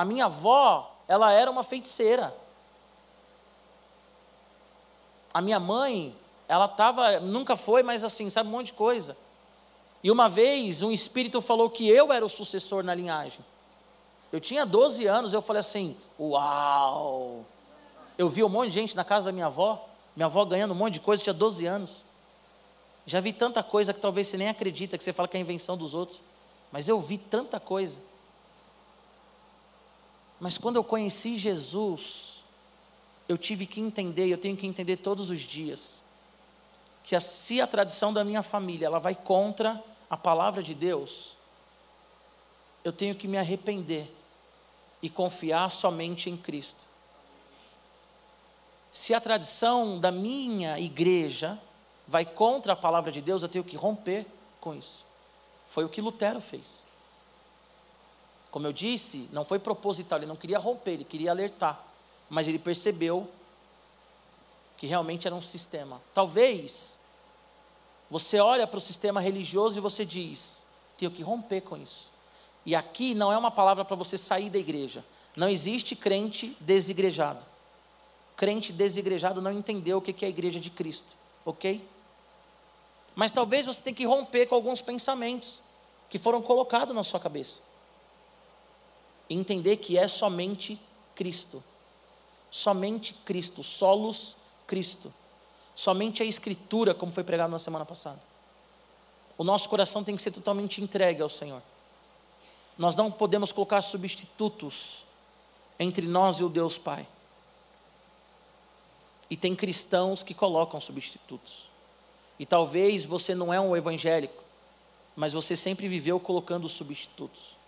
A 0.00 0.04
minha 0.06 0.24
avó, 0.24 0.96
ela 1.06 1.30
era 1.30 1.50
uma 1.50 1.62
feiticeira. 1.62 2.34
A 5.34 5.42
minha 5.42 5.60
mãe, 5.60 6.16
ela 6.48 6.64
estava, 6.64 7.20
nunca 7.20 7.54
foi, 7.54 7.82
mas 7.82 8.02
assim, 8.02 8.30
sabe 8.30 8.48
um 8.48 8.52
monte 8.52 8.68
de 8.68 8.72
coisa. 8.72 9.14
E 10.02 10.10
uma 10.10 10.26
vez 10.26 10.80
um 10.80 10.90
espírito 10.90 11.42
falou 11.42 11.68
que 11.68 11.86
eu 11.86 12.10
era 12.10 12.24
o 12.24 12.30
sucessor 12.30 12.82
na 12.82 12.94
linhagem. 12.94 13.44
Eu 14.32 14.40
tinha 14.40 14.64
12 14.64 15.04
anos, 15.04 15.34
eu 15.34 15.42
falei 15.42 15.60
assim: 15.60 15.94
Uau! 16.18 17.44
Eu 18.16 18.30
vi 18.30 18.42
um 18.42 18.48
monte 18.48 18.68
de 18.68 18.76
gente 18.76 18.96
na 18.96 19.04
casa 19.04 19.26
da 19.26 19.32
minha 19.32 19.48
avó, 19.48 19.86
minha 20.16 20.24
avó 20.24 20.46
ganhando 20.46 20.70
um 20.70 20.76
monte 20.78 20.94
de 20.94 21.00
coisa, 21.00 21.22
tinha 21.22 21.34
12 21.34 21.66
anos. 21.66 22.06
Já 23.04 23.20
vi 23.20 23.34
tanta 23.34 23.62
coisa 23.62 23.92
que 23.92 24.00
talvez 24.00 24.28
você 24.28 24.38
nem 24.38 24.48
acredita, 24.48 24.96
que 24.96 25.04
você 25.04 25.12
fala 25.12 25.28
que 25.28 25.36
é 25.36 25.40
invenção 25.40 25.76
dos 25.76 25.92
outros. 25.92 26.22
Mas 26.72 26.88
eu 26.88 26.98
vi 26.98 27.18
tanta 27.18 27.60
coisa. 27.60 27.98
Mas 30.40 30.56
quando 30.56 30.76
eu 30.76 30.84
conheci 30.84 31.36
Jesus, 31.36 32.40
eu 33.28 33.36
tive 33.36 33.66
que 33.66 33.80
entender, 33.80 34.26
eu 34.26 34.38
tenho 34.38 34.56
que 34.56 34.66
entender 34.66 34.96
todos 34.96 35.30
os 35.30 35.40
dias, 35.40 36.02
que 37.04 37.18
se 37.20 37.60
a 37.60 37.66
tradição 37.66 38.12
da 38.12 38.24
minha 38.24 38.42
família 38.42 38.86
ela 38.86 38.98
vai 38.98 39.14
contra 39.14 39.82
a 40.08 40.16
palavra 40.16 40.62
de 40.62 40.74
Deus, 40.74 41.36
eu 42.82 42.92
tenho 42.92 43.14
que 43.14 43.28
me 43.28 43.36
arrepender 43.36 44.10
e 45.02 45.10
confiar 45.10 45.68
somente 45.70 46.30
em 46.30 46.36
Cristo. 46.36 46.86
Se 48.90 49.14
a 49.14 49.20
tradição 49.20 50.00
da 50.00 50.10
minha 50.10 50.78
igreja 50.78 51.58
vai 52.08 52.24
contra 52.24 52.72
a 52.72 52.76
palavra 52.76 53.12
de 53.12 53.20
Deus, 53.20 53.42
eu 53.42 53.48
tenho 53.48 53.64
que 53.64 53.76
romper 53.76 54.26
com 54.60 54.74
isso. 54.74 55.04
Foi 55.66 55.84
o 55.84 55.88
que 55.88 56.00
Lutero 56.00 56.40
fez. 56.40 56.80
Como 58.50 58.66
eu 58.66 58.72
disse, 58.72 59.28
não 59.32 59.44
foi 59.44 59.58
proposital, 59.58 60.18
ele 60.18 60.26
não 60.26 60.36
queria 60.36 60.58
romper, 60.58 60.92
ele 60.92 61.04
queria 61.04 61.30
alertar. 61.30 61.84
Mas 62.28 62.48
ele 62.48 62.58
percebeu 62.58 63.28
que 64.76 64.86
realmente 64.86 65.26
era 65.26 65.34
um 65.34 65.42
sistema. 65.42 66.00
Talvez 66.14 66.98
você 68.10 68.40
olha 68.40 68.66
para 68.66 68.78
o 68.78 68.80
sistema 68.80 69.20
religioso 69.20 69.78
e 69.78 69.80
você 69.80 70.04
diz: 70.04 70.66
tenho 70.96 71.10
que 71.10 71.22
romper 71.22 71.60
com 71.60 71.76
isso. 71.76 72.10
E 72.66 72.74
aqui 72.74 73.14
não 73.14 73.32
é 73.32 73.38
uma 73.38 73.50
palavra 73.50 73.84
para 73.84 73.96
você 73.96 74.18
sair 74.18 74.50
da 74.50 74.58
igreja. 74.58 75.04
Não 75.36 75.48
existe 75.48 75.94
crente 75.94 76.56
desigrejado. 76.60 77.44
Crente 78.36 78.72
desigrejado 78.72 79.40
não 79.40 79.52
entendeu 79.52 79.98
o 79.98 80.00
que 80.00 80.24
é 80.24 80.26
a 80.26 80.30
igreja 80.30 80.58
de 80.58 80.70
Cristo, 80.70 81.14
ok? 81.44 81.86
Mas 83.14 83.32
talvez 83.32 83.66
você 83.66 83.80
tenha 83.80 83.94
que 83.94 84.06
romper 84.06 84.46
com 84.46 84.54
alguns 84.54 84.80
pensamentos 84.80 85.60
que 86.08 86.18
foram 86.18 86.40
colocados 86.42 86.94
na 86.94 87.04
sua 87.04 87.20
cabeça. 87.20 87.60
E 89.30 89.34
entender 89.34 89.76
que 89.76 89.96
é 89.96 90.08
somente 90.08 90.78
Cristo. 91.14 91.64
Somente 92.50 93.14
Cristo, 93.24 93.62
solos 93.62 94.36
Cristo. 94.66 95.14
Somente 95.74 96.22
a 96.22 96.26
Escritura, 96.26 96.92
como 96.92 97.12
foi 97.12 97.24
pregado 97.24 97.50
na 97.50 97.58
semana 97.58 97.86
passada. 97.86 98.20
O 99.38 99.44
nosso 99.44 99.68
coração 99.68 100.04
tem 100.04 100.14
que 100.16 100.20
ser 100.20 100.32
totalmente 100.32 100.82
entregue 100.82 101.22
ao 101.22 101.28
Senhor. 101.30 101.62
Nós 102.76 102.96
não 102.96 103.10
podemos 103.10 103.52
colocar 103.52 103.80
substitutos 103.80 105.04
entre 105.78 106.06
nós 106.06 106.36
e 106.36 106.44
o 106.44 106.48
Deus 106.48 106.76
Pai. 106.76 107.06
E 109.30 109.36
tem 109.36 109.54
cristãos 109.54 110.22
que 110.22 110.34
colocam 110.34 110.80
substitutos. 110.80 111.70
E 112.38 112.44
talvez 112.44 113.04
você 113.04 113.34
não 113.34 113.52
é 113.52 113.60
um 113.60 113.76
evangélico, 113.76 114.42
mas 115.14 115.32
você 115.32 115.54
sempre 115.54 115.88
viveu 115.88 116.18
colocando 116.18 116.68
substitutos. 116.68 117.59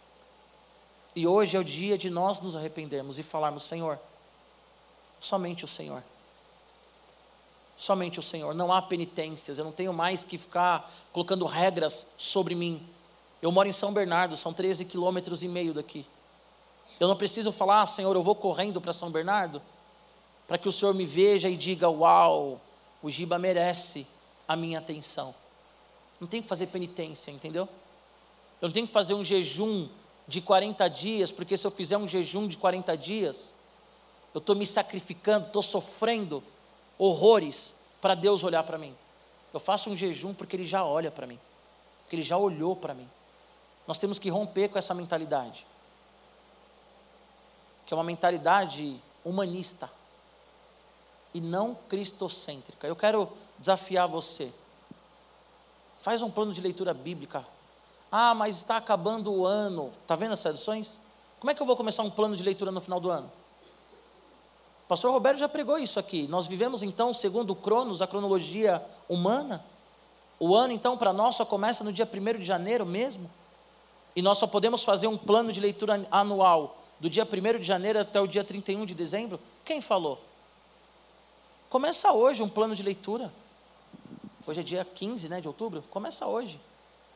E 1.15 1.27
hoje 1.27 1.57
é 1.57 1.61
o 1.61 1.65
dia 1.65 1.99
de 1.99 2.09
nós 2.09 2.41
nos 2.41 2.57
arrependermos 2.57 3.19
e 3.19 3.23
falarmos: 3.23 3.65
Senhor, 3.65 3.99
somente 5.21 5.65
o 5.65 5.69
Senhor. 5.69 6.03
Somente 7.77 8.19
o 8.19 8.23
Senhor. 8.23 8.55
Não 8.55 8.73
há 8.73 8.81
penitências, 8.81 9.59
eu 9.59 9.65
não 9.65 9.73
tenho 9.73 9.93
mais 9.93 10.25
que 10.25 10.39
ficar 10.39 10.91
colocando 11.13 11.45
regras 11.45 12.07
sobre 12.17 12.55
mim. 12.55 12.87
Eu 13.41 13.51
moro 13.51 13.69
em 13.69 13.73
São 13.73 13.93
Bernardo, 13.93 14.37
são 14.37 14.53
13 14.53 14.85
quilômetros 14.85 15.43
e 15.43 15.49
meio 15.49 15.75
daqui. 15.75 16.07
Eu 17.01 17.09
não 17.09 17.17
preciso 17.17 17.51
falar, 17.51 17.83
ah, 17.83 17.87
Senhor, 17.87 18.15
eu 18.15 18.23
vou 18.23 18.37
correndo 18.37 18.81
para 18.81 18.93
São 18.93 19.11
Bernardo, 19.11 19.61
para 20.47 20.57
que 20.57 20.69
o 20.69 20.73
Senhor 20.73 20.95
me 20.95 21.05
veja 21.05 21.49
e 21.49 21.57
diga: 21.57 21.91
Uau, 21.91 22.61
o 23.03 23.11
Giba 23.11 23.39
merece 23.39 24.07
a 24.47 24.55
minha 24.55 24.79
atenção. 24.79 25.35
Não 26.21 26.29
tenho 26.29 26.43
que 26.43 26.49
fazer 26.49 26.69
penitência, 26.69 27.33
entendeu? 27.33 27.69
Eu 28.61 28.69
não 28.69 28.73
tenho 28.73 28.87
que 28.87 28.93
fazer 28.93 29.15
um 29.15 29.25
jejum 29.25 29.89
de 30.27 30.41
40 30.41 30.89
dias, 30.89 31.31
porque 31.31 31.57
se 31.57 31.67
eu 31.67 31.71
fizer 31.71 31.97
um 31.97 32.07
jejum 32.07 32.47
de 32.47 32.57
40 32.57 32.97
dias, 32.97 33.55
eu 34.35 34.39
estou 34.39 34.57
me 34.57 34.65
sacrificando, 34.65 35.47
estou 35.47 35.63
sofrendo 35.63 36.43
horrores 36.99 37.75
para 38.01 38.15
Deus 38.15 38.43
olhar 38.43 38.63
para 38.63 38.79
mim. 38.79 38.97
Eu 39.53 39.61
faço 39.61 39.91
um 39.91 39.97
jejum 39.97 40.33
porque 40.33 40.57
Ele 40.57 40.67
já 40.67 40.85
olha 40.85 41.11
para 41.11 41.27
mim, 41.27 41.39
porque 42.03 42.17
Ele 42.17 42.23
já 42.23 42.37
olhou 42.37 42.75
para 42.75 42.95
mim. 42.95 43.09
Nós 43.87 43.99
temos 43.99 44.19
que 44.19 44.31
romper 44.31 44.69
com 44.69 44.79
essa 44.79 44.95
mentalidade, 44.95 45.67
que 47.85 47.93
é 47.93 47.97
uma 47.97 48.05
mentalidade 48.05 49.01
humanista 49.25 49.91
e 51.35 51.41
não 51.41 51.75
cristocêntrica. 51.75 52.87
Eu 52.87 52.97
quero 52.97 53.31
desafiar 53.59 54.07
você. 54.09 54.53
Faz 55.99 56.23
um 56.23 56.31
plano 56.31 56.53
de 56.53 56.61
leitura 56.61 56.95
bíblica. 56.95 57.45
Ah, 58.15 58.35
mas 58.35 58.59
está 58.59 58.77
acabando 58.77 59.33
o 59.33 59.47
ano. 59.47 59.91
Está 60.03 60.15
vendo 60.15 60.33
as 60.33 60.41
traduções? 60.41 61.01
Como 61.41 61.51
é 61.51 61.55
que 61.55 61.63
eu 61.63 61.67
vou 61.67 61.75
começar 61.75 62.03
um 62.03 62.11
plano 62.11 62.37
de 62.37 62.43
leitura 62.43 62.71
no 62.71 62.79
final 62.79 63.01
do 63.01 63.11
ano? 63.11 63.33
O 64.85 64.89
pastor 64.89 65.11
Roberto 65.11 65.39
já 65.39 65.49
pregou 65.49 65.79
isso 65.79 65.99
aqui. 65.99 66.29
Nós 66.29 66.47
vivemos 66.47 66.83
então, 66.83 67.15
segundo 67.15 67.55
o 67.55 67.57
Cronos, 67.57 68.03
a 68.03 68.07
cronologia 68.07 68.85
humana. 69.09 69.65
O 70.39 70.55
ano, 70.55 70.75
então, 70.75 70.99
para 70.99 71.11
nós 71.11 71.37
só 71.37 71.47
começa 71.47 71.83
no 71.83 71.91
dia 71.91 72.07
1 72.07 72.39
de 72.39 72.45
janeiro 72.45 72.85
mesmo. 72.85 73.31
E 74.15 74.21
nós 74.21 74.37
só 74.37 74.47
podemos 74.47 74.83
fazer 74.83 75.07
um 75.07 75.17
plano 75.17 75.51
de 75.51 75.61
leitura 75.61 76.07
anual 76.11 76.77
do 77.01 77.09
dia 77.09 77.25
1 77.27 77.59
de 77.61 77.65
janeiro 77.65 77.99
até 77.99 78.21
o 78.21 78.27
dia 78.27 78.45
31 78.45 78.85
de 78.85 78.95
dezembro. 78.95 79.41
Quem 79.65 79.81
falou? 79.81 80.21
Começa 81.71 82.13
hoje 82.13 82.43
um 82.43 82.49
plano 82.49 82.77
de 82.77 82.83
leitura. 82.83 83.33
Hoje 84.47 84.61
é 84.61 84.63
dia 84.63 84.85
15 84.85 85.31
né, 85.31 85.41
de 85.41 85.49
outubro. 85.49 85.83
Começa 85.91 86.27
hoje. 86.27 86.61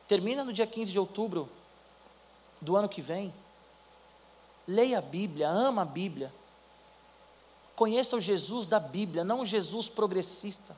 Termina 0.07 0.43
no 0.43 0.53
dia 0.53 0.67
15 0.67 0.91
de 0.91 0.99
outubro 0.99 1.49
do 2.61 2.75
ano 2.75 2.87
que 2.87 3.01
vem. 3.01 3.33
Leia 4.67 4.99
a 4.99 5.01
Bíblia, 5.01 5.49
ama 5.49 5.81
a 5.81 5.85
Bíblia. 5.85 6.33
Conheça 7.75 8.15
o 8.15 8.21
Jesus 8.21 8.65
da 8.65 8.79
Bíblia, 8.79 9.23
não 9.23 9.41
o 9.41 9.45
Jesus 9.45 9.87
progressista, 9.87 10.75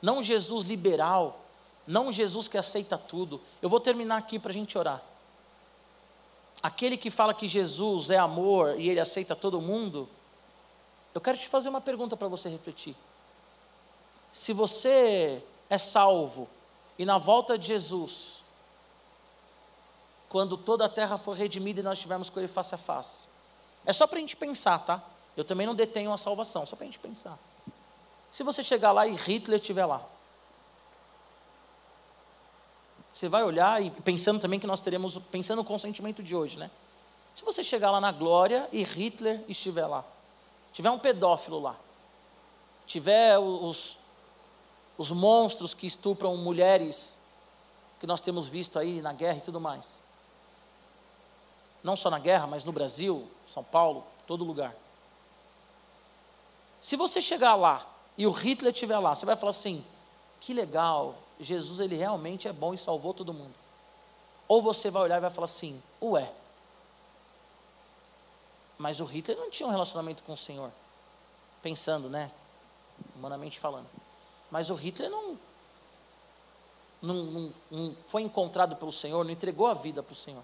não 0.00 0.18
o 0.18 0.22
Jesus 0.22 0.64
liberal, 0.64 1.40
não 1.86 2.08
o 2.08 2.12
Jesus 2.12 2.46
que 2.46 2.56
aceita 2.56 2.96
tudo. 2.96 3.40
Eu 3.60 3.68
vou 3.68 3.80
terminar 3.80 4.18
aqui 4.18 4.38
para 4.38 4.50
a 4.50 4.54
gente 4.54 4.76
orar. 4.78 5.02
Aquele 6.62 6.96
que 6.96 7.10
fala 7.10 7.34
que 7.34 7.48
Jesus 7.48 8.10
é 8.10 8.16
amor 8.16 8.78
e 8.78 8.88
ele 8.88 9.00
aceita 9.00 9.34
todo 9.34 9.60
mundo, 9.60 10.08
eu 11.14 11.20
quero 11.20 11.36
te 11.36 11.48
fazer 11.48 11.68
uma 11.68 11.80
pergunta 11.80 12.16
para 12.16 12.28
você 12.28 12.48
refletir 12.48 12.96
se 14.36 14.52
você 14.52 15.42
é 15.70 15.78
salvo 15.78 16.46
e 16.98 17.06
na 17.06 17.16
volta 17.16 17.58
de 17.58 17.68
Jesus, 17.68 18.35
quando 20.28 20.56
toda 20.56 20.84
a 20.84 20.88
terra 20.88 21.16
for 21.16 21.36
redimida 21.36 21.80
e 21.80 21.82
nós 21.82 21.98
estivermos 21.98 22.28
com 22.28 22.40
Ele 22.40 22.48
face 22.48 22.74
a 22.74 22.78
face, 22.78 23.24
é 23.84 23.92
só 23.92 24.06
para 24.06 24.18
a 24.18 24.20
gente 24.20 24.36
pensar, 24.36 24.78
tá? 24.80 25.02
Eu 25.36 25.44
também 25.44 25.66
não 25.66 25.74
detenho 25.74 26.12
a 26.12 26.18
salvação, 26.18 26.66
só 26.66 26.74
para 26.74 26.84
a 26.84 26.86
gente 26.86 26.98
pensar. 26.98 27.38
Se 28.30 28.42
você 28.42 28.62
chegar 28.62 28.92
lá 28.92 29.06
e 29.06 29.14
Hitler 29.14 29.60
estiver 29.60 29.86
lá, 29.86 30.02
você 33.14 33.28
vai 33.28 33.42
olhar 33.42 33.82
e 33.82 33.90
pensando 33.90 34.40
também 34.40 34.60
que 34.60 34.66
nós 34.66 34.80
teremos, 34.80 35.16
pensando 35.30 35.58
no 35.58 35.64
consentimento 35.64 36.22
de 36.22 36.36
hoje, 36.36 36.58
né? 36.58 36.70
Se 37.34 37.44
você 37.44 37.62
chegar 37.62 37.90
lá 37.90 38.00
na 38.00 38.12
glória 38.12 38.68
e 38.72 38.82
Hitler 38.82 39.42
estiver 39.48 39.86
lá, 39.86 40.04
tiver 40.72 40.90
um 40.90 40.98
pedófilo 40.98 41.58
lá, 41.58 41.76
tiver 42.86 43.38
os, 43.38 43.96
os 44.98 45.10
monstros 45.10 45.72
que 45.72 45.86
estupram 45.86 46.36
mulheres, 46.36 47.18
que 48.00 48.06
nós 48.06 48.20
temos 48.20 48.46
visto 48.46 48.78
aí 48.78 49.00
na 49.00 49.12
guerra 49.12 49.38
e 49.38 49.42
tudo 49.42 49.60
mais. 49.60 50.05
Não 51.86 51.94
só 51.94 52.10
na 52.10 52.18
guerra, 52.18 52.48
mas 52.48 52.64
no 52.64 52.72
Brasil, 52.72 53.30
São 53.46 53.62
Paulo, 53.62 54.04
todo 54.26 54.42
lugar. 54.42 54.74
Se 56.80 56.96
você 56.96 57.22
chegar 57.22 57.54
lá 57.54 57.86
e 58.18 58.26
o 58.26 58.32
Hitler 58.32 58.72
estiver 58.72 58.98
lá, 58.98 59.14
você 59.14 59.24
vai 59.24 59.36
falar 59.36 59.50
assim: 59.50 59.84
que 60.40 60.52
legal, 60.52 61.14
Jesus 61.38 61.78
ele 61.78 61.94
realmente 61.94 62.48
é 62.48 62.52
bom 62.52 62.74
e 62.74 62.78
salvou 62.78 63.14
todo 63.14 63.32
mundo. 63.32 63.54
Ou 64.48 64.60
você 64.60 64.90
vai 64.90 65.00
olhar 65.00 65.18
e 65.18 65.20
vai 65.20 65.30
falar 65.30 65.44
assim: 65.44 65.80
ué, 66.02 66.28
mas 68.76 68.98
o 68.98 69.04
Hitler 69.04 69.38
não 69.38 69.48
tinha 69.48 69.68
um 69.68 69.70
relacionamento 69.70 70.24
com 70.24 70.32
o 70.32 70.36
Senhor. 70.36 70.72
Pensando, 71.62 72.08
né? 72.10 72.32
Humanamente 73.14 73.60
falando. 73.60 73.86
Mas 74.50 74.70
o 74.70 74.74
Hitler 74.74 75.08
não, 75.08 75.38
não, 77.00 77.14
não, 77.14 77.54
não 77.70 77.96
foi 78.08 78.22
encontrado 78.22 78.74
pelo 78.74 78.90
Senhor, 78.90 79.24
não 79.24 79.30
entregou 79.30 79.68
a 79.68 79.74
vida 79.74 80.02
para 80.02 80.12
o 80.12 80.16
Senhor. 80.16 80.42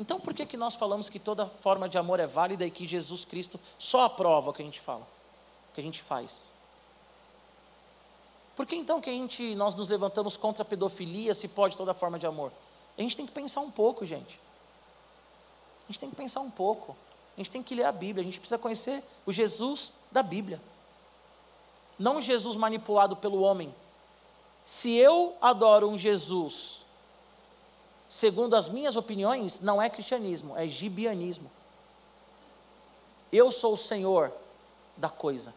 Então 0.00 0.18
por 0.18 0.34
que, 0.34 0.44
que 0.44 0.56
nós 0.56 0.74
falamos 0.74 1.08
que 1.08 1.20
toda 1.20 1.46
forma 1.46 1.88
de 1.88 1.96
amor 1.96 2.18
é 2.18 2.26
válida 2.26 2.66
e 2.66 2.70
que 2.70 2.88
Jesus 2.88 3.24
Cristo 3.24 3.60
só 3.78 4.06
aprova 4.06 4.50
o 4.50 4.52
que 4.52 4.62
a 4.62 4.64
gente 4.64 4.80
fala, 4.80 5.06
o 5.70 5.74
que 5.74 5.80
a 5.80 5.84
gente 5.84 6.02
faz? 6.02 6.52
Por 8.56 8.66
que 8.66 8.74
então 8.74 9.00
que 9.00 9.08
a 9.08 9.12
gente, 9.12 9.54
nós 9.54 9.74
nos 9.74 9.88
levantamos 9.88 10.36
contra 10.36 10.62
a 10.62 10.64
pedofilia 10.64 11.34
se 11.34 11.46
pode 11.46 11.76
toda 11.76 11.94
forma 11.94 12.18
de 12.18 12.26
amor? 12.26 12.50
A 12.98 13.02
gente 13.02 13.16
tem 13.16 13.26
que 13.26 13.32
pensar 13.32 13.60
um 13.60 13.70
pouco, 13.70 14.04
gente. 14.04 14.40
A 15.84 15.92
gente 15.92 16.00
tem 16.00 16.10
que 16.10 16.16
pensar 16.16 16.40
um 16.40 16.50
pouco. 16.50 16.96
A 17.36 17.40
gente 17.40 17.50
tem 17.50 17.62
que 17.62 17.74
ler 17.74 17.84
a 17.84 17.92
Bíblia, 17.92 18.22
a 18.22 18.24
gente 18.24 18.40
precisa 18.40 18.58
conhecer 18.58 19.04
o 19.24 19.32
Jesus 19.32 19.92
da 20.10 20.22
Bíblia 20.22 20.60
não 22.00 22.22
Jesus 22.22 22.56
manipulado 22.56 23.14
pelo 23.14 23.42
homem. 23.42 23.72
Se 24.64 24.96
eu 24.96 25.36
adoro 25.38 25.86
um 25.86 25.98
Jesus, 25.98 26.79
segundo 28.10 28.54
as 28.54 28.68
minhas 28.68 28.96
opiniões, 28.96 29.60
não 29.60 29.80
é 29.80 29.88
cristianismo, 29.88 30.54
é 30.58 30.66
gibianismo. 30.68 31.50
Eu 33.32 33.50
sou 33.50 33.72
o 33.72 33.78
Senhor 33.78 34.30
da 34.96 35.08
coisa. 35.08 35.54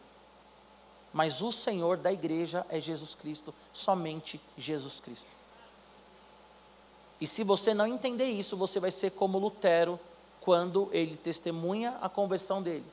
mas 1.14 1.40
o 1.40 1.52
Senhor 1.52 1.96
da 1.96 2.12
igreja 2.12 2.66
é 2.68 2.80
Jesus 2.80 3.14
Cristo, 3.14 3.54
somente 3.72 4.40
Jesus 4.58 4.98
Cristo. 4.98 5.28
E 7.20 7.26
se 7.26 7.44
você 7.44 7.72
não 7.72 7.86
entender 7.86 8.26
isso, 8.26 8.56
você 8.56 8.80
vai 8.80 8.90
ser 8.90 9.12
como 9.12 9.38
Lutero 9.38 9.98
quando 10.40 10.90
ele 10.92 11.16
testemunha 11.16 11.96
a 12.02 12.08
conversão 12.08 12.60
dele. 12.60 12.84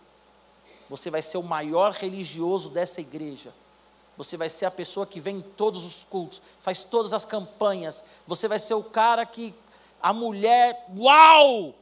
Você 0.88 1.10
vai 1.10 1.24
ser 1.24 1.40
o 1.40 1.44
maior 1.44 1.94
religioso 1.94 2.70
dessa 2.70 3.02
igreja. 3.02 3.52
Você 4.18 4.38
vai 4.38 4.50
ser 4.50 4.66
a 4.66 4.72
pessoa 4.72 5.06
que 5.06 5.20
vem 5.20 5.38
em 5.38 5.42
todos 5.42 5.84
os 5.84 6.04
cultos, 6.04 6.42
faz 6.60 6.84
todas 6.84 7.14
as 7.14 7.26
campanhas. 7.26 8.04
Você 8.28 8.48
vai 8.48 8.60
ser 8.60 8.74
o 8.74 8.84
cara 8.84 9.26
que 9.26 9.54
a 10.02 10.14
mulher, 10.14 10.88
uau! 10.98 11.76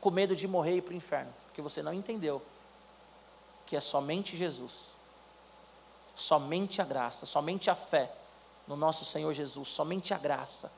Com 0.00 0.10
medo 0.10 0.34
de 0.34 0.46
morrer 0.48 0.74
e 0.74 0.78
ir 0.78 0.82
para 0.82 0.92
o 0.92 0.96
inferno, 0.96 1.32
porque 1.46 1.62
você 1.62 1.82
não 1.82 1.92
entendeu 1.92 2.42
que 3.66 3.76
é 3.76 3.80
somente 3.80 4.36
Jesus, 4.36 4.72
somente 6.14 6.82
a 6.82 6.84
graça, 6.84 7.24
somente 7.24 7.70
a 7.70 7.74
fé 7.74 8.10
no 8.66 8.76
nosso 8.76 9.04
Senhor 9.04 9.32
Jesus, 9.32 9.68
somente 9.68 10.12
a 10.12 10.18
graça. 10.18 10.72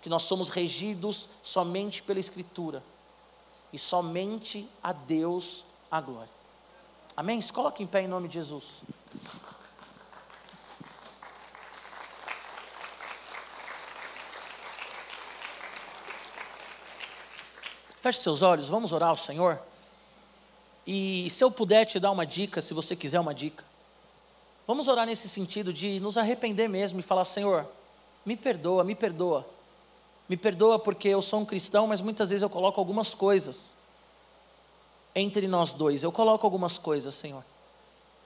Que 0.00 0.08
nós 0.08 0.22
somos 0.22 0.48
regidos 0.50 1.28
somente 1.42 2.02
pela 2.02 2.20
Escritura 2.20 2.82
e 3.72 3.78
somente 3.78 4.68
a 4.82 4.92
Deus 4.92 5.64
a 5.90 6.00
glória. 6.00 6.33
Amém? 7.16 7.40
Se 7.40 7.52
coloque 7.52 7.82
em 7.82 7.86
pé 7.86 8.02
em 8.02 8.08
nome 8.08 8.26
de 8.26 8.34
Jesus. 8.34 8.64
Feche 17.96 18.18
seus 18.18 18.42
olhos, 18.42 18.66
vamos 18.68 18.92
orar 18.92 19.10
ao 19.10 19.16
Senhor. 19.16 19.58
E 20.86 21.30
se 21.30 21.42
eu 21.42 21.50
puder 21.50 21.86
te 21.86 22.00
dar 22.00 22.10
uma 22.10 22.26
dica, 22.26 22.60
se 22.60 22.74
você 22.74 22.94
quiser 22.94 23.20
uma 23.20 23.32
dica, 23.32 23.64
vamos 24.66 24.88
orar 24.88 25.06
nesse 25.06 25.28
sentido 25.28 25.72
de 25.72 26.00
nos 26.00 26.18
arrepender 26.18 26.68
mesmo 26.68 26.98
e 26.98 27.02
falar: 27.02 27.24
Senhor, 27.24 27.66
me 28.26 28.36
perdoa, 28.36 28.82
me 28.82 28.94
perdoa. 28.94 29.48
Me 30.28 30.36
perdoa 30.36 30.78
porque 30.78 31.08
eu 31.08 31.22
sou 31.22 31.40
um 31.40 31.44
cristão, 31.44 31.86
mas 31.86 32.00
muitas 32.00 32.30
vezes 32.30 32.42
eu 32.42 32.50
coloco 32.50 32.80
algumas 32.80 33.14
coisas 33.14 33.76
entre 35.14 35.46
nós 35.46 35.72
dois. 35.72 36.02
Eu 36.02 36.10
coloco 36.10 36.46
algumas 36.46 36.76
coisas, 36.76 37.14
Senhor. 37.14 37.44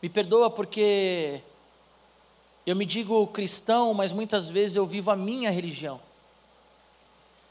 Me 0.01 0.09
perdoa 0.09 0.51
porque 0.51 1.41
eu 2.67 2.75
me 2.75 2.87
digo 2.87 3.27
cristão, 3.29 3.93
mas 3.93 4.13
muitas 4.13 4.49
vezes 4.49 4.77
eu 4.77 4.87
vivo 4.87 5.11
a 5.11 5.17
minha 5.17 5.51
religião. 5.51 6.01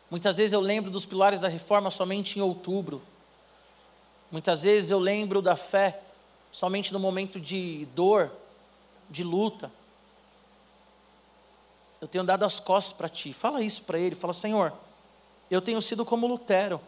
Muitas 0.09 0.37
vezes 0.37 0.53
eu 0.53 0.61
lembro 0.61 0.89
dos 0.89 1.05
pilares 1.05 1.41
da 1.41 1.47
reforma 1.47 1.91
somente 1.91 2.39
em 2.39 2.41
outubro. 2.41 3.01
Muitas 4.31 4.61
vezes 4.61 4.89
eu 4.89 4.99
lembro 4.99 5.41
da 5.41 5.55
fé 5.55 6.01
somente 6.51 6.93
no 6.93 6.99
momento 6.99 7.39
de 7.39 7.85
dor, 7.93 8.31
de 9.09 9.23
luta. 9.23 9.71
Eu 11.99 12.07
tenho 12.07 12.23
dado 12.23 12.45
as 12.45 12.59
costas 12.59 12.93
para 12.93 13.09
ti. 13.09 13.33
Fala 13.33 13.61
isso 13.61 13.83
para 13.83 13.99
ele. 13.99 14.15
Fala, 14.15 14.33
Senhor, 14.33 14.71
eu 15.51 15.61
tenho 15.61 15.81
sido 15.81 16.05
como 16.05 16.27
Lutero 16.27 16.79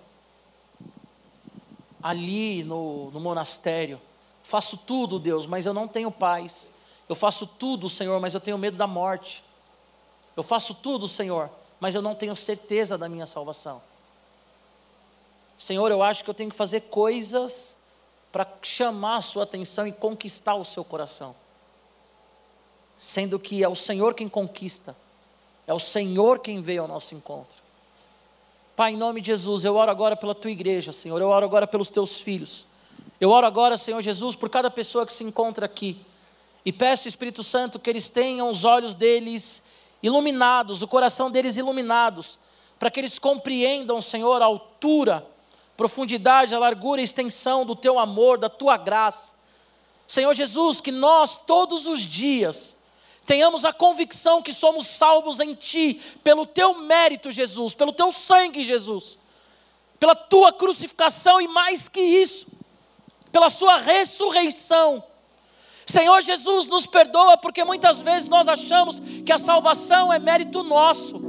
ali 2.02 2.64
no, 2.64 3.12
no 3.12 3.20
monastério. 3.20 4.00
Faço 4.44 4.78
tudo, 4.78 5.20
Deus, 5.20 5.46
mas 5.46 5.66
eu 5.66 5.74
não 5.74 5.88
tenho 5.88 6.12
paz. 6.12 6.72
Eu 7.08 7.16
faço 7.16 7.46
tudo, 7.46 7.90
Senhor, 7.90 8.20
mas 8.20 8.34
eu 8.34 8.40
tenho 8.40 8.58
medo 8.58 8.78
da 8.78 8.88
morte. 8.88 9.44
Eu 10.36 10.44
faço 10.44 10.74
tudo, 10.74 11.08
Senhor, 11.08 11.50
mas 11.80 11.96
eu 11.96 12.02
não 12.02 12.16
tenho 12.16 12.36
certeza 12.36 12.98
da 12.98 13.10
minha 13.10 13.26
salvação. 13.26 13.82
Senhor, 15.58 15.92
eu 15.92 16.02
acho 16.02 16.24
que 16.24 16.30
eu 16.30 16.34
tenho 16.34 16.50
que 16.50 16.56
fazer 16.56 16.82
coisas 16.82 17.76
para 18.32 18.48
chamar 18.62 19.18
a 19.18 19.22
sua 19.22 19.44
atenção 19.44 19.86
e 19.86 19.92
conquistar 19.92 20.56
o 20.56 20.64
seu 20.64 20.86
coração. 20.86 21.36
Sendo 22.98 23.40
que 23.40 23.64
é 23.64 23.68
o 23.68 23.76
Senhor 23.76 24.14
quem 24.14 24.30
conquista, 24.30 24.96
é 25.68 25.74
o 25.74 25.80
Senhor 25.80 26.40
quem 26.40 26.62
veio 26.62 26.84
ao 26.84 26.88
nosso 26.88 27.14
encontro. 27.14 27.58
Pai, 28.80 28.94
em 28.94 28.96
nome 28.96 29.20
de 29.20 29.28
Jesus, 29.28 29.66
eu 29.66 29.76
oro 29.76 29.92
agora 29.92 30.16
pela 30.16 30.34
tua 30.34 30.52
igreja, 30.52 30.94
Senhor. 30.94 31.20
Eu 31.20 31.28
oro 31.28 31.46
agora 31.46 31.68
pelos 31.68 31.90
teus 31.90 32.22
filhos. 32.22 32.66
Eu 33.20 33.30
oro 33.30 33.46
agora, 33.46 33.76
Senhor 33.76 34.02
Jesus, 34.02 34.38
por 34.38 34.50
cada 34.50 34.72
pessoa 34.72 35.06
que 35.06 35.12
se 35.12 35.22
encontra 35.22 35.66
aqui. 35.66 36.00
E 36.64 36.72
peço, 36.72 37.06
Espírito 37.06 37.44
Santo, 37.44 37.78
que 37.78 37.90
eles 37.90 38.08
tenham 38.08 38.50
os 38.50 38.64
olhos 38.64 38.96
deles 38.96 39.62
iluminados, 40.02 40.82
o 40.82 40.88
coração 40.88 41.30
deles 41.30 41.58
iluminados, 41.58 42.40
para 42.80 42.90
que 42.90 43.02
eles 43.02 43.20
compreendam, 43.20 44.02
Senhor, 44.02 44.42
a 44.42 44.46
altura, 44.46 45.28
profundidade, 45.76 46.56
a 46.56 46.60
largura 46.60 47.02
e 47.02 47.04
extensão 47.04 47.66
do 47.66 47.76
teu 47.76 48.00
amor, 48.00 48.38
da 48.38 48.48
tua 48.48 48.78
graça. 48.78 49.34
Senhor 50.08 50.34
Jesus, 50.34 50.80
que 50.80 50.94
nós 50.94 51.36
todos 51.36 51.86
os 51.86 52.00
dias 52.00 52.78
tenhamos 53.30 53.64
a 53.64 53.72
convicção 53.72 54.42
que 54.42 54.52
somos 54.52 54.88
salvos 54.88 55.40
em 55.40 55.54
Ti, 55.54 56.02
pelo 56.24 56.48
Teu 56.48 56.74
mérito, 56.80 57.32
Jesus, 57.32 57.76
pelo 57.76 57.94
Teu 57.94 58.12
sangue, 58.12 58.64
Jesus, 58.64 59.20
pela 60.00 60.16
Tua 60.16 60.52
crucificação 60.52 61.40
e 61.40 61.48
mais 61.48 61.88
que 61.88 62.02
isso, 62.02 62.48
pela 63.32 63.52
Sua 63.52 63.78
ressurreição. 63.78 65.04
Senhor 65.86 66.24
Jesus, 66.24 66.66
nos 66.66 66.88
perdoa, 66.88 67.38
porque 67.38 67.64
muitas 67.64 68.02
vezes 68.02 68.28
nós 68.28 68.48
achamos 68.48 69.00
que 69.24 69.32
a 69.32 69.38
salvação 69.38 70.12
é 70.12 70.18
mérito 70.18 70.64
nosso. 70.64 71.22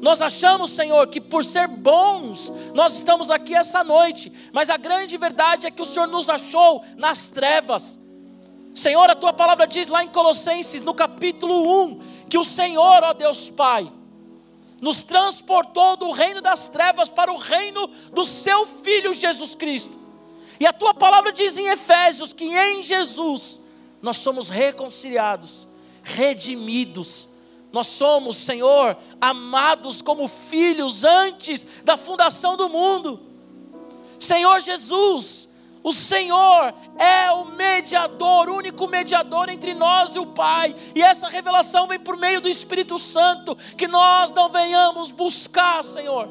Nós 0.00 0.20
achamos, 0.20 0.70
Senhor, 0.70 1.08
que 1.08 1.20
por 1.20 1.44
ser 1.44 1.66
bons, 1.66 2.52
nós 2.72 2.94
estamos 2.94 3.32
aqui 3.32 3.52
essa 3.52 3.82
noite, 3.82 4.32
mas 4.52 4.70
a 4.70 4.76
grande 4.76 5.16
verdade 5.16 5.66
é 5.66 5.72
que 5.72 5.82
o 5.82 5.86
Senhor 5.86 6.06
nos 6.06 6.30
achou 6.30 6.84
nas 6.96 7.32
trevas, 7.32 7.98
Senhor, 8.80 9.10
a 9.10 9.14
tua 9.14 9.32
palavra 9.34 9.66
diz 9.66 9.88
lá 9.88 10.02
em 10.02 10.08
Colossenses, 10.08 10.82
no 10.82 10.94
capítulo 10.94 11.84
1, 11.84 12.00
que 12.30 12.38
o 12.38 12.44
Senhor, 12.44 13.04
ó 13.04 13.12
Deus 13.12 13.50
Pai, 13.50 13.92
nos 14.80 15.02
transportou 15.02 15.98
do 15.98 16.10
reino 16.12 16.40
das 16.40 16.70
trevas 16.70 17.10
para 17.10 17.30
o 17.30 17.36
reino 17.36 17.86
do 18.10 18.24
seu 18.24 18.64
Filho 18.64 19.12
Jesus 19.12 19.54
Cristo. 19.54 19.98
E 20.58 20.66
a 20.66 20.72
tua 20.72 20.94
palavra 20.94 21.30
diz 21.30 21.58
em 21.58 21.68
Efésios 21.68 22.32
que 22.32 22.44
em 22.44 22.82
Jesus 22.82 23.60
nós 24.00 24.16
somos 24.16 24.48
reconciliados, 24.48 25.68
redimidos. 26.02 27.28
Nós 27.70 27.86
somos, 27.86 28.36
Senhor, 28.36 28.96
amados 29.20 30.00
como 30.00 30.26
filhos 30.26 31.04
antes 31.04 31.66
da 31.84 31.98
fundação 31.98 32.56
do 32.56 32.70
mundo. 32.70 33.20
Senhor 34.18 34.62
Jesus, 34.62 35.49
o 35.82 35.92
Senhor 35.92 36.74
é 36.98 37.30
o 37.32 37.46
mediador, 37.46 38.48
o 38.48 38.56
único 38.56 38.86
mediador 38.86 39.48
entre 39.48 39.72
nós 39.72 40.14
e 40.14 40.18
o 40.18 40.26
Pai. 40.26 40.74
E 40.94 41.02
essa 41.02 41.28
revelação 41.28 41.86
vem 41.86 41.98
por 41.98 42.16
meio 42.18 42.40
do 42.40 42.48
Espírito 42.48 42.98
Santo, 42.98 43.56
que 43.76 43.88
nós 43.88 44.30
não 44.32 44.50
venhamos 44.50 45.10
buscar, 45.10 45.82
Senhor, 45.82 46.28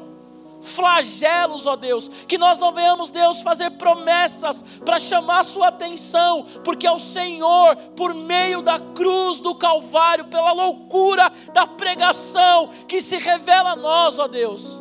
flagelos, 0.62 1.66
ó 1.66 1.74
Deus, 1.74 2.08
que 2.28 2.38
nós 2.38 2.60
não 2.60 2.70
venhamos, 2.70 3.10
Deus, 3.10 3.42
fazer 3.42 3.70
promessas 3.72 4.62
para 4.84 5.00
chamar 5.00 5.40
a 5.40 5.44
sua 5.44 5.68
atenção, 5.68 6.46
porque 6.62 6.86
é 6.86 6.92
o 6.92 7.00
Senhor, 7.00 7.74
por 7.96 8.14
meio 8.14 8.62
da 8.62 8.78
cruz 8.78 9.40
do 9.40 9.54
Calvário, 9.56 10.26
pela 10.26 10.52
loucura 10.52 11.28
da 11.52 11.66
pregação, 11.66 12.70
que 12.86 13.00
se 13.00 13.16
revela 13.18 13.72
a 13.72 13.76
nós, 13.76 14.16
ó 14.16 14.28
Deus. 14.28 14.80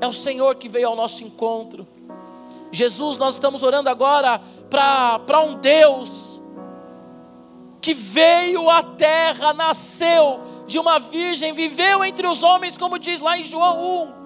É 0.00 0.06
o 0.06 0.12
Senhor 0.14 0.54
que 0.54 0.68
veio 0.68 0.88
ao 0.88 0.96
nosso 0.96 1.22
encontro 1.22 1.86
Jesus, 2.76 3.16
nós 3.16 3.34
estamos 3.34 3.62
orando 3.62 3.88
agora 3.88 4.38
para 4.68 5.40
um 5.40 5.54
Deus 5.54 6.38
que 7.80 7.94
veio 7.94 8.68
à 8.68 8.82
terra, 8.82 9.54
nasceu 9.54 10.40
de 10.66 10.78
uma 10.78 10.98
virgem, 10.98 11.54
viveu 11.54 12.04
entre 12.04 12.26
os 12.26 12.42
homens, 12.42 12.76
como 12.76 12.98
diz 12.98 13.20
lá 13.20 13.38
em 13.38 13.44
João 13.44 14.10
1 14.12 14.16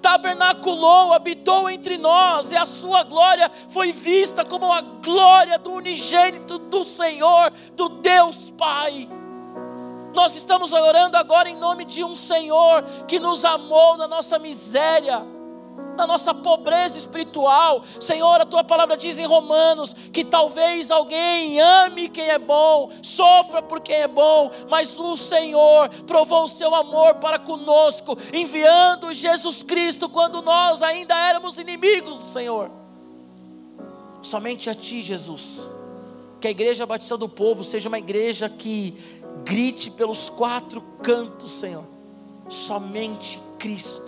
tabernaculou, 0.00 1.12
habitou 1.12 1.68
entre 1.68 1.98
nós, 1.98 2.52
e 2.52 2.56
a 2.56 2.64
sua 2.64 3.02
glória 3.02 3.50
foi 3.68 3.92
vista 3.92 4.44
como 4.44 4.72
a 4.72 4.80
glória 4.80 5.58
do 5.58 5.72
unigênito 5.72 6.56
do 6.56 6.84
Senhor, 6.84 7.52
do 7.72 7.88
Deus 7.88 8.48
Pai. 8.56 9.08
Nós 10.14 10.34
estamos 10.36 10.72
orando 10.72 11.16
agora 11.16 11.50
em 11.50 11.56
nome 11.56 11.84
de 11.84 12.04
um 12.04 12.14
Senhor 12.14 12.84
que 13.06 13.18
nos 13.18 13.44
amou 13.44 13.96
na 13.96 14.06
nossa 14.06 14.38
miséria 14.38 15.26
na 15.98 16.06
nossa 16.06 16.32
pobreza 16.32 16.96
espiritual. 16.96 17.84
Senhor, 18.00 18.40
a 18.40 18.46
tua 18.46 18.62
palavra 18.62 18.96
diz 18.96 19.18
em 19.18 19.26
Romanos 19.26 19.92
que 20.12 20.24
talvez 20.24 20.90
alguém 20.90 21.60
ame 21.60 22.08
quem 22.08 22.28
é 22.28 22.38
bom, 22.38 22.90
sofra 23.02 23.60
por 23.60 23.80
quem 23.80 23.96
é 23.96 24.08
bom, 24.08 24.50
mas 24.70 24.98
o 24.98 25.16
Senhor 25.16 25.90
provou 26.06 26.44
o 26.44 26.48
seu 26.48 26.74
amor 26.74 27.16
para 27.16 27.38
conosco, 27.38 28.16
enviando 28.32 29.12
Jesus 29.12 29.62
Cristo 29.62 30.08
quando 30.08 30.40
nós 30.40 30.82
ainda 30.82 31.14
éramos 31.14 31.58
inimigos 31.58 32.20
do 32.20 32.32
Senhor. 32.32 32.70
Somente 34.22 34.70
a 34.70 34.74
ti, 34.74 35.02
Jesus. 35.02 35.68
Que 36.40 36.46
a 36.46 36.50
igreja 36.50 36.86
batista 36.86 37.16
do 37.16 37.28
povo 37.28 37.64
seja 37.64 37.88
uma 37.88 37.98
igreja 37.98 38.48
que 38.48 38.94
grite 39.44 39.90
pelos 39.90 40.30
quatro 40.30 40.80
cantos, 41.02 41.50
Senhor. 41.58 41.84
Somente 42.48 43.40
Cristo 43.58 44.07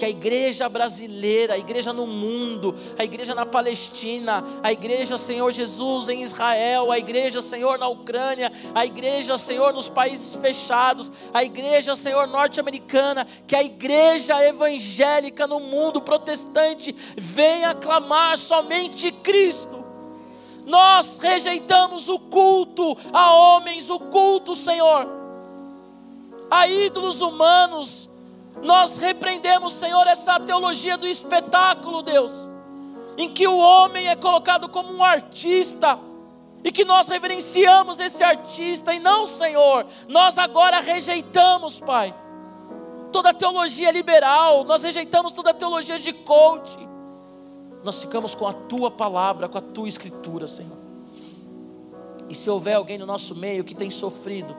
que 0.00 0.06
a 0.06 0.08
igreja 0.08 0.66
brasileira, 0.66 1.52
a 1.52 1.58
igreja 1.58 1.92
no 1.92 2.06
mundo, 2.06 2.74
a 2.98 3.04
igreja 3.04 3.34
na 3.34 3.44
Palestina, 3.44 4.42
a 4.62 4.72
igreja, 4.72 5.18
Senhor 5.18 5.52
Jesus, 5.52 6.08
em 6.08 6.22
Israel, 6.22 6.90
a 6.90 6.98
igreja, 6.98 7.42
Senhor, 7.42 7.78
na 7.78 7.86
Ucrânia, 7.86 8.50
a 8.74 8.86
igreja, 8.86 9.36
Senhor, 9.36 9.74
nos 9.74 9.90
países 9.90 10.36
fechados, 10.36 11.12
a 11.34 11.44
igreja, 11.44 11.94
Senhor, 11.94 12.26
norte-americana, 12.26 13.26
que 13.46 13.54
a 13.54 13.62
igreja 13.62 14.42
evangélica 14.42 15.46
no 15.46 15.60
mundo 15.60 16.00
protestante 16.00 16.96
venha 17.18 17.74
clamar 17.74 18.38
somente 18.38 19.12
Cristo. 19.12 19.84
Nós 20.64 21.18
rejeitamos 21.18 22.08
o 22.08 22.18
culto 22.18 22.96
a 23.12 23.34
homens, 23.34 23.90
o 23.90 23.98
culto, 23.98 24.54
Senhor, 24.54 25.06
a 26.50 26.66
ídolos 26.66 27.20
humanos, 27.20 28.09
nós 28.62 28.96
repreendemos, 28.98 29.72
Senhor, 29.72 30.06
essa 30.06 30.38
teologia 30.38 30.96
do 30.96 31.06
espetáculo, 31.06 32.02
Deus, 32.02 32.48
em 33.16 33.32
que 33.32 33.46
o 33.46 33.58
homem 33.58 34.08
é 34.08 34.16
colocado 34.16 34.68
como 34.68 34.92
um 34.92 35.02
artista, 35.02 35.98
e 36.62 36.70
que 36.70 36.84
nós 36.84 37.08
reverenciamos 37.08 37.98
esse 37.98 38.22
artista, 38.22 38.92
e 38.92 38.98
não, 38.98 39.26
Senhor, 39.26 39.86
nós 40.08 40.36
agora 40.36 40.80
rejeitamos, 40.80 41.80
Pai, 41.80 42.14
toda 43.10 43.32
teologia 43.32 43.90
liberal, 43.90 44.64
nós 44.64 44.82
rejeitamos 44.82 45.32
toda 45.32 45.54
teologia 45.54 45.98
de 45.98 46.12
coach, 46.12 46.76
nós 47.82 47.98
ficamos 47.98 48.34
com 48.34 48.46
a 48.46 48.52
tua 48.52 48.90
palavra, 48.90 49.48
com 49.48 49.56
a 49.56 49.62
tua 49.62 49.88
escritura, 49.88 50.46
Senhor. 50.46 50.76
E 52.28 52.34
se 52.34 52.48
houver 52.48 52.74
alguém 52.74 52.98
no 52.98 53.06
nosso 53.06 53.34
meio 53.34 53.64
que 53.64 53.74
tem 53.74 53.90
sofrido 53.90 54.54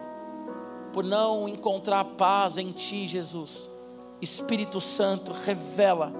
por 0.91 1.03
não 1.03 1.47
encontrar 1.47 2.03
paz 2.03 2.57
em 2.57 2.71
Ti, 2.71 3.07
Jesus, 3.07 3.70
Espírito 4.21 4.79
Santo, 4.79 5.31
revela 5.31 6.13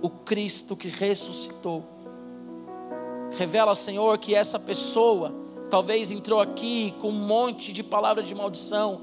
o 0.00 0.08
Cristo 0.08 0.74
que 0.74 0.88
ressuscitou. 0.88 1.84
Revela, 3.36 3.74
Senhor, 3.74 4.16
que 4.18 4.34
essa 4.34 4.58
pessoa 4.58 5.34
talvez 5.70 6.10
entrou 6.10 6.40
aqui 6.40 6.94
com 7.00 7.08
um 7.08 7.12
monte 7.12 7.72
de 7.72 7.82
palavras 7.82 8.26
de 8.26 8.34
maldição, 8.34 9.02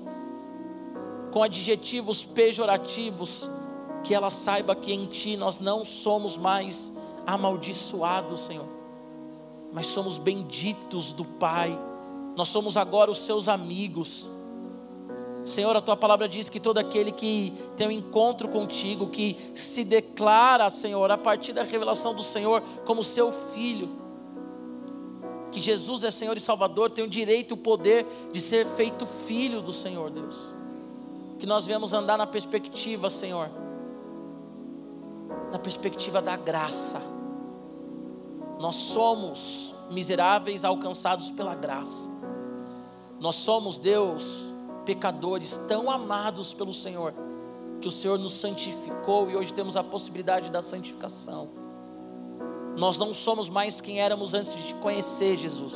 com 1.32 1.44
adjetivos 1.44 2.26
pejorativos, 2.26 3.50
que 4.04 4.14
ela 4.14 4.30
saiba 4.30 4.76
que 4.76 4.94
em 4.94 5.06
Ti 5.06 5.38
nós 5.38 5.60
não 5.60 5.86
somos 5.86 6.38
mais 6.38 6.92
amaldiçoados, 7.26 8.42
Senhor, 8.42 8.68
mas 9.72 9.86
somos 9.86 10.18
benditos 10.18 11.12
do 11.12 11.24
Pai, 11.24 11.78
nós 12.36 12.48
somos 12.48 12.78
agora 12.78 13.12
os 13.12 13.20
Seus 13.20 13.48
amigos 13.48 14.30
Senhor, 15.50 15.76
a 15.76 15.82
tua 15.82 15.98
palavra 15.98 16.30
diz 16.30 16.48
que 16.48 16.60
todo 16.60 16.78
aquele 16.78 17.12
que 17.12 17.52
tem 17.76 17.88
um 17.88 17.92
encontro 17.92 18.48
contigo, 18.48 19.08
que 19.08 19.36
se 19.56 19.84
declara, 19.84 20.70
Senhor, 20.70 21.10
a 21.10 21.18
partir 21.18 21.54
da 21.54 21.64
revelação 21.64 22.14
do 22.14 22.22
Senhor 22.22 22.62
como 22.86 23.04
seu 23.04 23.32
filho, 23.32 23.90
que 25.52 25.60
Jesus 25.60 26.04
é 26.04 26.12
Senhor 26.12 26.38
e 26.38 26.40
Salvador, 26.40 26.92
tem 26.92 27.04
o 27.04 27.08
direito 27.08 27.52
e 27.52 27.54
o 27.56 27.58
poder 27.58 28.06
de 28.32 28.40
ser 28.40 28.66
feito 28.68 29.06
filho 29.06 29.62
do 29.62 29.74
Senhor, 29.74 30.12
Deus. 30.12 30.38
Que 31.40 31.48
nós 31.48 31.66
viemos 31.66 31.94
andar 31.94 32.18
na 32.18 32.28
perspectiva, 32.28 33.10
Senhor, 33.10 33.50
na 35.52 35.58
perspectiva 35.58 36.22
da 36.22 36.38
graça. 36.38 37.02
Nós 38.60 38.76
somos 38.76 39.74
miseráveis 39.90 40.64
alcançados 40.64 41.32
pela 41.32 41.56
graça. 41.56 42.08
Nós 43.20 43.36
somos, 43.36 43.80
Deus, 43.80 44.49
pecadores 44.90 45.56
tão 45.68 45.88
amados 45.88 46.52
pelo 46.52 46.74
Senhor, 46.74 47.14
que 47.80 47.88
o 47.88 47.92
Senhor 47.92 48.18
nos 48.18 48.34
santificou 48.34 49.30
e 49.30 49.36
hoje 49.36 49.54
temos 49.54 49.78
a 49.78 49.84
possibilidade 49.84 50.50
da 50.50 50.64
santificação. 50.64 51.48
Nós 52.76 52.98
não 52.98 53.14
somos 53.14 53.48
mais 53.48 53.80
quem 53.80 54.02
éramos 54.02 54.34
antes 54.34 54.56
de 54.56 54.74
conhecer, 54.74 55.38
Jesus. 55.38 55.76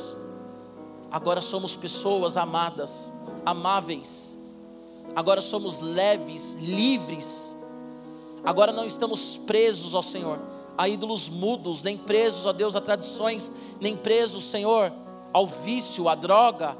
Agora 1.12 1.40
somos 1.40 1.76
pessoas 1.76 2.36
amadas, 2.36 3.12
amáveis. 3.46 4.36
Agora 5.14 5.40
somos 5.40 5.78
leves, 5.78 6.54
livres. 6.54 7.56
Agora 8.42 8.72
não 8.72 8.84
estamos 8.84 9.38
presos, 9.46 9.94
ó 9.94 10.02
Senhor, 10.02 10.40
a 10.76 10.88
ídolos 10.88 11.28
mudos, 11.28 11.84
nem 11.84 11.96
presos, 11.96 12.46
ó 12.46 12.52
Deus, 12.52 12.74
a 12.74 12.80
tradições, 12.80 13.48
nem 13.80 13.96
presos, 13.96 14.42
Senhor, 14.42 14.92
ao 15.32 15.46
vício, 15.46 16.08
à 16.08 16.16
droga, 16.16 16.76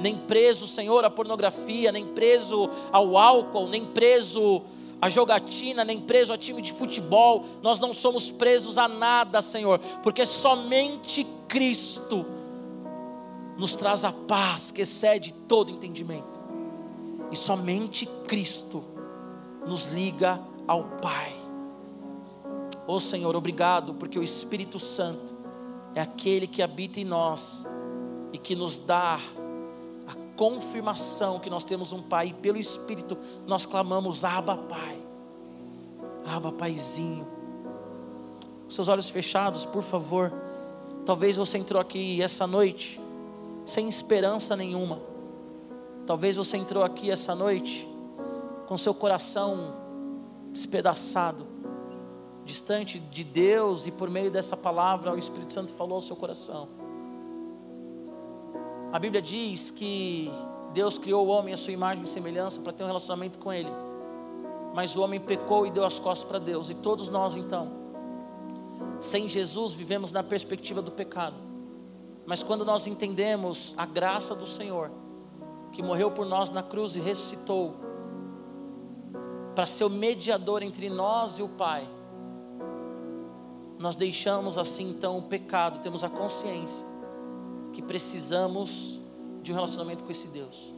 nem 0.00 0.16
preso, 0.16 0.66
Senhor, 0.66 1.04
à 1.04 1.10
pornografia, 1.10 1.92
nem 1.92 2.06
preso 2.06 2.70
ao 2.90 3.16
álcool, 3.16 3.68
nem 3.68 3.84
preso 3.84 4.62
à 5.00 5.08
jogatina, 5.08 5.84
nem 5.84 6.00
preso 6.00 6.32
a 6.32 6.38
time 6.38 6.62
de 6.62 6.72
futebol. 6.72 7.44
Nós 7.62 7.78
não 7.78 7.92
somos 7.92 8.30
presos 8.30 8.78
a 8.78 8.88
nada, 8.88 9.42
Senhor, 9.42 9.78
porque 10.02 10.24
somente 10.24 11.26
Cristo 11.46 12.24
nos 13.56 13.74
traz 13.74 14.04
a 14.04 14.12
paz 14.12 14.70
que 14.70 14.82
excede 14.82 15.32
todo 15.32 15.70
entendimento. 15.70 16.40
E 17.30 17.36
somente 17.36 18.06
Cristo 18.26 18.82
nos 19.66 19.84
liga 19.84 20.40
ao 20.66 20.84
Pai. 21.02 21.34
Oh 22.86 22.98
Senhor, 22.98 23.36
obrigado, 23.36 23.94
porque 23.94 24.18
o 24.18 24.22
Espírito 24.22 24.78
Santo 24.78 25.34
é 25.94 26.00
aquele 26.00 26.46
que 26.46 26.62
habita 26.62 26.98
em 26.98 27.04
nós 27.04 27.66
e 28.32 28.38
que 28.38 28.56
nos 28.56 28.78
dá 28.78 29.20
confirmação 30.40 31.38
que 31.38 31.50
nós 31.50 31.64
temos 31.64 31.92
um 31.92 32.00
Pai, 32.00 32.28
e 32.28 32.32
pelo 32.32 32.56
Espírito 32.56 33.14
nós 33.46 33.66
clamamos: 33.66 34.24
Abba, 34.24 34.56
Pai, 34.56 34.98
Abba, 36.24 36.50
Paizinho. 36.50 37.28
Seus 38.70 38.88
olhos 38.88 39.10
fechados, 39.10 39.66
por 39.66 39.82
favor. 39.82 40.32
Talvez 41.04 41.36
você 41.36 41.58
entrou 41.58 41.78
aqui 41.78 42.22
essa 42.22 42.46
noite 42.46 42.98
sem 43.66 43.86
esperança 43.86 44.56
nenhuma. 44.56 44.98
Talvez 46.06 46.36
você 46.36 46.56
entrou 46.56 46.82
aqui 46.82 47.10
essa 47.10 47.34
noite 47.34 47.86
com 48.66 48.78
seu 48.78 48.94
coração 48.94 49.74
despedaçado, 50.50 51.46
distante 52.46 52.98
de 52.98 53.24
Deus, 53.24 53.86
e 53.86 53.90
por 53.90 54.08
meio 54.08 54.30
dessa 54.30 54.56
palavra 54.56 55.12
o 55.12 55.18
Espírito 55.18 55.52
Santo 55.52 55.70
falou 55.74 55.96
ao 55.96 56.00
seu 56.00 56.16
coração. 56.16 56.79
A 58.92 58.98
Bíblia 58.98 59.22
diz 59.22 59.70
que 59.70 60.28
Deus 60.72 60.98
criou 60.98 61.24
o 61.24 61.30
homem 61.30 61.54
à 61.54 61.56
sua 61.56 61.72
imagem 61.72 62.02
e 62.02 62.06
semelhança 62.08 62.60
para 62.60 62.72
ter 62.72 62.82
um 62.82 62.86
relacionamento 62.86 63.38
com 63.38 63.52
Ele. 63.52 63.70
Mas 64.74 64.96
o 64.96 65.00
homem 65.00 65.20
pecou 65.20 65.64
e 65.64 65.70
deu 65.70 65.84
as 65.84 65.98
costas 65.98 66.28
para 66.28 66.40
Deus. 66.40 66.68
E 66.70 66.74
todos 66.74 67.08
nós, 67.08 67.36
então, 67.36 67.70
sem 68.98 69.28
Jesus, 69.28 69.72
vivemos 69.72 70.10
na 70.10 70.24
perspectiva 70.24 70.82
do 70.82 70.90
pecado. 70.90 71.36
Mas 72.26 72.42
quando 72.42 72.64
nós 72.64 72.88
entendemos 72.88 73.74
a 73.76 73.86
graça 73.86 74.34
do 74.34 74.46
Senhor, 74.46 74.90
que 75.70 75.82
morreu 75.82 76.10
por 76.10 76.26
nós 76.26 76.50
na 76.50 76.62
cruz 76.62 76.96
e 76.96 77.00
ressuscitou, 77.00 77.76
para 79.54 79.66
ser 79.66 79.84
o 79.84 79.90
mediador 79.90 80.64
entre 80.64 80.90
nós 80.90 81.38
e 81.38 81.42
o 81.42 81.48
Pai, 81.48 81.86
nós 83.78 83.94
deixamos 83.94 84.58
assim 84.58 84.90
então 84.90 85.16
o 85.16 85.22
pecado, 85.22 85.80
temos 85.80 86.02
a 86.02 86.08
consciência 86.08 86.89
que 87.80 87.86
precisamos 87.86 89.00
de 89.42 89.52
um 89.52 89.54
relacionamento 89.54 90.04
com 90.04 90.12
esse 90.12 90.26
Deus. 90.28 90.74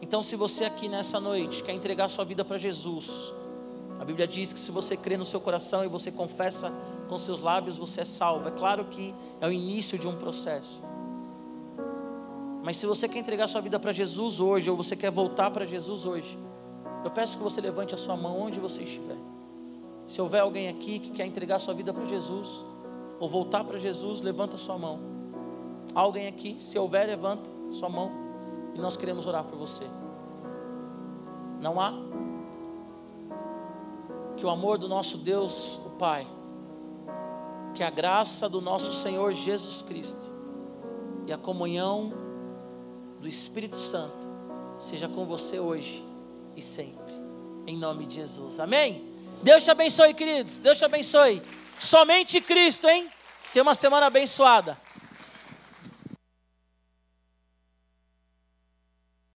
Então, 0.00 0.22
se 0.22 0.36
você 0.36 0.64
aqui 0.64 0.88
nessa 0.88 1.18
noite 1.18 1.62
quer 1.62 1.72
entregar 1.72 2.08
sua 2.08 2.24
vida 2.24 2.44
para 2.44 2.58
Jesus, 2.58 3.08
a 3.98 4.04
Bíblia 4.04 4.28
diz 4.28 4.52
que 4.52 4.60
se 4.60 4.70
você 4.70 4.96
crê 4.96 5.16
no 5.16 5.24
seu 5.24 5.40
coração 5.40 5.84
e 5.84 5.88
você 5.88 6.12
confessa 6.12 6.70
com 7.08 7.18
seus 7.18 7.40
lábios, 7.40 7.78
você 7.78 8.02
é 8.02 8.04
salvo. 8.04 8.46
É 8.46 8.50
claro 8.50 8.84
que 8.84 9.14
é 9.40 9.46
o 9.46 9.50
início 9.50 9.98
de 9.98 10.06
um 10.06 10.16
processo. 10.16 10.80
Mas 12.62 12.76
se 12.76 12.86
você 12.86 13.08
quer 13.08 13.18
entregar 13.18 13.48
sua 13.48 13.62
vida 13.62 13.80
para 13.80 13.92
Jesus 13.92 14.38
hoje, 14.38 14.68
ou 14.70 14.76
você 14.76 14.94
quer 14.94 15.10
voltar 15.10 15.50
para 15.50 15.64
Jesus 15.64 16.04
hoje, 16.04 16.38
eu 17.04 17.10
peço 17.10 17.38
que 17.38 17.42
você 17.42 17.60
levante 17.60 17.94
a 17.94 17.98
sua 17.98 18.16
mão 18.16 18.38
onde 18.38 18.60
você 18.60 18.82
estiver. 18.82 19.16
Se 20.06 20.20
houver 20.20 20.40
alguém 20.40 20.68
aqui 20.68 20.98
que 20.98 21.10
quer 21.10 21.24
entregar 21.24 21.58
sua 21.58 21.72
vida 21.72 21.92
para 21.92 22.04
Jesus, 22.04 22.48
ou 23.18 23.28
voltar 23.28 23.64
para 23.64 23.78
Jesus, 23.78 24.20
levanta 24.20 24.56
a 24.56 24.58
sua 24.58 24.76
mão. 24.76 25.07
Alguém 25.94 26.28
aqui, 26.28 26.56
se 26.60 26.78
houver, 26.78 27.06
levanta 27.06 27.48
sua 27.72 27.88
mão 27.88 28.10
e 28.74 28.78
nós 28.78 28.96
queremos 28.96 29.26
orar 29.26 29.44
por 29.44 29.58
você. 29.58 29.84
Não 31.60 31.80
há? 31.80 31.92
Que 34.36 34.46
o 34.46 34.50
amor 34.50 34.78
do 34.78 34.88
nosso 34.88 35.18
Deus, 35.18 35.80
o 35.84 35.90
Pai, 35.90 36.26
que 37.74 37.82
a 37.82 37.90
graça 37.90 38.48
do 38.48 38.60
nosso 38.60 38.92
Senhor 38.92 39.32
Jesus 39.32 39.82
Cristo 39.82 40.28
e 41.26 41.32
a 41.32 41.38
comunhão 41.38 42.12
do 43.20 43.26
Espírito 43.26 43.76
Santo 43.76 44.28
seja 44.78 45.08
com 45.08 45.24
você 45.26 45.58
hoje 45.58 46.04
e 46.56 46.62
sempre, 46.62 47.14
em 47.66 47.76
nome 47.76 48.06
de 48.06 48.14
Jesus. 48.14 48.60
Amém? 48.60 49.12
Deus 49.42 49.64
te 49.64 49.70
abençoe, 49.70 50.14
queridos. 50.14 50.58
Deus 50.58 50.78
te 50.78 50.84
abençoe. 50.84 51.42
Somente 51.78 52.40
Cristo, 52.40 52.88
hein? 52.88 53.08
Tenha 53.52 53.62
uma 53.62 53.74
semana 53.74 54.06
abençoada. 54.06 54.78